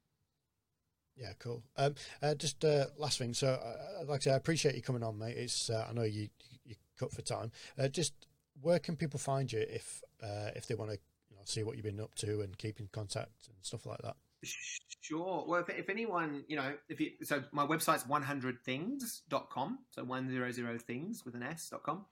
Yeah, 1.16 1.32
cool. 1.38 1.62
Um, 1.76 1.94
uh, 2.22 2.34
just 2.34 2.64
uh, 2.64 2.86
last 2.98 3.18
thing. 3.18 3.34
So, 3.34 3.48
uh, 3.48 4.04
like 4.06 4.22
I 4.22 4.24
say, 4.24 4.30
I 4.32 4.36
appreciate 4.36 4.74
you 4.74 4.82
coming 4.82 5.02
on, 5.02 5.18
mate. 5.18 5.36
It's 5.36 5.70
uh, 5.70 5.86
I 5.88 5.92
know 5.92 6.02
you 6.02 6.28
you 6.64 6.74
cut 6.98 7.12
for 7.12 7.22
time. 7.22 7.52
Uh, 7.78 7.88
just 7.88 8.14
where 8.60 8.78
can 8.78 8.96
people 8.96 9.20
find 9.20 9.52
you 9.52 9.60
if 9.60 10.02
uh, 10.22 10.50
if 10.56 10.66
they 10.66 10.74
want 10.74 10.90
to 10.90 10.98
you 11.30 11.36
know, 11.36 11.42
see 11.44 11.62
what 11.62 11.76
you've 11.76 11.84
been 11.84 12.00
up 12.00 12.14
to 12.16 12.40
and 12.40 12.56
keep 12.58 12.80
in 12.80 12.88
contact 12.92 13.48
and 13.48 13.56
stuff 13.62 13.86
like 13.86 13.98
that? 14.02 14.16
Sure. 15.00 15.44
Well, 15.46 15.60
if, 15.60 15.68
if 15.70 15.88
anyone, 15.88 16.44
you 16.48 16.56
know, 16.56 16.74
if 16.88 17.00
you, 17.00 17.12
so 17.22 17.42
my 17.52 17.66
website's 17.66 18.04
100things.com. 18.04 19.78
So 19.90 20.04
100 20.04 20.82
things 20.82 21.24
with 21.24 21.34
an 21.34 21.42
S.com. 21.42 22.04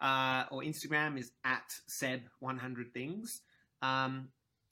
Uh, 0.00 0.44
or 0.50 0.62
Instagram 0.62 1.18
is 1.18 1.32
at 1.44 1.74
Seb100things. 1.88 3.40
Um, 3.82 4.28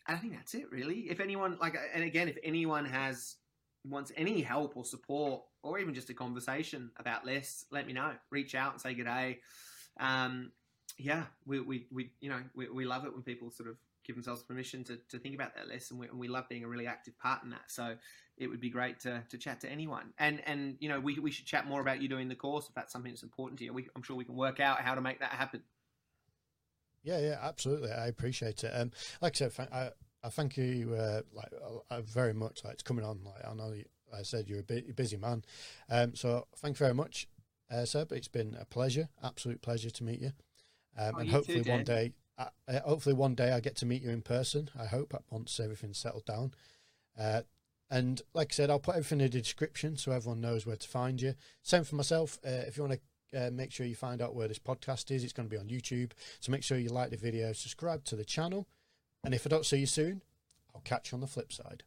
and 0.07 0.17
I 0.17 0.21
think 0.21 0.35
that's 0.35 0.55
it, 0.55 0.71
really. 0.71 1.11
If 1.11 1.21
anyone, 1.21 1.59
like, 1.61 1.77
and 1.95 2.03
again, 2.03 2.29
if 2.29 2.39
anyone 2.43 2.87
has, 2.87 3.37
wants 3.85 4.13
any 4.17 4.43
help 4.43 4.77
or 4.77 4.85
support 4.85 5.43
or 5.63 5.79
even 5.79 5.95
just 5.95 6.11
a 6.11 6.15
conversation 6.15 6.91
about 6.99 7.27
less, 7.27 7.65
let 7.71 7.87
me 7.87 7.93
know. 7.93 8.13
Reach 8.31 8.55
out 8.55 8.73
and 8.73 8.81
say 8.81 8.95
good 8.95 9.05
day. 9.05 9.39
Um, 9.99 10.53
yeah, 10.99 11.25
we, 11.47 11.61
we, 11.61 11.87
we, 11.91 12.11
you 12.21 12.29
know, 12.29 12.41
we, 12.55 12.69
we 12.69 12.85
love 12.85 13.05
it 13.05 13.13
when 13.13 13.23
people 13.23 13.51
sort 13.51 13.69
of 13.69 13.77
give 14.09 14.17
themselves 14.17 14.43
permission 14.43 14.83
to, 14.85 14.99
to 15.11 15.19
think 15.19 15.35
about 15.35 15.55
that 15.55 15.69
less, 15.69 15.91
and 15.91 16.01
we, 16.01 16.09
and 16.09 16.19
we 16.19 16.29
love 16.29 16.49
being 16.49 16.65
a 16.65 16.69
really 16.69 16.87
active 16.87 17.17
part 17.19 17.43
in 17.45 17.51
that. 17.51 17.65
So 17.69 17.95
it 18.37 18.49
would 18.49 18.61
be 18.61 18.71
great 18.71 19.01
to, 19.01 19.23
to 19.29 19.39
chat 19.39 19.61
to 19.61 19.71
anyone, 19.71 20.15
and 20.19 20.41
and 20.47 20.77
you 20.81 20.89
know 20.89 20.99
we, 20.99 21.19
we 21.19 21.31
should 21.31 21.45
chat 21.45 21.67
more 21.67 21.81
about 21.81 22.01
you 22.01 22.09
doing 22.09 22.29
the 22.29 22.35
course 22.35 22.69
if 22.69 22.75
that's 22.75 22.93
something 22.93 23.13
that's 23.13 23.23
important 23.23 23.59
to 23.59 23.67
you. 23.67 23.73
We, 23.73 23.87
I'm 23.95 24.03
sure 24.03 24.17
we 24.17 24.25
can 24.25 24.35
work 24.35 24.61
out 24.61 24.81
how 24.81 24.95
to 24.95 25.01
make 25.01 25.21
that 25.21 25.33
happen. 25.33 25.63
Yeah, 27.03 27.19
yeah, 27.21 27.39
absolutely. 27.41 27.93
I 27.93 28.07
appreciate 28.07 28.65
it. 28.65 28.71
Um, 28.75 28.91
like 29.21 29.41
I 29.41 29.49
said, 29.49 29.69
I, 29.73 29.91
I 30.23 30.29
thank 30.31 30.57
you 30.57 30.95
uh, 30.95 31.23
like 31.33 31.53
uh, 31.91 32.01
very 32.03 32.35
much. 32.35 32.65
Like 32.65 32.75
it's 32.75 32.83
coming 32.83 33.05
on. 33.05 33.21
Like 33.25 33.47
I 33.49 33.55
know, 33.55 33.73
you, 33.73 33.85
I 34.17 34.23
said 34.23 34.49
you're 34.49 34.61
a 34.61 34.93
busy 34.93 35.17
man. 35.17 35.45
Um, 35.91 36.15
so 36.15 36.47
thank 36.57 36.77
you 36.79 36.85
very 36.85 36.95
much, 36.95 37.29
uh, 37.71 37.85
Seb. 37.85 38.13
It's 38.13 38.29
been 38.29 38.57
a 38.61 38.65
pleasure, 38.65 39.09
absolute 39.23 39.63
pleasure 39.63 39.91
to 39.91 40.05
meet 40.05 40.21
you. 40.21 40.33
Um, 40.99 41.15
Oh, 41.15 41.19
and 41.19 41.27
you 41.29 41.33
hopefully 41.35 41.63
too, 41.63 41.71
one 41.71 41.85
day, 41.85 42.13
uh, 42.37 42.47
uh, 42.67 42.81
hopefully 42.81 43.15
one 43.15 43.35
day 43.35 43.53
I 43.53 43.61
get 43.61 43.77
to 43.77 43.87
meet 43.87 44.03
you 44.03 44.11
in 44.11 44.23
person. 44.23 44.71
I 44.79 44.87
hope 44.87 45.15
once 45.31 45.61
everything's 45.61 45.99
settled 45.99 46.25
down. 46.25 46.53
Uh, 47.19 47.43
and 47.91 48.21
like 48.35 48.49
I 48.53 48.55
said, 48.55 48.71
I'll 48.71 48.81
put 48.81 48.97
everything 48.97 49.21
in 49.21 49.31
the 49.31 49.41
description 49.41 49.97
so 49.97 50.13
everyone 50.13 50.41
knows 50.41 50.67
where 50.67 50.77
to 50.77 50.89
find 50.89 51.21
you. 51.23 51.35
Same 51.63 51.85
for 51.85 51.95
myself. 51.97 52.39
Uh, 52.45 52.65
if 52.67 52.77
you 52.77 52.83
want 52.85 53.01
to 53.33 53.47
uh, 53.47 53.51
make 53.51 53.73
sure 53.73 53.87
you 53.87 53.95
find 53.95 54.21
out 54.21 54.35
where 54.35 54.49
this 54.49 54.59
podcast 54.59 55.11
is, 55.11 55.23
it's 55.25 55.33
going 55.33 55.49
to 55.49 55.55
be 55.55 55.61
on 55.61 55.69
YouTube. 55.69 56.13
So 56.41 56.51
make 56.53 56.63
sure 56.63 56.77
you 56.79 56.91
like 56.91 57.11
the 57.11 57.17
video, 57.17 57.53
subscribe 57.53 58.05
to 58.07 58.17
the 58.17 58.25
channel. 58.25 58.67
And 59.25 59.35
if 59.35 59.47
I 59.47 59.49
don't 59.49 59.67
see 59.67 59.79
you 59.79 59.87
soon, 59.87 60.23
I'll 60.75 60.81
catch 60.83 61.11
you 61.11 61.17
on 61.17 61.21
the 61.21 61.27
flip 61.27 61.53
side. 61.53 61.83